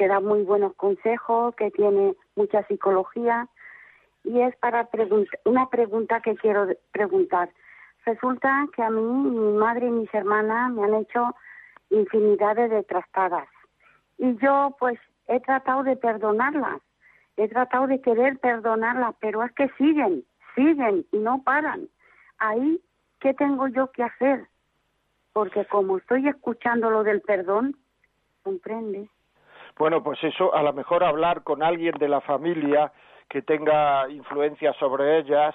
que 0.00 0.08
da 0.08 0.18
muy 0.18 0.44
buenos 0.44 0.74
consejos, 0.76 1.54
que 1.56 1.70
tiene 1.72 2.14
mucha 2.34 2.66
psicología 2.68 3.46
y 4.24 4.40
es 4.40 4.56
para 4.56 4.88
una 5.44 5.68
pregunta 5.68 6.22
que 6.22 6.36
quiero 6.36 6.68
preguntar. 6.90 7.50
Resulta 8.06 8.66
que 8.74 8.82
a 8.82 8.88
mí, 8.88 9.02
mi 9.02 9.58
madre 9.58 9.88
y 9.88 9.90
mis 9.90 10.14
hermanas 10.14 10.72
me 10.72 10.84
han 10.84 10.94
hecho 10.94 11.36
infinidades 11.90 12.70
de 12.70 12.82
trastadas. 12.82 13.46
Y 14.16 14.36
yo, 14.38 14.74
pues, 14.78 14.98
he 15.28 15.38
tratado 15.40 15.82
de 15.82 15.96
perdonarlas. 15.96 16.80
He 17.36 17.46
tratado 17.48 17.86
de 17.86 18.00
querer 18.00 18.38
perdonarlas, 18.38 19.14
pero 19.20 19.44
es 19.44 19.52
que 19.52 19.68
siguen, 19.76 20.24
siguen 20.54 21.04
y 21.12 21.18
no 21.18 21.42
paran. 21.42 21.90
Ahí, 22.38 22.80
¿qué 23.18 23.34
tengo 23.34 23.68
yo 23.68 23.90
que 23.92 24.04
hacer? 24.04 24.48
Porque 25.34 25.66
como 25.66 25.98
estoy 25.98 26.26
escuchando 26.26 26.88
lo 26.88 27.04
del 27.04 27.20
perdón, 27.20 27.76
comprende. 28.42 29.10
Bueno, 29.80 30.02
pues 30.02 30.22
eso, 30.22 30.54
a 30.54 30.62
lo 30.62 30.74
mejor 30.74 31.02
hablar 31.02 31.42
con 31.42 31.62
alguien 31.62 31.94
de 31.98 32.06
la 32.06 32.20
familia 32.20 32.92
que 33.30 33.40
tenga 33.40 34.06
influencia 34.10 34.74
sobre 34.74 35.16
ellas 35.16 35.54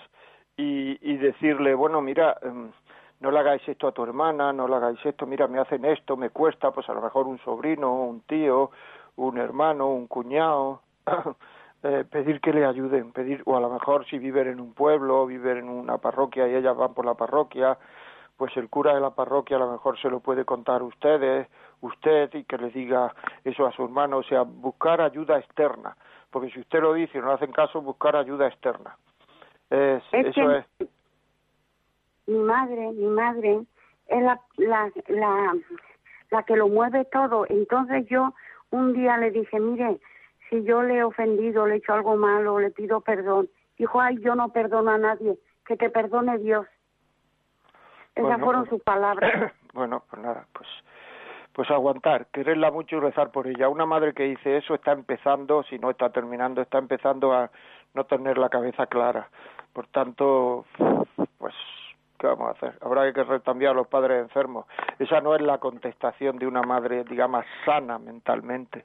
y, 0.58 0.98
y 1.00 1.18
decirle, 1.18 1.76
bueno, 1.76 2.02
mira, 2.02 2.36
em, 2.42 2.72
no 3.20 3.30
le 3.30 3.38
hagáis 3.38 3.62
esto 3.70 3.88
a 3.88 3.92
tu 3.92 4.02
hermana, 4.02 4.52
no 4.52 4.68
le 4.68 4.78
hagáis 4.78 4.98
esto, 5.06 5.28
mira, 5.28 5.46
me 5.46 5.60
hacen 5.60 5.86
esto, 5.86 6.18
me 6.18 6.32
cuesta, 6.32 6.72
pues 6.72 6.90
a 6.90 6.96
lo 6.96 7.04
mejor 7.04 7.28
un 7.28 7.38
sobrino, 7.38 7.94
un 8.02 8.22
tío, 8.22 8.72
un 9.18 9.38
hermano, 9.38 9.90
un 9.90 10.08
cuñado, 10.08 10.82
eh, 11.84 12.04
pedir 12.10 12.42
que 12.42 12.52
le 12.52 12.66
ayuden, 12.66 13.12
pedir, 13.12 13.44
o 13.46 13.56
a 13.56 13.60
lo 13.60 13.70
mejor 13.70 14.08
si 14.08 14.18
viven 14.18 14.48
en 14.48 14.60
un 14.60 14.74
pueblo, 14.74 15.28
viven 15.28 15.58
en 15.60 15.70
una 15.70 16.00
parroquia 16.00 16.48
y 16.48 16.56
ellas 16.56 16.76
van 16.76 16.96
por 16.96 17.06
la 17.06 17.14
parroquia, 17.14 17.78
pues 18.38 18.56
el 18.58 18.70
cura 18.70 18.94
de 18.94 19.02
la 19.02 19.12
parroquia 19.12 19.58
a 19.58 19.62
lo 19.62 19.72
mejor 19.72 20.00
se 20.00 20.10
lo 20.10 20.20
puede 20.20 20.46
contar 20.46 20.84
ustedes, 20.84 21.48
usted 21.82 22.34
y 22.34 22.44
que 22.44 22.58
le 22.58 22.70
diga 22.70 23.14
eso 23.44 23.66
a 23.66 23.72
su 23.72 23.84
hermano, 23.84 24.18
o 24.18 24.24
sea, 24.24 24.42
buscar 24.44 25.02
ayuda 25.02 25.40
externa, 25.40 25.96
porque 26.32 26.50
si 26.52 26.60
usted 26.60 26.82
lo 26.82 26.94
dice 26.94 27.18
y 27.18 27.22
no 27.22 27.28
le 27.28 27.34
hacen 27.34 27.52
caso, 27.52 27.82
buscar 27.82 28.16
ayuda 28.16 28.48
externa. 28.48 28.98
Es, 29.70 30.04
eso 30.12 30.52
es. 30.52 30.66
Mi 32.28 32.40
madre, 32.40 32.92
mi 32.92 33.08
madre 33.08 33.62
es 34.08 34.24
la, 34.24 34.40
la, 34.58 34.92
la, 35.08 35.54
la 36.32 36.44
que 36.44 36.56
lo 36.56 36.68
mueve 36.68 37.06
todo. 37.06 37.46
Entonces 37.50 38.06
yo 38.08 38.34
un 38.72 38.94
día 38.94 39.18
le 39.18 39.32
dije, 39.32 39.60
mire, 39.60 40.00
si 40.50 40.64
yo 40.64 40.84
le 40.84 40.98
he 40.98 41.04
ofendido, 41.04 41.66
le 41.66 41.76
he 41.76 41.78
hecho 41.78 41.94
algo 41.94 42.16
malo, 42.16 42.60
le 42.60 42.72
pido 42.72 43.02
perdón. 43.02 43.50
Dijo, 43.78 44.00
ay, 44.02 44.18
yo 44.22 44.36
no 44.36 44.50
perdono 44.50 44.92
a 44.92 44.98
nadie, 44.98 45.38
que 45.66 45.76
te 45.78 45.90
perdone 45.90 46.38
Dios. 46.40 46.66
Esas 48.16 48.40
fueron 48.40 48.64
pues, 48.64 48.70
sus 48.70 48.82
palabras. 48.82 49.52
Bueno, 49.74 50.04
pues 50.10 50.22
nada, 50.22 50.46
pues 50.54 50.70
pues 51.56 51.72
aguantar, 51.72 52.28
quererla 52.34 52.70
mucho 52.70 52.98
y 52.98 53.00
rezar 53.00 53.32
por 53.32 53.48
ella. 53.48 53.70
Una 53.70 53.86
madre 53.86 54.14
que 54.14 54.24
dice 54.24 54.58
eso 54.58 54.76
está 54.76 54.92
empezando, 54.92 55.64
si 55.64 55.80
no 55.80 55.90
está 55.90 56.10
terminando, 56.10 56.62
está 56.62 56.78
empezando 56.78 57.34
a 57.34 57.50
no 57.94 58.04
tener 58.04 58.38
la 58.38 58.50
cabeza 58.50 58.88
clara. 58.88 59.30
Por 59.72 59.88
tanto, 59.88 60.66
pues, 61.38 61.54
¿qué 62.20 62.28
vamos 62.28 62.50
a 62.50 62.52
hacer? 62.52 62.78
Habrá 62.82 63.12
que 63.14 63.24
recambiar 63.24 63.72
a 63.72 63.76
los 63.76 63.88
padres 63.88 64.22
enfermos. 64.22 64.66
Esa 65.00 65.22
no 65.22 65.34
es 65.34 65.42
la 65.42 65.58
contestación 65.60 66.38
de 66.38 66.46
una 66.46 66.62
madre, 66.62 67.06
digamos, 67.06 67.46
sana 67.66 68.00
mentalmente. 68.00 68.84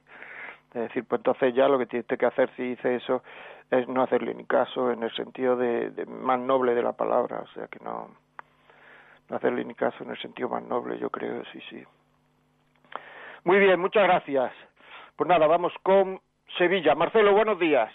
Es 0.73 0.83
decir, 0.83 1.05
pues 1.09 1.19
entonces 1.19 1.53
ya 1.53 1.67
lo 1.67 1.77
que 1.77 1.87
tiene 1.87 2.05
que 2.05 2.27
hacer 2.27 2.51
si 2.55 2.63
dice 2.63 2.95
eso 2.95 3.25
es 3.69 3.89
no 3.89 4.03
hacerle 4.03 4.33
ni 4.35 4.45
caso 4.45 4.93
en 4.93 5.03
el 5.03 5.13
sentido 5.17 5.57
de, 5.57 5.91
de 5.91 6.07
más 6.07 6.39
noble 6.39 6.77
de 6.77 6.83
la 6.83 6.93
palabra, 6.93 7.41
o 7.41 7.47
sea 7.49 7.67
que 7.67 7.81
no, 7.85 8.07
no 8.07 8.11
hacerle 9.37 9.65
ni 9.65 9.75
caso 9.75 10.05
en 10.05 10.11
el 10.11 10.19
sentido 10.19 10.49
más 10.49 10.63
noble, 10.63 10.99
yo 10.99 11.11
creo, 11.11 11.45
sí, 11.53 11.61
sí. 11.69 11.83
Muy 13.45 13.59
bien, 13.59 13.81
muchas 13.81 14.05
gracias. 14.05 14.53
Pues 15.17 15.29
nada, 15.29 15.47
vamos 15.47 15.73
con 15.83 16.21
Sevilla. 16.59 16.95
Marcelo, 16.95 17.33
buenos 17.33 17.59
días. 17.59 17.93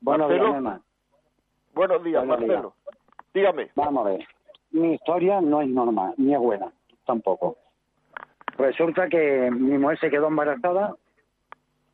Buenos 0.00 0.30
días, 0.30 0.80
Buenos 1.74 2.04
días, 2.04 2.26
Marcelo. 2.26 2.74
Dígame. 3.32 3.70
Vamos 3.74 4.06
a 4.06 4.10
ver. 4.10 4.26
Mi 4.72 4.94
historia 4.94 5.40
no 5.40 5.60
es 5.60 5.68
normal, 5.68 6.14
ni 6.16 6.34
es 6.34 6.40
buena, 6.40 6.72
tampoco. 7.06 7.56
Resulta 8.56 9.08
que 9.08 9.50
mi 9.50 9.78
mujer 9.78 9.98
se 10.00 10.10
quedó 10.10 10.28
embarazada 10.28 10.94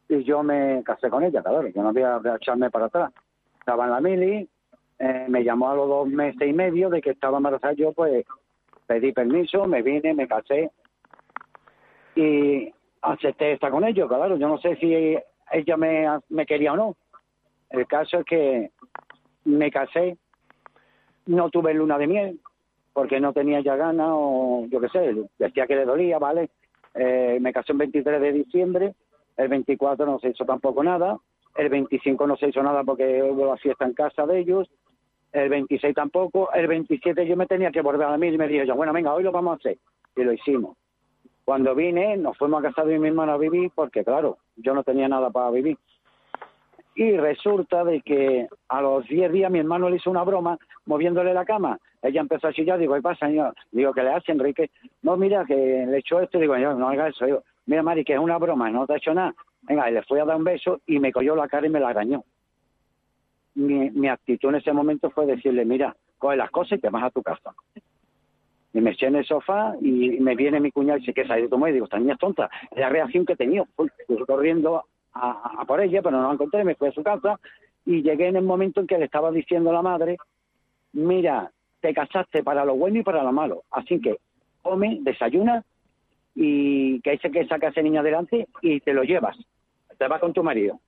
y 0.08 0.24
yo 0.24 0.42
me 0.42 0.82
casé 0.84 1.10
con 1.10 1.22
ella, 1.22 1.42
claro, 1.42 1.66
yo 1.66 1.82
no 1.82 1.92
voy 1.92 2.02
a 2.02 2.20
echarme 2.36 2.70
para 2.70 2.86
atrás. 2.86 3.12
Estaba 3.58 3.84
en 3.84 3.90
la 3.90 4.00
mili, 4.00 4.48
eh, 4.98 5.26
me 5.28 5.44
llamó 5.44 5.70
a 5.70 5.76
los 5.76 5.88
dos 5.88 6.08
meses 6.08 6.48
y 6.48 6.52
medio 6.52 6.90
de 6.90 7.00
que 7.00 7.10
estaba 7.10 7.36
embarazada, 7.36 7.72
yo 7.74 7.92
pues 7.92 8.24
pedí 8.86 9.12
permiso, 9.12 9.66
me 9.66 9.82
vine, 9.82 10.14
me 10.14 10.26
casé 10.26 10.70
y 12.16 12.72
acepté 13.02 13.52
estar 13.52 13.70
con 13.70 13.84
ellos, 13.84 14.08
claro, 14.08 14.36
yo 14.36 14.48
no 14.48 14.58
sé 14.58 14.76
si 14.76 15.16
ella 15.52 15.76
me, 15.76 16.06
me 16.30 16.46
quería 16.46 16.72
o 16.72 16.76
no. 16.76 16.96
El 17.70 17.86
caso 17.86 18.18
es 18.18 18.24
que 18.24 18.70
me 19.44 19.70
casé, 19.70 20.16
no 21.26 21.50
tuve 21.50 21.74
luna 21.74 21.98
de 21.98 22.06
miel, 22.06 22.40
porque 22.92 23.20
no 23.20 23.32
tenía 23.32 23.60
ya 23.60 23.76
ganas 23.76 24.08
o 24.10 24.66
yo 24.68 24.80
qué 24.80 24.88
sé, 24.88 25.14
decía 25.38 25.66
que 25.66 25.76
le 25.76 25.84
dolía, 25.84 26.18
¿vale? 26.18 26.50
Eh, 26.94 27.38
me 27.40 27.52
casé 27.52 27.72
el 27.72 27.78
23 27.78 28.20
de 28.20 28.32
diciembre, 28.32 28.94
el 29.36 29.48
24 29.48 30.04
no 30.06 30.18
se 30.18 30.30
hizo 30.30 30.44
tampoco 30.44 30.82
nada, 30.82 31.18
el 31.56 31.68
25 31.68 32.26
no 32.26 32.36
se 32.36 32.48
hizo 32.48 32.62
nada 32.62 32.82
porque 32.82 33.22
hubo 33.22 33.46
la 33.46 33.56
fiesta 33.56 33.84
en 33.84 33.94
casa 33.94 34.26
de 34.26 34.40
ellos, 34.40 34.68
el 35.32 35.48
26 35.48 35.94
tampoco, 35.94 36.52
el 36.52 36.66
27 36.66 37.26
yo 37.26 37.36
me 37.36 37.46
tenía 37.46 37.70
que 37.70 37.82
volver 37.82 38.06
a 38.06 38.16
mí 38.16 38.28
y 38.28 38.38
me 38.38 38.48
dijo 38.48 38.64
yo, 38.64 38.74
bueno, 38.74 38.92
venga, 38.92 39.14
hoy 39.14 39.22
lo 39.22 39.32
vamos 39.32 39.52
a 39.52 39.56
hacer. 39.56 39.78
Y 40.16 40.24
lo 40.24 40.32
hicimos. 40.32 40.76
Cuando 41.44 41.74
vine, 41.74 42.16
nos 42.16 42.36
fuimos 42.36 42.60
a 42.60 42.68
casa 42.68 42.84
de 42.84 42.98
mi 42.98 43.08
hermana 43.08 43.34
a 43.34 43.38
vivir 43.38 43.70
porque, 43.74 44.04
claro, 44.04 44.38
yo 44.56 44.74
no 44.74 44.82
tenía 44.82 45.08
nada 45.08 45.30
para 45.30 45.50
vivir. 45.50 45.78
Y 46.94 47.16
resulta 47.16 47.84
de 47.84 48.00
que 48.00 48.48
a 48.68 48.82
los 48.82 49.06
10 49.06 49.32
días 49.32 49.50
mi 49.50 49.60
hermano 49.60 49.88
le 49.88 49.96
hizo 49.96 50.10
una 50.10 50.24
broma 50.24 50.58
moviéndole 50.84 51.32
la 51.32 51.44
cama. 51.44 51.78
Ella 52.02 52.20
empezó 52.20 52.48
a 52.48 52.52
chillar, 52.52 52.78
digo, 52.78 52.94
¿qué 52.94 53.02
pasa, 53.02 53.26
señor? 53.26 53.54
Digo, 53.70 53.92
¿qué 53.92 54.02
le 54.02 54.10
hace, 54.10 54.32
Enrique? 54.32 54.70
No, 55.02 55.16
mira, 55.16 55.44
que 55.44 55.54
le 55.54 55.98
echó 55.98 56.20
esto. 56.20 56.38
Digo, 56.38 56.56
yo, 56.56 56.74
no 56.74 56.88
haga 56.88 57.08
eso. 57.08 57.24
Digo, 57.24 57.42
mira, 57.66 57.82
Mari, 57.82 58.04
que 58.04 58.14
es 58.14 58.18
una 58.18 58.36
broma, 58.36 58.68
no 58.70 58.86
te 58.86 58.94
ha 58.94 58.96
hecho 58.96 59.14
nada. 59.14 59.34
Venga, 59.62 59.88
y 59.88 59.94
le 59.94 60.02
fui 60.02 60.18
a 60.18 60.24
dar 60.24 60.36
un 60.36 60.44
beso 60.44 60.80
y 60.86 60.98
me 60.98 61.12
cogió 61.12 61.36
la 61.36 61.48
cara 61.48 61.66
y 61.66 61.70
me 61.70 61.80
la 61.80 61.90
arañó. 61.90 62.24
Mi, 63.58 63.90
mi 63.90 64.08
actitud 64.08 64.50
en 64.50 64.56
ese 64.56 64.72
momento 64.72 65.10
fue 65.10 65.26
decirle, 65.26 65.64
mira, 65.64 65.96
coge 66.18 66.36
las 66.36 66.50
cosas 66.50 66.78
y 66.78 66.80
te 66.80 66.90
vas 66.90 67.02
a 67.02 67.10
tu 67.10 67.22
casa. 67.22 67.52
Y 68.72 68.80
me 68.80 68.90
eché 68.90 69.06
en 69.06 69.16
el 69.16 69.24
sofá 69.24 69.74
y 69.80 70.20
me 70.20 70.36
viene 70.36 70.60
mi 70.60 70.70
cuñado 70.70 70.98
y 70.98 71.00
dice, 71.00 71.14
¿qué 71.14 71.26
salido 71.26 71.48
de 71.48 71.56
tu 71.56 71.66
Y 71.66 71.72
digo, 71.72 71.86
esta 71.86 71.98
niña 71.98 72.14
es 72.14 72.18
tonta. 72.20 72.50
Es 72.70 72.78
la 72.78 72.88
reacción 72.88 73.26
que 73.26 73.32
he 73.32 73.36
tenido. 73.36 73.66
Fui, 73.74 73.88
corriendo 74.26 74.84
a, 75.14 75.64
por 75.66 75.80
ella, 75.80 76.02
pero 76.02 76.16
no 76.16 76.28
la 76.28 76.34
encontré, 76.34 76.62
me 76.62 76.74
fui 76.74 76.88
a 76.88 76.92
su 76.92 77.02
casa 77.02 77.40
y 77.84 78.02
llegué 78.02 78.28
en 78.28 78.36
el 78.36 78.44
momento 78.44 78.80
en 78.80 78.86
que 78.86 78.98
le 78.98 79.06
estaba 79.06 79.32
diciendo 79.32 79.70
a 79.70 79.72
la 79.72 79.82
madre, 79.82 80.18
mira, 80.92 81.50
te 81.80 81.94
casaste 81.94 82.42
para 82.42 82.64
lo 82.64 82.76
bueno 82.76 83.00
y 83.00 83.02
para 83.02 83.22
lo 83.22 83.32
malo. 83.32 83.62
Así 83.70 84.00
que 84.00 84.18
come, 84.62 84.98
desayuna 85.00 85.64
y 86.34 87.00
que 87.00 87.12
dice 87.12 87.30
que 87.30 87.46
saca 87.46 87.68
a 87.68 87.70
ese 87.70 87.82
niño 87.82 88.00
adelante 88.00 88.46
y 88.62 88.80
te 88.80 88.92
lo 88.92 89.02
llevas. 89.02 89.36
Te 89.96 90.06
vas 90.06 90.20
con 90.20 90.32
tu 90.32 90.44
marido. 90.44 90.78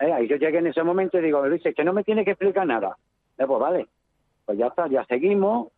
Eh, 0.00 0.24
y 0.24 0.28
yo 0.28 0.36
llegué 0.36 0.58
en 0.58 0.66
ese 0.66 0.82
momento 0.82 1.18
y 1.18 1.22
digo, 1.22 1.48
dice 1.48 1.74
que 1.74 1.84
no 1.84 1.92
me 1.92 2.04
tiene 2.04 2.24
que 2.24 2.32
explicar 2.32 2.66
nada. 2.66 2.96
Eh, 3.38 3.44
pues 3.46 3.60
vale, 3.60 3.86
pues 4.44 4.58
ya 4.58 4.66
está, 4.66 4.88
ya 4.88 5.04
seguimos 5.04 5.68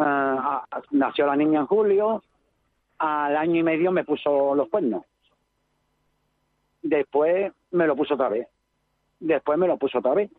Ah, 0.00 0.64
nació 0.92 1.26
la 1.26 1.34
niña 1.34 1.60
en 1.60 1.66
julio, 1.66 2.22
al 2.98 3.36
año 3.36 3.56
y 3.56 3.62
medio 3.62 3.90
me 3.90 4.04
puso 4.04 4.54
los 4.54 4.68
cuernos. 4.68 5.04
Después 6.82 7.52
me 7.72 7.86
lo 7.86 7.96
puso 7.96 8.14
otra 8.14 8.28
vez. 8.28 8.46
Después 9.18 9.58
me 9.58 9.66
lo 9.66 9.76
puso 9.76 9.98
otra 9.98 10.14
vez. 10.14 10.30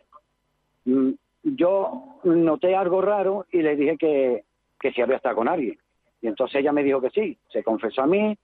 Mm, 0.86 1.12
yo 1.44 2.20
noté 2.24 2.76
algo 2.76 3.02
raro 3.02 3.46
y 3.52 3.62
le 3.62 3.76
dije 3.76 3.98
que, 3.98 4.46
que 4.80 4.92
si 4.94 5.02
había 5.02 5.18
estado 5.18 5.36
con 5.36 5.50
alguien. 5.50 5.78
Y 6.22 6.28
entonces 6.28 6.62
ella 6.62 6.72
me 6.72 6.84
dijo 6.84 7.02
que 7.02 7.10
sí, 7.10 7.38
se 7.50 7.64
confesó 7.64 8.04
a 8.04 8.08
mí 8.08 8.38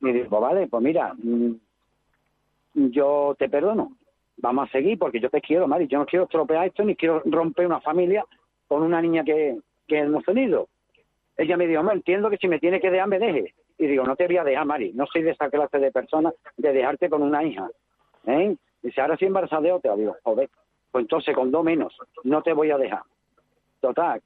y 0.00 0.12
dijo, 0.12 0.40
vale, 0.40 0.66
pues 0.66 0.82
mira, 0.82 1.14
mm, 1.14 1.52
yo 2.74 3.36
te 3.38 3.48
perdono, 3.48 3.96
vamos 4.38 4.68
a 4.68 4.72
seguir 4.72 4.98
porque 4.98 5.20
yo 5.20 5.30
te 5.30 5.40
quiero, 5.40 5.68
Mari, 5.68 5.86
yo 5.86 5.98
no 5.98 6.06
quiero 6.06 6.24
estropear 6.24 6.66
esto 6.66 6.84
ni 6.84 6.96
quiero 6.96 7.22
romper 7.24 7.66
una 7.66 7.80
familia 7.80 8.24
con 8.66 8.82
una 8.82 9.00
niña 9.00 9.24
que, 9.24 9.58
que 9.86 9.98
hemos 9.98 10.24
tenido. 10.24 10.68
Ella 11.36 11.56
me 11.56 11.66
dijo, 11.66 11.88
entiendo 11.90 12.30
que 12.30 12.36
si 12.36 12.48
me 12.48 12.58
tiene 12.58 12.80
que 12.80 12.90
dejar, 12.90 13.08
me 13.08 13.18
deje. 13.18 13.54
Y 13.78 13.86
digo, 13.86 14.04
no 14.04 14.16
te 14.16 14.26
voy 14.26 14.38
a 14.38 14.44
dejar, 14.44 14.66
Mari, 14.66 14.92
no 14.92 15.06
soy 15.06 15.22
de 15.22 15.30
esa 15.30 15.48
clase 15.50 15.78
de 15.78 15.92
persona 15.92 16.32
de 16.56 16.72
dejarte 16.72 17.08
con 17.08 17.22
una 17.22 17.44
hija. 17.44 17.68
¿Eh? 18.26 18.56
Dice, 18.82 19.00
ahora 19.00 19.16
sí 19.16 19.24
embarazada 19.24 19.62
de 19.62 19.72
otra. 19.72 19.94
Digo, 19.94 20.16
joder, 20.22 20.48
pues 20.90 21.02
entonces 21.02 21.34
con 21.34 21.50
dos 21.50 21.64
menos, 21.64 21.96
no 22.24 22.42
te 22.42 22.52
voy 22.52 22.70
a 22.70 22.78
dejar. 22.78 23.02
Total, 23.80 24.20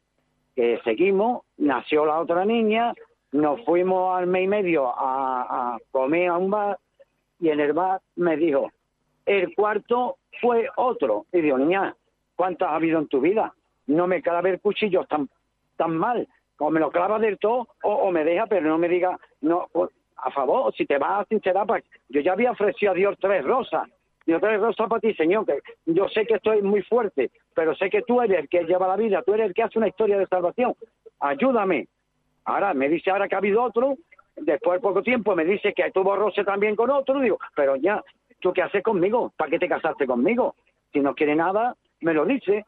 que 0.57 0.81
seguimos, 0.85 1.43
nació 1.59 2.07
la 2.07 2.21
otra 2.21 2.45
niña, 2.45 2.95
nos 3.33 3.63
fuimos 3.65 4.17
al 4.17 4.27
mes 4.27 4.45
y 4.45 4.49
medio 4.49 4.89
a, 4.89 5.75
a 5.75 5.79
comer 5.91 6.29
a 6.29 6.39
un 6.39 6.51
bar 6.51 6.79
y 7.41 7.51
en 7.51 7.61
el 7.61 7.73
bar 7.73 8.01
me 8.17 8.37
dijo, 8.37 8.71
el 9.27 9.55
cuarto 9.55 10.17
fue 10.41 10.69
otro. 10.77 11.27
Y 11.33 11.41
digo, 11.41 11.59
niña, 11.59 11.95
¿cuántos 12.37 12.69
ha 12.69 12.75
habido 12.75 12.99
en 12.99 13.09
tu 13.09 13.21
vida? 13.21 13.55
No 13.87 14.07
me 14.07 14.23
clave 14.23 14.51
el 14.51 14.61
cuchillo 14.61 15.05
tan 15.05 15.29
tan 15.77 15.97
mal. 15.97 16.29
O 16.59 16.71
me 16.71 16.81
lo 16.81 16.91
clava 16.91 17.19
del 17.19 17.39
todo 17.39 17.69
o, 17.83 18.11
me 18.13 18.25
deja, 18.25 18.47
pero 18.47 18.69
no 18.69 18.79
me 18.79 18.89
diga, 18.89 19.19
no, 19.41 19.69
a 20.17 20.31
favor, 20.31 20.73
si 20.75 20.87
te 20.87 20.97
vas 20.99 21.23
a 21.23 21.25
sincerar, 21.25 21.67
pues 21.67 21.85
yo 22.09 22.21
ya 22.21 22.33
había 22.33 22.53
ofrecido 22.53 22.93
a 22.93 22.95
Dios 22.95 23.17
tres 23.21 23.45
rosas 23.45 23.89
Digo, 24.27 24.39
tres 24.39 24.61
rosas 24.61 24.89
para 24.89 25.01
ti, 25.01 25.15
Señor, 25.15 25.45
que 25.47 25.59
yo 25.87 26.09
sé 26.09 26.27
que 26.27 26.35
estoy 26.35 26.63
muy 26.63 26.83
fuerte, 26.83 27.31
pero 27.55 27.75
sé 27.75 27.91
que 27.91 28.03
tú 28.03 28.21
eres 28.21 28.39
el 28.39 28.49
que 28.49 28.65
lleva 28.65 28.87
la 28.87 28.97
vida, 28.97 29.23
tú 29.23 29.35
eres 29.35 29.47
el 29.47 29.55
que 29.55 29.63
hace 29.63 29.79
una 29.79 29.89
historia 29.89 30.19
de 30.19 30.27
salvación. 30.27 30.75
Ayúdame. 31.21 31.89
Ahora, 32.45 32.75
me 32.75 32.89
dice 32.89 33.11
ahora 33.11 33.29
que 33.29 33.35
ha 33.35 33.39
habido 33.39 33.63
otro, 33.63 33.97
después 34.37 34.77
de 34.77 34.81
poco 34.81 35.03
tiempo 35.03 35.35
me 35.35 35.45
dice 35.45 35.73
que 35.73 35.91
tuvo 35.91 36.17
roce 36.17 36.45
también 36.45 36.77
con 36.77 36.91
otro, 36.91 37.21
digo, 37.21 37.39
pero 37.55 37.77
ya, 37.77 38.03
¿tú 38.43 38.53
qué 38.53 38.61
haces 38.61 38.83
conmigo? 38.83 39.33
¿Para 39.37 39.51
qué 39.51 39.59
te 39.59 39.69
casaste 39.69 40.07
conmigo? 40.07 40.57
Si 40.93 41.01
no 41.01 41.15
quiere 41.15 41.35
nada, 41.35 41.75
me 42.01 42.13
lo 42.13 42.27
dice. 42.27 42.67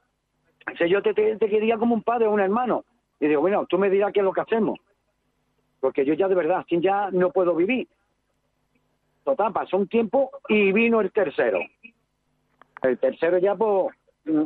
Si 0.78 0.88
yo 0.88 1.02
te, 1.02 1.12
te, 1.12 1.48
quería 1.48 1.76
como 1.76 1.94
un 1.94 2.02
padre 2.02 2.26
o 2.26 2.30
un 2.30 2.40
hermano. 2.40 2.84
Y 3.20 3.26
digo, 3.26 3.42
bueno, 3.42 3.66
tú 3.66 3.76
me 3.78 3.90
dirás 3.90 4.12
qué 4.12 4.20
es 4.20 4.24
lo 4.24 4.32
que 4.32 4.40
hacemos. 4.40 4.78
Porque 5.80 6.06
yo 6.06 6.14
ya 6.14 6.28
de 6.28 6.34
verdad, 6.34 6.64
sin 6.68 6.80
ya 6.80 7.10
no 7.10 7.30
puedo 7.30 7.54
vivir. 7.54 7.86
Total, 9.24 9.52
pasó 9.52 9.76
un 9.76 9.88
tiempo 9.88 10.30
y 10.48 10.72
vino 10.72 11.00
el 11.00 11.12
tercero. 11.12 11.60
El 12.82 12.98
tercero 12.98 13.38
ya, 13.38 13.54
pues, 13.54 13.94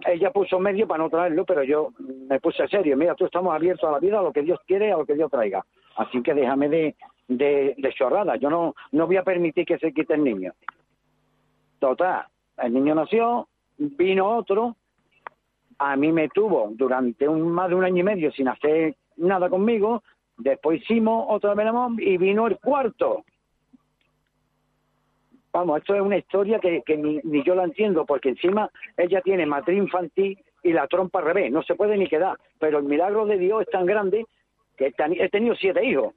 ella 0.07 0.31
puso 0.33 0.59
medio 0.59 0.89
para 0.89 1.05
no 1.05 1.11
traerlo, 1.11 1.45
pero 1.45 1.62
yo 1.62 1.91
me 1.99 2.41
puse 2.41 2.66
serio. 2.68 2.97
Mira, 2.97 3.14
tú 3.14 3.26
estamos 3.26 3.55
abiertos 3.55 3.89
a 3.89 3.93
la 3.93 3.99
vida, 3.99 4.18
a 4.18 4.22
lo 4.22 4.33
que 4.33 4.43
Dios 4.43 4.59
quiere, 4.66 4.93
a 4.93 4.97
lo 4.97 5.07
que 5.07 5.14
Dios 5.14 5.31
traiga. 5.31 5.64
Así 5.97 6.22
que 6.22 6.35
déjame 6.35 6.68
de, 6.68 6.97
de, 7.29 7.74
de 7.76 7.93
chorrada. 7.93 8.37
Yo 8.37 8.51
no, 8.51 8.74
no 8.93 9.07
voy 9.07 9.16
a 9.16 9.24
permitir 9.24 9.66
que 9.66 9.79
se 9.79 9.93
quite 9.93 10.14
el 10.14 10.24
niño. 10.24 10.53
Total, 11.79 12.26
el 12.59 12.72
niño 12.72 12.95
nació, 12.95 13.49
vino 13.79 14.37
otro, 14.37 14.76
a 15.79 15.97
mí 15.97 16.12
me 16.12 16.29
tuvo 16.29 16.70
durante 16.72 17.29
un, 17.29 17.51
más 17.51 17.68
de 17.68 17.76
un 17.76 17.85
año 17.85 18.01
y 18.01 18.03
medio 18.03 18.33
sin 18.33 18.49
hacer 18.49 18.97
nada 19.16 19.49
conmigo, 19.49 20.03
después 20.37 20.83
hicimos 20.83 21.26
otra 21.29 21.55
vez 21.55 21.66
y 21.99 22.16
vino 22.16 22.47
el 22.47 22.59
cuarto. 22.59 23.24
Vamos, 25.53 25.79
esto 25.79 25.95
es 25.95 26.01
una 26.01 26.18
historia 26.18 26.59
que, 26.59 26.83
ni, 26.97 27.43
yo 27.45 27.55
la 27.55 27.64
entiendo, 27.64 28.05
porque 28.05 28.31
encima 28.31 28.70
ella 28.97 29.20
tiene 29.22 29.47
matriz 29.47 29.79
infantil 29.79 30.39
y 30.62 30.72
la 30.72 30.87
trompa 30.89 31.20
al 31.20 31.26
revés, 31.26 31.51
no 31.51 31.62
se 31.62 31.74
puede 31.74 31.97
ni 31.97 32.09
quedar, 32.09 32.39
pero 32.59 32.79
el 32.79 32.85
milagro 32.85 33.24
de 33.26 33.39
Dios 33.39 33.62
es 33.62 33.70
tan 33.70 33.87
grande 33.87 34.26
que 34.76 34.93
he 34.97 35.29
tenido 35.29 35.55
siete 35.55 35.85
hijos. 35.85 36.14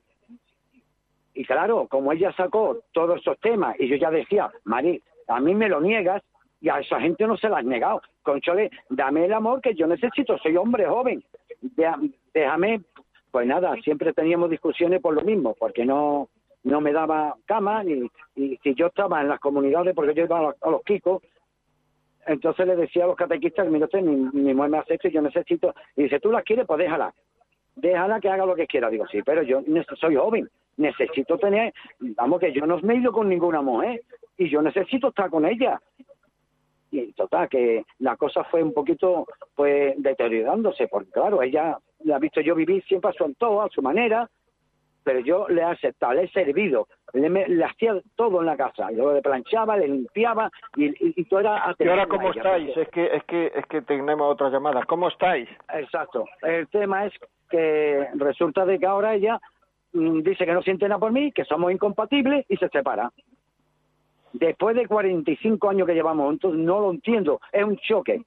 Y 1.34 1.46
claro, 1.46 1.88
como 1.88 2.12
ella 2.12 2.34
sacó 2.34 2.80
todos 2.92 3.22
esos 3.22 3.40
temas, 3.40 3.80
y 3.80 3.88
yo 3.88 3.96
ya 3.96 4.12
decía, 4.12 4.52
Mari, 4.66 5.02
a 5.36 5.40
mí 5.40 5.56
me 5.56 5.70
lo 5.70 5.82
niegas, 5.82 6.22
y 6.60 6.70
a 6.70 6.80
esa 6.80 7.00
gente 7.00 7.26
no 7.26 7.38
se 7.38 7.50
la 7.50 7.58
has 7.58 7.66
negado. 7.66 8.02
Conchole, 8.22 8.70
dame 8.90 9.26
el 9.26 9.34
amor 9.34 9.62
que 9.62 9.74
yo 9.74 9.88
necesito, 9.88 10.38
soy 10.38 10.56
hombre 10.58 10.86
joven. 10.86 11.24
Déjame, 12.34 12.82
pues 13.32 13.48
nada, 13.48 13.76
siempre 13.84 14.14
teníamos 14.14 14.50
discusiones 14.50 15.02
por 15.02 15.16
lo 15.16 15.22
mismo, 15.22 15.56
porque 15.60 15.86
no 15.86 16.30
no 16.64 16.82
me 16.82 16.94
daba 16.94 17.36
cama, 17.46 17.84
y, 17.84 18.10
y 18.36 18.58
si 18.58 18.76
yo 18.76 18.88
estaba 18.88 19.22
en 19.22 19.30
las 19.30 19.40
comunidades, 19.40 19.96
porque 19.96 20.14
yo 20.14 20.26
iba 20.26 20.54
a 20.62 20.70
los, 20.70 20.84
kikos, 20.84 21.22
entonces 22.28 22.68
le 22.68 22.76
decía 22.76 23.06
a 23.06 23.08
los 23.08 23.16
catequistas, 23.16 23.68
mira 23.68 23.86
usted, 23.86 24.02
mi, 24.02 24.30
mi 24.32 24.54
mujer 24.54 24.70
me 24.70 24.78
hace 24.78 24.94
esto 24.94 25.08
y 25.08 25.12
yo 25.12 25.22
necesito, 25.22 25.74
y 25.96 26.04
dice, 26.04 26.20
tú 26.20 26.32
la 26.32 26.44
quieres, 26.44 26.68
pues 26.68 26.80
déjala, 26.80 27.14
déjala 27.76 28.20
que 28.20 28.30
haga 28.30 28.46
lo 28.46 28.56
que 28.56 28.68
quiera. 28.68 28.90
Digo, 28.90 29.08
sí, 29.08 29.22
pero 29.24 29.42
yo 29.42 29.64
soy 30.00 30.16
joven, 30.16 30.50
necesito 30.78 31.38
tener, 31.38 31.74
vamos 32.00 32.40
que 32.40 32.54
yo 32.54 32.66
no 32.66 32.78
me 32.80 32.94
he 32.94 32.98
ido 32.98 33.12
con 33.12 33.28
ninguna 33.28 33.62
mujer, 33.62 34.02
y 34.38 34.50
yo 34.50 34.62
necesito 34.62 35.10
estar 35.10 35.30
con 35.30 35.46
ella 35.46 35.80
y 36.92 37.14
total, 37.14 37.48
que 37.48 37.86
la 38.00 38.18
cosa 38.18 38.44
fue 38.44 38.62
un 38.62 38.74
poquito 38.74 39.26
pues 39.56 39.96
deteriorándose, 39.98 40.88
porque 40.88 41.12
claro, 41.12 41.42
ella 41.42 41.78
la 42.04 42.18
ha 42.18 42.20
visto 42.20 42.42
yo 42.42 42.54
vivir 42.54 42.84
siempre 42.84 43.10
a 43.10 43.14
su 43.14 43.24
antojo, 43.24 43.62
a 43.62 43.70
su 43.70 43.82
manera, 43.82 44.30
pero 45.04 45.20
yo 45.20 45.48
le 45.48 45.62
he 45.62 45.64
aceptado, 45.64 46.14
le 46.14 46.24
he 46.24 46.30
servido, 46.30 46.88
le, 47.14 47.64
hacía 47.64 48.00
todo 48.16 48.42
en 48.42 48.46
la 48.46 48.58
casa, 48.58 48.92
yo 48.92 49.14
le 49.14 49.22
planchaba, 49.22 49.78
le 49.78 49.88
limpiaba 49.88 50.52
y, 50.76 51.20
y, 51.20 51.24
todo 51.26 51.40
era 51.40 51.76
¿Y 51.80 51.88
ahora 51.88 52.08
cómo 52.08 52.32
estáis? 52.32 52.76
Es 52.78 52.90
que 52.90 53.06
es 53.06 53.24
que 53.24 53.52
es 53.56 53.66
que 53.66 53.82
tenemos 53.82 54.32
otra 54.32 54.50
llamada. 54.50 54.84
¿Cómo 54.86 55.08
estáis? 55.08 55.50
Exacto. 55.74 56.26
El 56.42 56.68
tema 56.68 57.06
es 57.06 57.14
que 57.50 58.10
resulta 58.16 58.66
de 58.66 58.78
que 58.78 58.86
ahora 58.86 59.16
ella 59.16 59.40
mm, 59.94 60.22
dice 60.22 60.46
que 60.46 60.54
no 60.54 60.62
siente 60.62 60.88
nada 60.88 61.00
por 61.00 61.12
mí, 61.12 61.32
que 61.32 61.46
somos 61.46 61.72
incompatibles 61.72 62.46
y 62.48 62.58
se 62.58 62.70
separa 62.70 63.12
después 64.34 64.76
de 64.76 64.88
45 64.88 65.70
años 65.70 65.88
que 65.88 65.94
llevamos 65.94 66.26
juntos, 66.28 66.56
no 66.56 66.80
lo 66.80 66.92
entiendo. 66.92 67.40
Es 67.52 67.64
un 67.64 67.78
choque. 67.78 68.24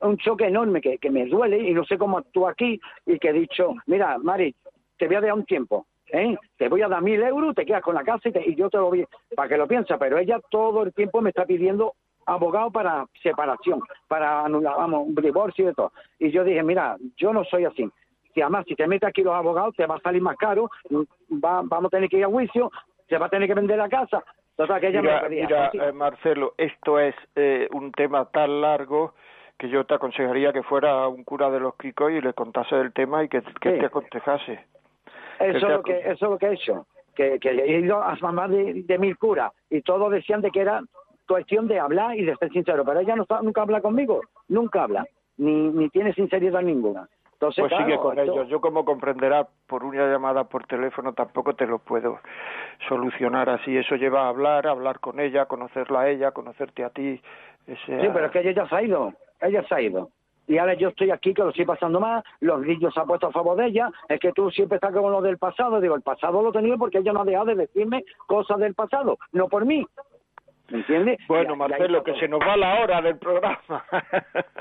Un 0.00 0.18
choque 0.18 0.46
enorme 0.46 0.80
que, 0.80 1.10
me 1.10 1.26
duele 1.26 1.58
y 1.58 1.72
no 1.72 1.84
sé 1.84 1.96
cómo 1.96 2.18
actúa 2.18 2.50
aquí 2.50 2.78
y 3.06 3.18
que 3.18 3.30
he 3.30 3.32
dicho, 3.32 3.74
mira, 3.86 4.18
Mari, 4.18 4.54
te 4.98 5.06
voy 5.06 5.16
a 5.16 5.20
dar 5.22 5.32
un 5.32 5.46
tiempo. 5.46 5.86
¿eh? 6.12 6.36
Te 6.58 6.68
voy 6.68 6.82
a 6.82 6.88
dar 6.88 7.02
mil 7.02 7.22
euros, 7.22 7.54
te 7.54 7.64
quedas 7.64 7.82
con 7.82 7.94
la 7.94 8.04
casa 8.04 8.28
y, 8.28 8.54
yo 8.54 8.68
te 8.68 8.76
lo 8.76 8.88
voy, 8.88 9.06
para 9.34 9.48
que 9.48 9.56
lo 9.56 9.66
pienses. 9.66 9.96
Pero 9.98 10.18
ella 10.18 10.38
todo 10.50 10.82
el 10.82 10.92
tiempo 10.92 11.22
me 11.22 11.30
está 11.30 11.46
pidiendo 11.46 11.94
abogado 12.26 12.70
para 12.70 13.06
separación, 13.22 13.80
para 14.08 14.44
anular, 14.44 14.76
vamos, 14.76 15.06
un 15.06 15.14
divorcio 15.14 15.64
y 15.64 15.68
de 15.68 15.74
todo. 15.74 15.92
Y 16.18 16.30
yo 16.30 16.44
dije, 16.44 16.62
mira, 16.62 16.96
yo 17.16 17.32
no 17.32 17.44
soy 17.44 17.64
así. 17.64 17.88
Si 18.34 18.42
además, 18.42 18.66
si 18.68 18.74
te 18.74 18.86
metes 18.86 19.08
aquí 19.08 19.22
los 19.22 19.34
abogados, 19.34 19.74
te 19.76 19.86
va 19.86 19.96
a 19.96 20.00
salir 20.00 20.20
más 20.20 20.36
caro, 20.36 20.68
va, 20.92 21.62
vamos 21.62 21.86
a 21.86 21.96
tener 21.96 22.10
que 22.10 22.18
ir 22.18 22.24
a 22.24 22.28
juicio, 22.28 22.70
se 23.08 23.16
va 23.16 23.26
a 23.26 23.30
tener 23.30 23.48
que 23.48 23.54
vender 23.54 23.78
la 23.78 23.88
casa 23.88 24.22
mira, 25.28 25.70
eh, 25.72 25.92
Marcelo, 25.92 26.54
esto 26.56 26.98
es 26.98 27.14
eh, 27.34 27.68
un 27.72 27.92
tema 27.92 28.24
tan 28.26 28.60
largo 28.60 29.14
que 29.58 29.68
yo 29.68 29.84
te 29.84 29.94
aconsejaría 29.94 30.52
que 30.52 30.62
fuera 30.62 31.08
un 31.08 31.24
cura 31.24 31.50
de 31.50 31.60
los 31.60 31.76
Kikos 31.76 32.12
y 32.12 32.20
le 32.20 32.32
contase 32.34 32.76
el 32.76 32.92
tema 32.92 33.24
y 33.24 33.28
que, 33.28 33.42
te 33.42 33.86
aconsejase. 33.86 34.60
Eso, 35.40 35.56
es 35.56 35.62
lo 35.62 35.82
que, 35.82 35.98
eso 35.98 36.12
es 36.12 36.20
lo 36.22 36.38
que 36.38 36.46
he 36.46 36.54
hecho, 36.54 36.86
que, 37.14 37.38
que 37.38 37.50
he 37.50 37.80
ido 37.80 38.02
a 38.02 38.14
más 38.32 38.50
de, 38.50 38.82
de, 38.84 38.98
mil 38.98 39.16
curas 39.18 39.52
y 39.68 39.82
todos 39.82 40.10
decían 40.10 40.40
de 40.40 40.50
que 40.50 40.60
era 40.60 40.82
cuestión 41.28 41.68
de 41.68 41.78
hablar 41.78 42.16
y 42.16 42.24
de 42.24 42.36
ser 42.36 42.50
sincero, 42.50 42.84
pero 42.84 43.00
ella 43.00 43.16
no, 43.16 43.26
nunca 43.42 43.62
habla 43.62 43.80
conmigo, 43.80 44.20
nunca 44.48 44.84
habla, 44.84 45.06
ni, 45.36 45.68
ni 45.68 45.90
tiene 45.90 46.14
sinceridad 46.14 46.62
ninguna 46.62 47.08
pues 47.38 47.54
sigue 47.54 47.96
con 47.98 48.18
ellos. 48.18 48.48
Yo, 48.48 48.60
como 48.60 48.84
comprenderás, 48.84 49.46
por 49.66 49.84
una 49.84 50.06
llamada 50.06 50.44
por 50.44 50.66
teléfono 50.66 51.12
tampoco 51.12 51.54
te 51.54 51.66
lo 51.66 51.78
puedo 51.78 52.18
solucionar 52.88 53.48
así. 53.48 53.76
Eso 53.76 53.96
lleva 53.96 54.24
a 54.24 54.28
hablar, 54.28 54.66
a 54.66 54.70
hablar 54.70 55.00
con 55.00 55.20
ella, 55.20 55.46
conocerla 55.46 56.00
a 56.00 56.08
ella, 56.08 56.30
conocerte 56.32 56.84
a 56.84 56.90
ti. 56.90 57.20
Ese... 57.66 58.00
Sí, 58.00 58.08
pero 58.12 58.26
es 58.26 58.32
que 58.32 58.40
ella 58.40 58.52
ya 58.52 58.68
se 58.68 58.76
ha 58.76 58.82
ido. 58.82 59.12
Ella 59.40 59.62
se 59.68 59.74
ha 59.74 59.80
ido. 59.80 60.10
Y 60.48 60.58
ahora 60.58 60.74
yo 60.74 60.88
estoy 60.88 61.10
aquí 61.10 61.34
que 61.34 61.42
lo 61.42 61.50
estoy 61.50 61.64
pasando 61.64 61.98
más, 61.98 62.22
los 62.40 62.60
niños 62.60 62.94
se 62.94 63.00
han 63.00 63.06
puesto 63.06 63.26
a 63.26 63.32
favor 63.32 63.56
de 63.56 63.66
ella, 63.66 63.90
es 64.08 64.20
que 64.20 64.32
tú 64.32 64.50
siempre 64.50 64.76
estás 64.76 64.92
con 64.92 65.10
lo 65.10 65.20
del 65.20 65.38
pasado, 65.38 65.80
digo, 65.80 65.96
el 65.96 66.02
pasado 66.02 66.40
lo 66.40 66.50
he 66.50 66.52
tenido 66.52 66.78
porque 66.78 66.98
ella 66.98 67.12
no 67.12 67.22
ha 67.22 67.24
dejado 67.24 67.46
de 67.46 67.56
decirme 67.56 68.04
cosas 68.28 68.58
del 68.58 68.74
pasado, 68.74 69.18
no 69.32 69.48
por 69.48 69.66
mí, 69.66 69.84
¿me 70.68 70.78
entiendes? 70.78 71.18
Bueno, 71.26 71.56
Marcelo, 71.56 72.04
que 72.04 72.14
se 72.14 72.28
nos 72.28 72.40
va 72.40 72.56
la 72.56 72.80
hora 72.80 73.02
del 73.02 73.18
programa. 73.18 73.84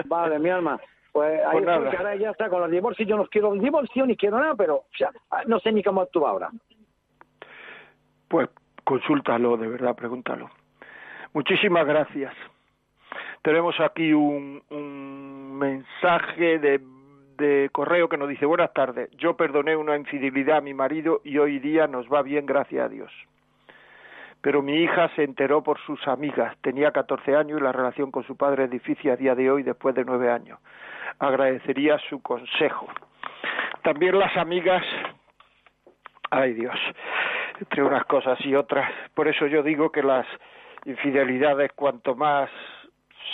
vale, 0.06 0.40
mi 0.40 0.50
alma, 0.50 0.80
pues 1.16 1.42
ahí 1.46 1.62
pues 1.64 1.96
ahora 1.98 2.16
ya 2.18 2.32
está 2.32 2.50
con 2.50 2.60
los 2.60 2.70
divorcios. 2.70 3.08
Yo 3.08 3.16
no 3.16 3.26
quiero 3.28 3.48
un 3.48 3.62
divorcio 3.62 4.06
ni 4.06 4.18
quiero 4.18 4.38
nada, 4.38 4.54
pero 4.54 4.84
no 5.46 5.62
sé 5.62 5.72
ni 5.72 5.82
cómo 5.82 6.02
actúa 6.02 6.32
ahora. 6.32 6.50
Pues 8.28 8.50
consúltalo, 8.84 9.56
de 9.56 9.66
verdad, 9.66 9.96
pregúntalo. 9.96 10.50
Muchísimas 11.32 11.88
gracias. 11.88 12.34
Tenemos 13.44 13.80
aquí 13.80 14.12
un, 14.12 14.62
un 14.70 15.58
mensaje 15.58 16.60
de, 16.60 16.82
de 17.38 17.70
correo 17.72 18.10
que 18.10 18.18
nos 18.18 18.28
dice 18.28 18.46
buenas 18.46 18.74
tardes. 18.74 19.10
Yo 19.12 19.38
perdoné 19.38 19.78
una 19.78 19.96
infidelidad 19.96 20.58
a 20.58 20.62
mi 20.62 20.74
marido 20.74 21.22
y 21.24 21.38
hoy 21.38 21.60
día 21.60 21.88
nos 21.88 22.12
va 22.12 22.24
bien, 22.24 22.46
gracias 22.46 22.86
a 22.86 22.90
Dios 22.90 23.12
pero 24.42 24.62
mi 24.62 24.76
hija 24.76 25.10
se 25.16 25.24
enteró 25.24 25.64
por 25.64 25.80
sus 25.80 26.08
amigas. 26.08 26.56
Tenía 26.62 26.92
14 26.92 27.36
años 27.36 27.60
y 27.60 27.64
la 27.64 27.72
relación 27.72 28.12
con 28.12 28.24
su 28.26 28.38
padre 28.38 28.66
es 28.66 28.70
difícil 28.70 29.10
a 29.10 29.16
día 29.16 29.34
de 29.34 29.50
hoy 29.50 29.64
después 29.64 29.96
de 29.96 30.06
nueve 30.06 30.30
años 30.30 30.60
agradecería 31.20 31.98
su 32.10 32.22
consejo. 32.22 32.88
También 33.84 34.18
las 34.18 34.36
amigas, 34.38 34.84
ay 36.32 36.54
Dios, 36.54 36.76
entre 37.60 37.84
unas 37.84 38.06
cosas 38.06 38.40
y 38.46 38.56
otras, 38.56 38.92
por 39.14 39.28
eso 39.28 39.48
yo 39.48 39.64
digo 39.64 39.92
que 39.92 40.04
las 40.04 40.26
infidelidades 40.86 41.72
cuanto 41.74 42.16
más 42.16 42.50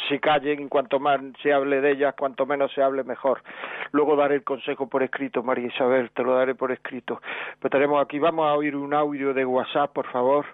se 0.07 0.19
callen, 0.19 0.69
cuanto 0.69 0.99
más 0.99 1.19
se 1.41 1.53
hable 1.53 1.81
de 1.81 1.91
ellas, 1.91 2.15
cuanto 2.17 2.45
menos 2.45 2.71
se 2.73 2.81
hable 2.81 3.03
mejor. 3.03 3.41
Luego 3.91 4.15
daré 4.15 4.35
el 4.35 4.43
consejo 4.43 4.87
por 4.87 5.03
escrito, 5.03 5.43
María 5.43 5.67
Isabel, 5.67 6.11
te 6.11 6.23
lo 6.23 6.35
daré 6.35 6.55
por 6.55 6.71
escrito. 6.71 7.21
Pues 7.59 7.71
tenemos 7.71 8.01
aquí, 8.03 8.19
vamos 8.19 8.47
a 8.47 8.53
oír 8.53 8.75
un 8.75 8.93
audio 8.93 9.33
de 9.33 9.45
WhatsApp, 9.45 9.91
por 9.91 10.09
favor. 10.11 10.45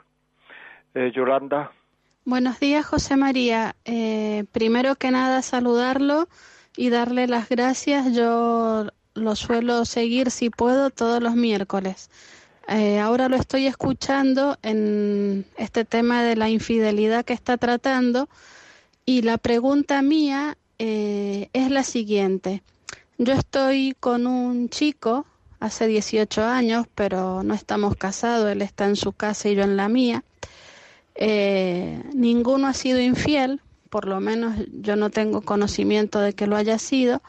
Eh, 0.94 1.12
Yolanda. 1.14 1.72
Buenos 2.26 2.60
días, 2.60 2.86
José 2.86 3.16
María. 3.16 3.76
Eh, 3.86 4.46
primero 4.52 4.96
que 4.96 5.12
nada, 5.12 5.42
saludarlo 5.42 6.28
y 6.78 6.90
darle 6.90 7.28
las 7.28 7.50
gracias. 7.50 8.14
Yo 8.14 8.88
lo 9.16 9.36
suelo 9.36 9.84
seguir 9.84 10.32
si 10.32 10.50
puedo 10.50 10.90
todos 10.92 11.22
los 11.22 11.36
miércoles. 11.36 12.10
Eh, 12.70 13.00
ahora 13.00 13.30
lo 13.30 13.36
estoy 13.38 13.66
escuchando 13.66 14.58
en 14.62 15.46
este 15.58 15.86
tema 15.86 16.24
de 16.24 16.36
la 16.36 16.50
infidelidad 16.50 17.26
que 17.26 17.34
está 17.34 17.58
tratando 17.58 18.30
y 19.06 19.22
la 19.22 19.38
pregunta 19.38 20.02
mía 20.02 20.58
eh, 20.78 21.50
es 21.54 21.72
la 21.72 21.84
siguiente. 21.84 22.62
Yo 23.18 23.34
estoy 23.34 23.96
con 24.00 24.28
un 24.28 24.70
chico 24.70 25.26
hace 25.60 25.88
18 25.88 26.44
años, 26.44 26.86
pero 26.94 27.42
no 27.42 27.54
estamos 27.56 27.96
casados, 27.96 28.52
él 28.52 28.62
está 28.62 28.86
en 28.86 28.96
su 28.96 29.14
casa 29.14 29.50
y 29.50 29.56
yo 29.56 29.64
en 29.64 29.78
la 29.78 29.90
mía. 29.90 30.24
eh, 31.16 32.04
ninguno 32.14 32.68
ha 32.68 32.74
sido 32.74 33.00
infiel, 33.02 33.62
por 33.88 34.08
lo 34.08 34.20
menos 34.20 34.56
yo 34.72 34.96
no 34.96 35.10
tengo 35.10 35.42
conocimiento 35.42 36.20
de 36.20 36.34
que 36.34 36.48
lo 36.48 36.56
haya 36.56 36.80
sido, 36.80 37.22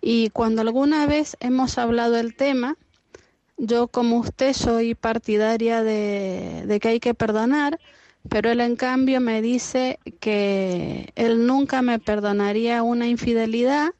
y 0.00 0.30
cuando 0.30 0.60
alguna 0.62 1.06
vez 1.06 1.36
hemos 1.40 1.78
hablado 1.78 2.16
el 2.16 2.36
tema, 2.36 2.76
yo 3.56 3.88
como 3.88 4.18
usted 4.18 4.52
soy 4.52 4.94
partidaria 4.94 5.82
de, 5.82 6.64
de 6.66 6.80
que 6.80 6.88
hay 6.88 7.00
que 7.00 7.14
perdonar, 7.14 7.78
pero 8.28 8.50
él 8.50 8.60
en 8.60 8.76
cambio 8.76 9.20
me 9.20 9.42
dice 9.42 9.98
que 10.20 11.12
él 11.14 11.46
nunca 11.46 11.82
me 11.82 11.98
perdonaría 11.98 12.82
una 12.82 13.06
infidelidad 13.06 13.92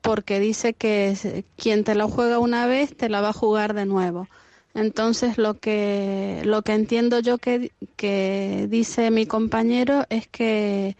porque 0.00 0.40
dice 0.40 0.74
que 0.74 1.44
quien 1.56 1.84
te 1.84 1.94
la 1.94 2.06
juega 2.06 2.38
una 2.38 2.66
vez 2.66 2.96
te 2.96 3.08
la 3.08 3.20
va 3.20 3.30
a 3.30 3.34
jugar 3.34 3.74
de 3.74 3.86
nuevo. 3.86 4.28
Entonces 4.74 5.38
lo 5.38 5.54
que 5.54 6.42
lo 6.44 6.62
que 6.62 6.72
entiendo 6.72 7.20
yo 7.20 7.38
que, 7.38 7.72
que 7.96 8.66
dice 8.68 9.10
mi 9.10 9.26
compañero 9.26 10.04
es 10.08 10.26
que 10.26 10.96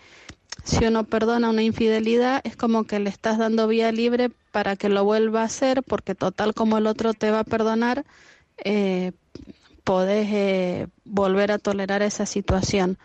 si 0.64 0.84
uno 0.84 1.04
perdona 1.04 1.50
una 1.50 1.62
infidelidad 1.62 2.40
es 2.44 2.56
como 2.56 2.84
que 2.84 2.98
le 2.98 3.10
estás 3.10 3.38
dando 3.38 3.68
vía 3.68 3.92
libre 3.92 4.30
para 4.50 4.76
que 4.76 4.88
lo 4.88 5.04
vuelva 5.04 5.42
a 5.42 5.44
hacer 5.44 5.82
porque 5.82 6.14
total 6.14 6.54
como 6.54 6.78
el 6.78 6.86
otro 6.86 7.14
te 7.14 7.30
va 7.30 7.40
a 7.40 7.44
perdonar 7.44 8.04
eh, 8.58 9.12
podés 9.84 10.28
eh, 10.32 10.86
volver 11.04 11.52
a 11.52 11.58
tolerar 11.58 12.02
esa 12.02 12.26
situación. 12.26 12.96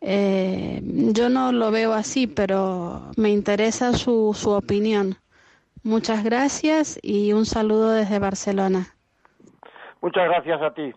Eh, 0.00 0.80
yo 0.82 1.28
no 1.28 1.52
lo 1.52 1.70
veo 1.70 1.92
así, 1.92 2.26
pero 2.26 3.02
me 3.16 3.30
interesa 3.30 3.92
su, 3.92 4.32
su 4.34 4.50
opinión. 4.50 5.16
Muchas 5.82 6.24
gracias 6.24 6.98
y 7.02 7.32
un 7.32 7.44
saludo 7.44 7.90
desde 7.90 8.18
Barcelona. 8.18 8.94
Muchas 10.00 10.24
gracias 10.28 10.62
a 10.62 10.72
ti. 10.72 10.92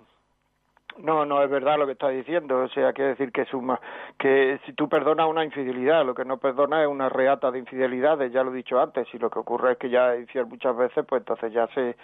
No, 1.00 1.26
no 1.26 1.42
es 1.42 1.50
verdad 1.50 1.78
lo 1.78 1.86
que 1.86 1.94
estás 1.94 2.12
diciendo. 2.12 2.60
O 2.62 2.68
sea, 2.70 2.94
quiere 2.94 3.12
decir 3.12 3.32
que 3.32 3.46
suma, 3.46 3.80
que 4.18 4.60
si 4.66 4.74
tú 4.74 4.88
perdonas 4.88 5.28
una 5.28 5.44
infidelidad, 5.44 6.06
lo 6.06 6.14
que 6.14 6.26
no 6.26 6.38
perdonas 6.38 6.84
es 6.84 6.88
una 6.88 7.10
reata 7.10 7.52
de 7.52 7.60
infidelidades, 7.60 8.32
ya 8.32 8.44
lo 8.44 8.52
he 8.52 8.58
dicho 8.58 8.80
antes. 8.80 9.08
Y 9.14 9.18
lo 9.18 9.30
que 9.30 9.40
ocurre 9.40 9.74
es 9.74 9.78
que 9.78 9.90
ya 9.90 10.16
infiel 10.16 10.46
muchas 10.46 10.76
veces, 10.76 11.06
pues 11.08 11.22
entonces 11.22 11.52
ya 11.52 11.68
se, 11.68 11.96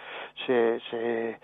se, 0.46 0.80
se 0.90 1.38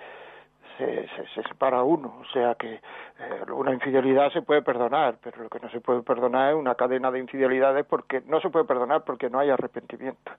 se, 0.77 1.09
se, 1.35 1.43
separa 1.43 1.83
uno. 1.83 2.15
O 2.21 2.25
sea 2.33 2.55
que 2.55 2.75
eh, 2.75 3.53
una 3.53 3.73
infidelidad 3.73 4.31
se 4.33 4.43
puede 4.43 4.63
perdonar, 4.63 5.17
pero 5.23 5.43
lo 5.43 5.49
que 5.49 5.61
no 5.61 5.71
se 5.71 5.81
puede 5.81 6.03
perdonar 6.03 6.51
es 6.53 6.57
una 6.57 6.75
cadena 6.75 7.11
de 7.11 7.19
infidelidades 7.19 7.85
porque 7.87 8.23
no 8.27 8.41
se 8.41 8.51
puede 8.51 8.65
perdonar 8.65 9.05
porque 9.05 9.31
no 9.31 9.39
hay 9.39 9.51
arrepentimiento. 9.51 10.33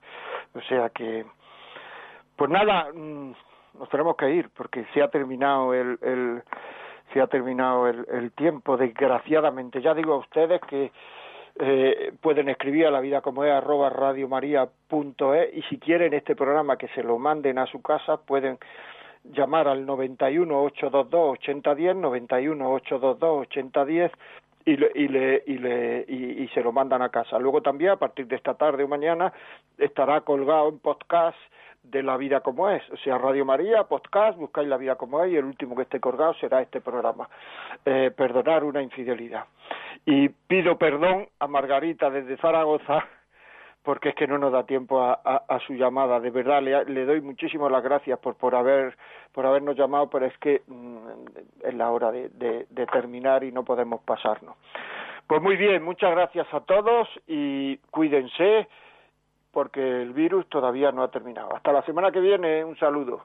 O 0.54 0.60
sea 0.62 0.90
que, 0.90 1.26
pues 2.36 2.50
nada, 2.50 2.88
mm, 2.92 3.32
nos 3.78 3.88
tenemos 3.90 4.16
que 4.16 4.30
ir 4.30 4.50
porque 4.50 4.84
se 4.94 5.02
ha 5.02 5.08
terminado 5.08 5.74
el, 5.74 5.98
el 6.02 6.42
se 7.12 7.20
ha 7.20 7.26
terminado 7.26 7.88
el, 7.88 8.06
el 8.10 8.32
tiempo, 8.32 8.76
desgraciadamente. 8.76 9.80
Ya 9.80 9.94
digo 9.94 10.14
a 10.14 10.18
ustedes 10.18 10.60
que 10.62 10.90
eh, 11.60 12.12
pueden 12.20 12.48
escribir 12.48 12.86
a 12.86 12.90
la 12.90 13.00
vida 13.00 13.20
como 13.20 13.44
es 13.44 13.50
arroba 13.50 13.90
radiomaria.es 13.90 15.54
y 15.54 15.62
si 15.62 15.78
quieren 15.78 16.14
este 16.14 16.36
programa 16.36 16.76
que 16.76 16.86
se 16.88 17.02
lo 17.02 17.18
manden 17.18 17.58
a 17.58 17.66
su 17.66 17.82
casa 17.82 18.16
pueden 18.18 18.58
llamar 19.24 19.66
al 19.66 19.84
91 19.84 20.62
822 20.62 21.32
8010 21.32 21.96
91 21.96 22.72
822 22.72 23.40
8010 23.40 24.12
y 24.66 24.76
le, 24.76 24.92
y, 24.94 25.08
le, 25.08 25.42
y, 25.46 25.58
le, 25.58 26.04
y, 26.06 26.42
y, 26.44 26.48
se 26.48 26.62
lo 26.62 26.72
mandan 26.72 27.00
a 27.00 27.08
casa. 27.08 27.38
Luego 27.38 27.62
también, 27.62 27.92
a 27.92 27.96
partir 27.96 28.26
de 28.26 28.36
esta 28.36 28.52
tarde 28.52 28.84
o 28.84 28.88
mañana, 28.88 29.32
estará 29.78 30.20
colgado 30.20 30.68
en 30.68 30.78
podcast 30.78 31.38
de 31.90 32.02
La 32.02 32.16
Vida 32.16 32.40
como 32.40 32.70
es. 32.70 32.82
O 32.90 32.96
sea, 32.98 33.18
Radio 33.18 33.44
María, 33.44 33.84
podcast, 33.84 34.38
buscáis 34.38 34.68
La 34.68 34.76
Vida 34.76 34.96
como 34.96 35.22
es 35.22 35.32
y 35.32 35.36
el 35.36 35.44
último 35.44 35.74
que 35.76 35.82
esté 35.82 36.00
colgado 36.00 36.34
será 36.34 36.62
este 36.62 36.80
programa. 36.80 37.28
Eh, 37.84 38.10
perdonar 38.16 38.64
una 38.64 38.82
infidelidad. 38.82 39.44
Y 40.04 40.28
pido 40.28 40.78
perdón 40.78 41.28
a 41.38 41.46
Margarita 41.46 42.10
desde 42.10 42.36
Zaragoza 42.36 43.06
porque 43.82 44.10
es 44.10 44.14
que 44.14 44.26
no 44.26 44.36
nos 44.36 44.52
da 44.52 44.64
tiempo 44.64 45.00
a, 45.00 45.14
a, 45.14 45.58
su 45.60 45.72
llamada. 45.72 46.20
De 46.20 46.30
verdad, 46.30 46.60
le, 46.60 46.84
le, 46.84 47.06
doy 47.06 47.22
muchísimas 47.22 47.72
las 47.72 47.82
gracias 47.82 48.18
por, 48.18 48.34
por, 48.34 48.54
haber, 48.54 48.96
por 49.32 49.46
habernos 49.46 49.76
llamado, 49.76 50.10
pero 50.10 50.26
es 50.26 50.36
que 50.38 50.62
mmm, 50.66 50.98
es 51.64 51.74
la 51.74 51.90
hora 51.90 52.10
de, 52.10 52.28
de 52.28 52.86
terminar 52.86 53.44
y 53.44 53.52
no 53.52 53.64
podemos 53.64 54.02
pasarnos. 54.02 54.56
Pues 55.26 55.42
muy 55.42 55.56
bien, 55.56 55.82
muchas 55.82 56.10
gracias 56.10 56.46
a 56.52 56.60
todos 56.60 57.06
y 57.26 57.76
cuídense 57.90 58.66
porque 59.52 60.02
el 60.02 60.12
virus 60.12 60.48
todavía 60.48 60.92
no 60.92 61.02
ha 61.02 61.10
terminado. 61.10 61.54
Hasta 61.54 61.72
la 61.72 61.82
semana 61.82 62.10
que 62.10 62.20
viene, 62.20 62.64
un 62.64 62.76
saludo. 62.78 63.24